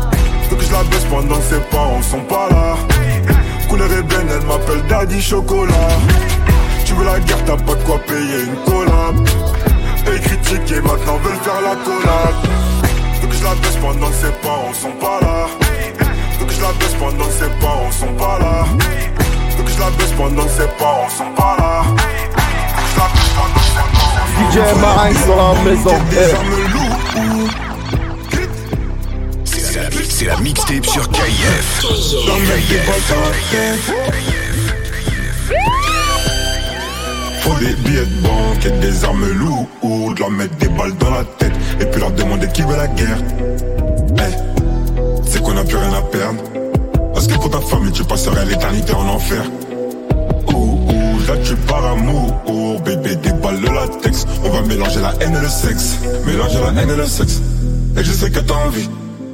faut 0.48 0.54
que 0.54 0.62
je 0.62 0.70
la 0.70 0.84
baisse 0.84 1.06
pendant 1.10 1.38
que 1.38 1.42
ses 1.42 1.60
parents 1.72 2.02
sont 2.02 2.20
pas 2.20 2.48
là. 2.50 2.76
Couleur 3.68 3.90
ébène, 3.92 4.28
elle 4.30 4.46
m'appelle 4.46 4.82
Daddy 4.88 5.20
Chocolat. 5.20 5.72
Tu 6.84 6.94
veux 6.94 7.04
la 7.04 7.18
guerre, 7.20 7.44
t'as 7.44 7.56
pas 7.56 7.74
de 7.74 7.82
quoi 7.82 7.98
payer 8.06 8.44
une 8.44 8.56
collab. 8.64 9.28
Et 10.06 10.20
critiquer, 10.20 10.80
maintenant 10.80 11.16
veulent 11.18 11.40
faire 11.42 11.60
la 11.60 11.74
collab. 11.84 12.34
Faut 13.20 13.26
que 13.26 13.34
je 13.34 13.44
la 13.44 13.54
baisse 13.56 13.76
pendant 13.80 14.08
que 14.08 14.14
ses 14.14 14.32
parents 14.42 14.72
sont 14.72 14.92
pas 15.00 15.20
là. 15.20 15.46
Faut 16.38 16.44
que 16.44 16.52
je 16.52 16.60
la 16.60 16.72
baisse 16.72 16.94
pendant 16.98 17.26
que 17.26 17.32
ses 17.32 17.50
parents 17.60 17.90
sont 17.90 18.14
pas 18.14 18.38
là. 18.38 18.64
Faut 19.56 19.62
que 19.64 19.70
je 19.70 19.78
la 19.80 19.90
baisse 19.90 20.12
pendant 20.16 20.44
que 20.44 20.50
ses 20.50 20.68
parents 20.78 21.10
sont 21.10 21.32
pas 21.36 21.56
là. 21.58 21.82
DJ 24.38 24.58
Marinx 24.80 25.26
dans 25.26 25.54
la 25.54 25.60
maison. 25.62 26.75
C'est 29.76 29.82
la, 29.82 29.90
c'est 30.08 30.24
la 30.24 30.36
mixtape 30.38 30.86
sur 30.86 31.06
KIF. 31.10 31.84
Faut 37.40 37.58
des 37.58 37.74
billets 37.74 38.06
de 38.06 38.22
banque 38.22 38.64
et 38.64 38.70
des 38.70 39.04
armes 39.04 39.28
lourdes, 39.32 40.18
leur 40.18 40.30
mettre 40.30 40.56
des 40.56 40.68
balles 40.68 40.96
dans 40.96 41.10
la 41.10 41.24
tête 41.24 41.52
et 41.78 41.84
puis 41.84 42.00
leur 42.00 42.10
demander 42.12 42.48
qui 42.48 42.62
veut 42.62 42.74
la 42.74 42.86
guerre. 42.86 43.18
Hey, 44.18 44.34
c'est 45.26 45.42
qu'on 45.42 45.54
a 45.58 45.64
plus 45.64 45.76
rien 45.76 45.92
à 45.92 46.00
perdre. 46.00 46.42
Parce 47.12 47.26
que 47.26 47.34
pour 47.34 47.50
ta 47.50 47.60
famille, 47.60 47.92
tu 47.92 48.04
passerais 48.04 48.46
l'éternité 48.46 48.94
en 48.94 49.06
enfer. 49.08 49.42
Ouh, 50.54 50.54
ouh, 50.54 51.28
là 51.28 51.36
tu 51.44 51.54
par 51.54 51.84
amour, 51.84 52.34
oh, 52.46 52.76
bébé, 52.82 53.16
des 53.16 53.32
balles 53.32 53.60
de 53.60 53.66
latex. 53.68 54.24
On 54.42 54.48
va 54.48 54.62
mélanger 54.62 55.00
la 55.00 55.12
haine 55.20 55.36
et 55.36 55.42
le 55.42 55.50
sexe. 55.50 55.98
Mélanger 56.24 56.60
la 56.60 56.80
haine 56.80 56.90
et 56.90 56.96
le 56.96 57.06
sexe. 57.06 57.42
Et 57.98 58.02
je 58.02 58.12
sais 58.12 58.30
que 58.30 58.40
t'as 58.40 58.54
envie. 58.54 58.88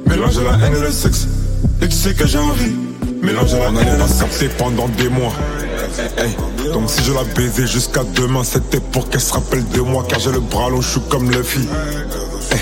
Mélanger 0.05 0.43
la 0.43 0.65
haine 0.65 0.75
et 0.75 0.81
le 0.81 0.91
sexe. 0.91 1.27
Et 1.81 1.87
tu 1.87 1.95
sais 1.95 2.13
que 2.13 2.27
j'ai 2.27 2.37
envie. 2.37 2.73
Mélanger 3.21 3.57
la 3.59 3.67
haine 3.67 3.87
et 3.95 3.97
le 3.97 4.07
sexe. 4.07 4.43
pendant 4.57 4.87
des 4.89 5.09
mois. 5.09 5.33
Hey, 6.17 6.35
donc 6.71 6.89
si 6.89 7.03
je 7.03 7.13
la 7.13 7.23
baisais 7.23 7.67
jusqu'à 7.67 8.03
demain, 8.15 8.43
c'était 8.43 8.79
pour 8.79 9.09
qu'elle 9.09 9.21
se 9.21 9.33
rappelle 9.33 9.63
de 9.69 9.81
moi, 9.81 10.05
car 10.07 10.19
j'ai 10.19 10.31
le 10.31 10.39
bras 10.39 10.69
long, 10.69 10.81
je 10.81 10.89
suis 10.89 11.01
comme 11.09 11.29
Luffy. 11.29 11.67
Hey, 12.51 12.59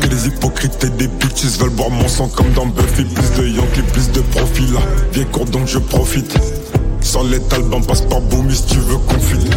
que 0.00 0.06
des 0.06 0.26
hypocrites 0.28 0.82
et 0.84 0.90
des 0.90 1.08
bitches 1.08 1.58
veulent 1.58 1.70
boire 1.70 1.90
mon 1.90 2.08
sang 2.08 2.28
comme 2.28 2.52
dans 2.52 2.66
Buffy. 2.66 3.04
Plus 3.04 3.42
de 3.42 3.48
Yankee, 3.48 3.82
plus 3.92 4.10
de 4.10 4.20
profil 4.20 4.72
là. 4.72 4.80
Viens 5.12 5.24
court 5.24 5.46
donc 5.46 5.66
je 5.66 5.78
profite. 5.78 6.36
Sans 7.00 7.22
les 7.24 7.40
talbans, 7.40 7.82
passe 7.82 8.02
par 8.02 8.20
Boomy 8.20 8.54
si 8.54 8.66
tu 8.66 8.78
veux 8.78 8.98
confiner. 8.98 9.50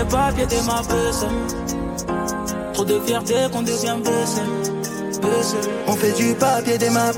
Des 0.00 0.06
papiers, 0.06 0.46
des 0.46 0.62
ma 0.62 0.80
Trop 2.72 2.84
de 2.86 2.98
fierté 3.00 3.34
qu'on 3.52 3.60
devient 3.60 3.96
baissé. 4.02 4.40
On 5.86 5.92
fait 5.92 6.12
du 6.12 6.32
papier 6.34 6.78
des 6.78 6.88
ma 6.88 7.12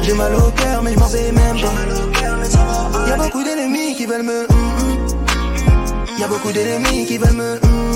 J'ai 0.00 0.14
mal 0.14 0.34
au 0.34 0.50
cœur, 0.52 0.82
mais 0.82 0.94
je 0.94 0.98
m'en 0.98 1.06
fais 1.06 1.30
même 1.30 1.60
pas. 1.60 3.06
Y'a 3.06 3.16
beaucoup 3.16 3.44
d'ennemis 3.44 3.94
qui 3.96 4.06
veulent 4.06 4.22
me. 4.22 4.46
hum, 4.50 4.56
hum. 4.80 6.18
Y'a 6.18 6.26
beaucoup 6.26 6.52
d'ennemis 6.52 7.04
qui 7.04 7.18
veulent 7.18 7.32
me. 7.34 7.60
hum, 7.62 7.93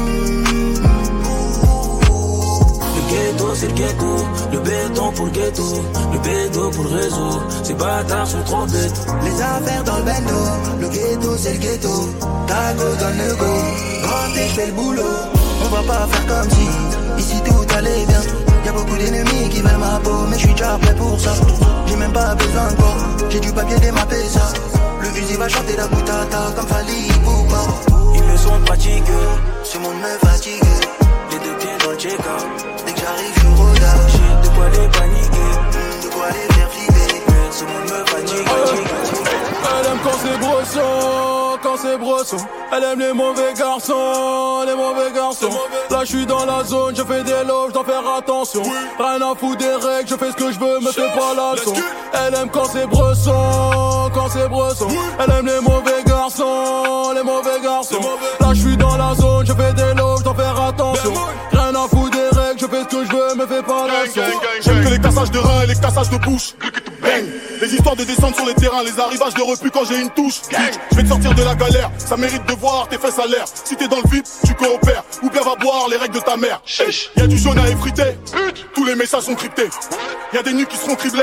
c'est 3.54 3.68
le 3.68 3.74
ghetto. 3.74 4.16
Le 4.52 4.58
béton 4.58 5.12
pour 5.12 5.26
le 5.26 5.30
ghetto. 5.32 5.82
Le 6.12 6.18
béton 6.18 6.70
pour 6.70 6.84
le 6.84 6.90
réseau. 6.90 7.40
Ces 7.62 7.74
bâtards 7.74 8.26
sont 8.26 8.42
trop 8.44 8.66
bêtes. 8.66 9.06
Les 9.24 9.40
affaires 9.40 9.84
dans 9.84 9.96
le 9.98 10.02
bendo, 10.02 10.40
le 10.80 10.88
ghetto 10.88 11.36
c'est 11.36 11.54
le 11.54 11.58
ghetto. 11.58 12.08
Tago 12.46 12.84
dans 13.00 13.14
le 13.22 13.34
go, 13.34 13.52
quand 14.02 14.34
je 14.34 14.40
fais 14.54 14.66
le 14.66 14.72
boulot. 14.72 15.02
On 15.64 15.68
va 15.68 15.82
pas 15.82 16.06
faire 16.06 16.26
comme 16.26 16.50
si, 16.50 17.22
ici 17.22 17.42
tout 17.44 17.74
allait 17.76 18.06
bien. 18.06 18.22
Y'a 18.64 18.72
beaucoup 18.72 18.96
d'ennemis 18.96 19.48
qui 19.50 19.60
veulent 19.60 19.78
ma 19.78 19.98
peau, 20.00 20.26
mais 20.30 20.38
je 20.38 20.46
suis 20.46 20.54
déjà 20.54 20.78
prêt 20.78 20.94
pour 20.94 21.18
ça. 21.20 21.32
J'ai 21.86 21.96
même 21.96 22.12
pas 22.12 22.34
besoin 22.34 22.68
de 22.68 23.30
j'ai 23.30 23.40
du 23.40 23.52
papier 23.52 23.78
démappé 23.78 24.16
ça. 24.28 24.52
Le 25.02 25.08
fusil 25.08 25.36
va 25.36 25.48
chanter 25.48 25.76
la 25.76 25.86
boutata 25.86 26.38
comme 26.56 26.66
Fali 26.66 27.08
Poupa. 27.24 27.62
Ils 28.14 28.22
me 28.22 28.36
sont 28.36 28.58
fatigués. 28.66 29.12
Ce 29.64 29.78
monde 29.78 29.96
me 29.96 30.26
fatigue. 30.26 30.62
Les 31.30 31.38
deux 31.38 31.56
pieds 31.58 31.76
dans 31.84 31.90
le 31.90 31.96
check-up. 31.96 32.87
Dès 33.16 33.24
que 33.24 33.34
j'arrive, 33.34 33.34
je 33.40 33.48
rodage. 33.62 34.12
J'ai 34.12 34.48
de 34.48 34.54
quoi 34.54 34.68
les 34.68 34.88
paniquer. 34.88 35.50
De 36.02 36.08
quoi 36.14 36.26
les 36.28 36.54
faire 36.54 36.70
flipper. 36.70 37.22
Ce 37.50 37.64
monde 37.64 37.84
me 37.84 38.04
fatigue. 38.06 38.48
Elle 39.80 39.86
aime 39.86 39.98
quand 40.02 40.18
c'est 40.22 40.38
brosson, 40.38 41.58
quand 41.62 41.76
c'est 41.80 41.98
brosson. 41.98 42.36
Elle 42.72 42.84
aime 42.84 42.98
les 43.00 43.12
mauvais 43.12 43.54
garçons, 43.56 44.62
les 44.66 44.74
mauvais 44.74 45.12
garçons. 45.14 45.50
Là 45.90 46.00
je 46.00 46.06
suis 46.06 46.26
dans 46.26 46.44
la 46.44 46.64
zone, 46.64 46.94
je 46.96 47.02
fais 47.02 47.22
des 47.22 47.44
loges, 47.46 47.68
je 47.68 47.74
dois 47.74 47.84
faire 47.84 48.02
attention. 48.18 48.62
Rien 48.62 49.22
à 49.22 49.34
foutre 49.34 49.56
des 49.56 49.74
règles, 49.74 50.08
je 50.08 50.16
fais 50.16 50.30
ce 50.30 50.36
que 50.36 50.52
je 50.52 50.58
veux, 50.58 50.80
me 50.80 50.92
fais 50.92 51.08
pas 51.08 51.34
la 51.36 51.52
leçon. 51.54 51.74
Elle 52.12 52.34
aime 52.34 52.50
quand 52.50 52.66
c'est 52.66 52.86
brosson, 52.86 54.10
quand 54.14 54.28
c'est 54.30 54.48
brosson. 54.48 54.88
Elle 55.18 55.30
aime 55.32 55.46
les 55.46 55.60
mauvais 55.60 56.02
garçons, 56.04 57.12
les 57.14 57.22
mauvais 57.22 57.60
garçons. 57.62 58.00
Là 58.40 58.48
je 58.52 58.60
suis 58.60 58.76
dans 58.76 58.96
la 58.96 59.14
zone, 59.14 59.46
je 59.46 59.52
fais 59.52 59.72
des 59.72 59.94
loges, 59.94 60.20
je 60.20 60.24
dois 60.24 60.34
faire 60.34 60.60
attention. 60.60 60.87
Fais 62.78 62.90
ce 62.90 62.96
que 62.96 63.04
je 63.04 63.12
veux, 63.12 63.34
me 63.34 63.46
fais 63.46 63.62
pas 63.62 63.86
la 63.86 64.04
leçon. 64.04 64.20
J'aime 64.60 64.84
que 64.84 64.88
les 64.88 64.98
cassages 64.98 65.30
de 65.30 65.38
reins 65.38 65.62
et 65.62 65.66
les 65.66 65.74
cassages 65.74 66.10
de 66.10 66.16
bouche. 66.18 66.54
Bang. 67.00 67.24
Les 67.60 67.74
histoires 67.74 67.96
de 67.96 68.04
descente 68.04 68.34
sur 68.36 68.46
les 68.46 68.54
terrains, 68.54 68.82
les 68.84 68.98
arrivages 69.00 69.34
de 69.34 69.42
refus 69.42 69.70
quand 69.70 69.84
j'ai 69.88 70.00
une 70.00 70.10
touche. 70.10 70.42
Je 70.90 70.96
vais 70.96 71.02
te 71.02 71.08
sortir 71.08 71.34
de 71.34 71.42
la 71.42 71.54
galère, 71.54 71.90
ça 71.98 72.16
mérite 72.16 72.44
de 72.46 72.54
voir 72.54 72.88
tes 72.88 72.98
fesses 72.98 73.18
à 73.18 73.26
l'air. 73.26 73.44
Si 73.46 73.76
t'es 73.76 73.88
dans 73.88 73.96
le 73.96 74.10
vide, 74.10 74.24
tu 74.46 74.54
coopères. 74.54 75.04
Ou 75.22 75.30
bien 75.30 75.42
va 75.42 75.56
boire 75.56 75.88
les 75.90 75.96
règles 75.96 76.14
de 76.14 76.20
ta 76.20 76.36
mère. 76.36 76.60
Y 77.16 77.20
a 77.20 77.26
du 77.26 77.38
jaune 77.38 77.58
à 77.58 77.68
effriter, 77.68 78.18
tous 78.74 78.84
les 78.84 78.94
messages 78.94 79.24
sont 79.24 79.34
cryptés. 79.34 79.68
Y 80.32 80.38
a 80.38 80.42
des 80.42 80.52
nuits 80.52 80.66
qui 80.66 80.76
seront 80.76 80.94
criblés, 80.94 81.22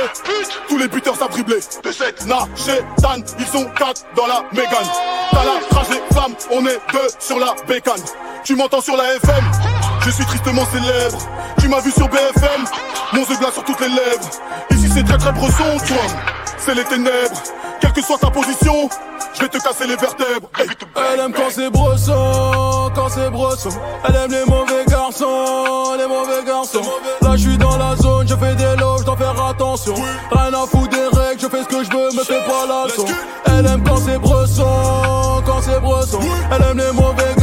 tous 0.67 0.77
les 0.77 0.87
buteurs 0.87 1.15
savent 1.15 1.29
dribbler. 1.29 1.59
De 1.83 1.91
cette 1.91 2.25
na, 2.25 2.47
Dan, 2.99 3.23
ils 3.39 3.45
sont 3.45 3.65
quatre 3.77 4.01
dans 4.15 4.27
la 4.27 4.43
Mégane. 4.51 4.89
T'as 5.31 5.43
la 5.43 5.77
rage 5.77 5.89
des 5.89 6.15
femmes, 6.15 6.33
on 6.51 6.65
est 6.65 6.79
deux 6.91 7.07
sur 7.19 7.39
la 7.39 7.53
bécane. 7.67 8.01
Tu 8.43 8.55
m'entends 8.55 8.81
sur 8.81 8.95
la 8.95 9.15
FM, 9.15 9.43
je 10.05 10.11
suis 10.11 10.25
tristement 10.25 10.63
célèbre. 10.71 11.17
Tu 11.59 11.67
m'as 11.67 11.81
vu 11.81 11.91
sur 11.91 12.07
BFM, 12.07 12.65
mon 13.13 13.21
œil 13.21 13.37
glace 13.39 13.53
sur 13.53 13.63
toutes 13.63 13.79
les 13.81 13.89
lèvres. 13.89 14.29
Ici 14.71 14.89
c'est 14.93 15.03
très 15.03 15.17
très 15.17 15.31
bresson, 15.31 15.77
toi. 15.87 15.97
C'est 16.57 16.75
les 16.75 16.83
ténèbres, 16.83 17.41
quelle 17.81 17.91
que 17.91 18.01
soit 18.01 18.17
ta 18.17 18.29
position, 18.29 18.89
je 19.35 19.41
vais 19.41 19.49
te 19.49 19.57
casser 19.57 19.87
les 19.87 19.95
vertèbres. 19.95 20.49
Hey. 20.57 20.67
Elle 21.13 21.19
aime 21.19 21.33
quand 21.33 21.49
c'est 21.49 21.69
brosson, 21.69 22.91
quand 22.95 23.09
c'est 23.09 23.29
brosson. 23.29 23.69
Elle 24.07 24.15
aime 24.15 24.31
les 24.31 24.45
mauvais 24.45 24.85
garçons, 24.87 25.95
les 25.97 26.07
mauvais 26.07 26.43
garçons. 26.45 26.81
Là 27.21 27.31
je 27.35 27.49
suis 27.49 27.57
dans 27.57 27.77
la 27.77 27.95
zone, 27.95 28.27
je 28.27 28.35
fais 28.35 28.55
des 28.55 28.75
loges, 28.77 29.01
je 29.01 29.05
dois 29.05 29.17
faire 29.17 29.45
attention. 29.45 29.95
Rien 30.31 30.53
à 30.53 30.67
foutre 30.67 30.89
des 30.89 31.17
règles, 31.17 31.41
je 31.41 31.47
fais 31.47 31.63
ce 31.63 31.67
que 31.67 31.83
je 31.83 31.91
veux, 31.91 32.11
me 32.17 32.23
fais 32.23 32.41
pas 32.45 32.65
la 32.67 32.85
leçon. 32.85 33.05
Elle 33.45 33.65
aime 33.67 33.83
quand 33.83 33.97
c'est 33.97 34.17
brosson, 34.17 35.43
quand 35.45 35.61
c'est 35.61 35.79
brosson. 35.79 36.19
Elle 36.51 36.63
aime 36.63 36.77
les 36.77 36.91
mauvais 36.91 37.34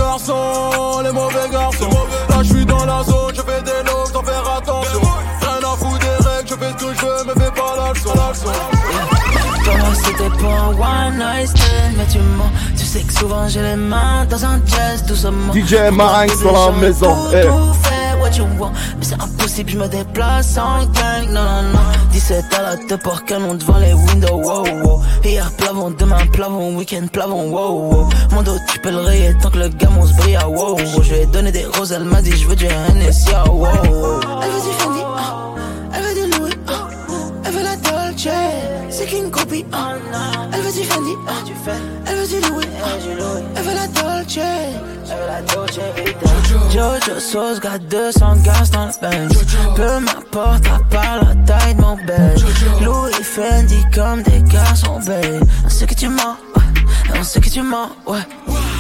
c'était 10.23 10.43
pas 10.43 10.49
un 10.49 10.69
one 10.69 11.19
night 11.19 11.49
stand 11.49 11.97
Mais 11.97 12.07
tu 12.11 12.19
mens, 12.19 12.51
tu 12.77 12.85
sais 12.85 13.01
que 13.01 13.13
souvent 13.13 13.49
j'ai 13.49 13.63
les 13.63 13.77
mains 13.77 14.25
dans 14.29 14.45
un 14.45 14.61
jazz 14.67 15.05
doucement 15.07 15.53
DJ 15.53 15.91
Marinx 15.93 16.43
dans 16.43 16.71
la 16.71 16.73
maison. 16.79 17.15
Tout, 17.15 17.37
eh. 17.37 17.47
tout 17.47 17.73
fait 17.83 18.21
what 18.21 18.31
you 18.37 18.47
want 18.59 18.73
Mais 18.99 19.05
c'est 19.05 19.21
impossible, 19.21 19.71
je 19.71 19.79
me 19.79 19.89
déplace 19.89 20.57
en 20.59 20.85
gang 20.87 21.27
Non, 21.29 21.43
non, 21.43 21.63
non 21.75 21.81
17 22.13 22.45
à 22.59 22.63
la 22.63 22.77
te 22.77 22.95
pour 22.95 23.25
canon 23.25 23.55
devant 23.55 23.79
les 23.79 23.95
windows 23.95 24.37
Wow, 24.37 24.65
wow 24.85 25.03
Hier 25.25 25.51
plavon, 25.57 25.91
demain 25.91 26.27
plavon, 26.33 26.77
week-end 26.77 27.07
plavon 27.13 27.51
Wow, 27.51 27.91
wow 27.91 28.09
Mon 28.33 28.43
dos 28.43 28.57
tu 28.71 28.79
peux 28.81 28.91
le 28.91 28.99
rayer 28.99 29.35
tant 29.41 29.51
que 29.51 29.59
le 29.59 29.69
gamin 29.69 30.07
se 30.07 30.15
brille 30.15 30.39
Wow, 30.47 30.77
wow 30.77 31.03
Je 31.03 31.15
lui 31.15 31.21
ai 31.21 31.27
donné 31.27 31.51
des 31.53 31.65
roses, 31.65 31.93
elle 31.93 32.05
m'a 32.05 32.21
dit 32.21 32.37
je 32.37 32.47
veux 32.47 32.57
du 32.57 32.67
NSI 32.67 33.31
ah, 33.35 33.51
Wow, 33.51 33.65
wow 33.65 34.21
Elle 34.43 34.51
veut 34.51 34.61
du 34.61 34.77
Fendi, 34.79 35.01
ah. 35.17 35.55
elle 35.95 36.03
veut 36.03 36.15
du 36.15 36.39
Louis 36.39 36.53
ah. 36.69 36.89
Elle 37.45 37.53
veut 37.53 37.63
la 37.63 37.77
Dolce, 37.77 38.29
c'est 39.03 39.09
qu'une 39.09 39.31
copie 39.31 39.65
ah. 39.73 39.95
Elle 40.53 40.61
veut 40.61 40.73
du 40.73 40.85
Fendi, 40.85 41.13
ah. 41.27 41.33
elle 42.07 42.17
veut 42.17 42.27
du 42.27 42.49
Louis 42.49 42.67
ah. 42.83 42.89
Elle 43.57 43.63
veut 43.63 43.75
la 43.75 43.87
Dolce 43.89 44.39
Elle 44.39 45.17
veut 45.19 45.27
la 45.27 45.43
Dolce 45.43 45.81
Jojo 46.73 47.21
Sauce, 47.21 47.61
got 47.61 47.79
200 47.91 48.37
gaz 48.45 48.71
dans 48.71 48.87
le 48.87 48.93
bench 49.01 49.33
Peu 49.77 50.01
m'importe 50.01 50.67
à 50.67 50.79
part 50.91 51.25
la 51.25 51.35
taille 51.45 51.75
de 51.75 51.81
mon 51.81 51.97
bed 51.97 52.39
Louis 52.81 53.13
Fendi 53.23 53.85
comme 53.95 54.23
des 54.23 54.43
garçons 54.43 55.01
babe 55.01 55.45
On 55.65 55.69
sait 55.69 55.87
que 55.87 55.95
tu 55.95 56.09
mens, 56.09 56.37
ouais. 56.57 57.19
On 57.19 57.25
sait 57.25 57.41
que 57.41 57.49
tu 57.49 57.63
mens, 57.63 57.91
ouais 58.07 58.21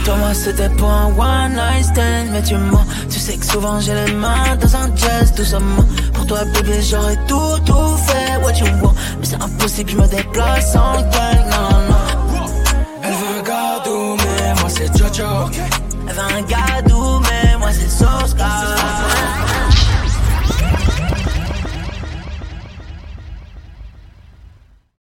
toi 0.05 0.16
moi 0.16 0.34
c'était 0.34 0.68
pas 0.68 0.86
un 0.86 1.07
one 1.16 1.53
night 1.55 1.84
stand. 1.84 2.28
Mais 2.32 2.42
tu 2.42 2.57
mens, 2.57 2.86
tu 3.11 3.18
sais 3.18 3.36
que 3.36 3.46
souvent 3.46 3.80
j'ai 3.80 3.94
les 3.94 4.12
mains 4.12 4.57
dans 4.61 4.76
un 4.76 4.94
jazz 4.96 5.32
doucement. 5.34 5.84
Pour 6.14 6.26
toi 6.26 6.44
bébé 6.44 6.80
j'aurais 6.82 7.18
tout 7.26 7.59
tout 7.64 7.96
fait. 8.07 8.36
What 8.42 8.55
you 8.55 8.66
want? 8.82 8.94
Mais 9.18 9.26
c'est 9.26 9.42
impossible 9.42 9.90
je 9.90 9.96
me 9.96 10.07
déplace 10.07 10.74
en 10.76 11.00
gang 11.14 11.42
non 11.50 11.70
non 11.90 12.46
Elle 13.03 13.12
veut 13.12 13.38
un 13.38 13.42
gadou, 13.42 14.16
mais 14.16 14.61
moi 14.61 14.68
c'est 14.68 14.96
Jojo. 14.96 15.50
Elle 16.09 16.14
veut 16.14 16.20
un 16.20 16.42
gadou 16.42 17.12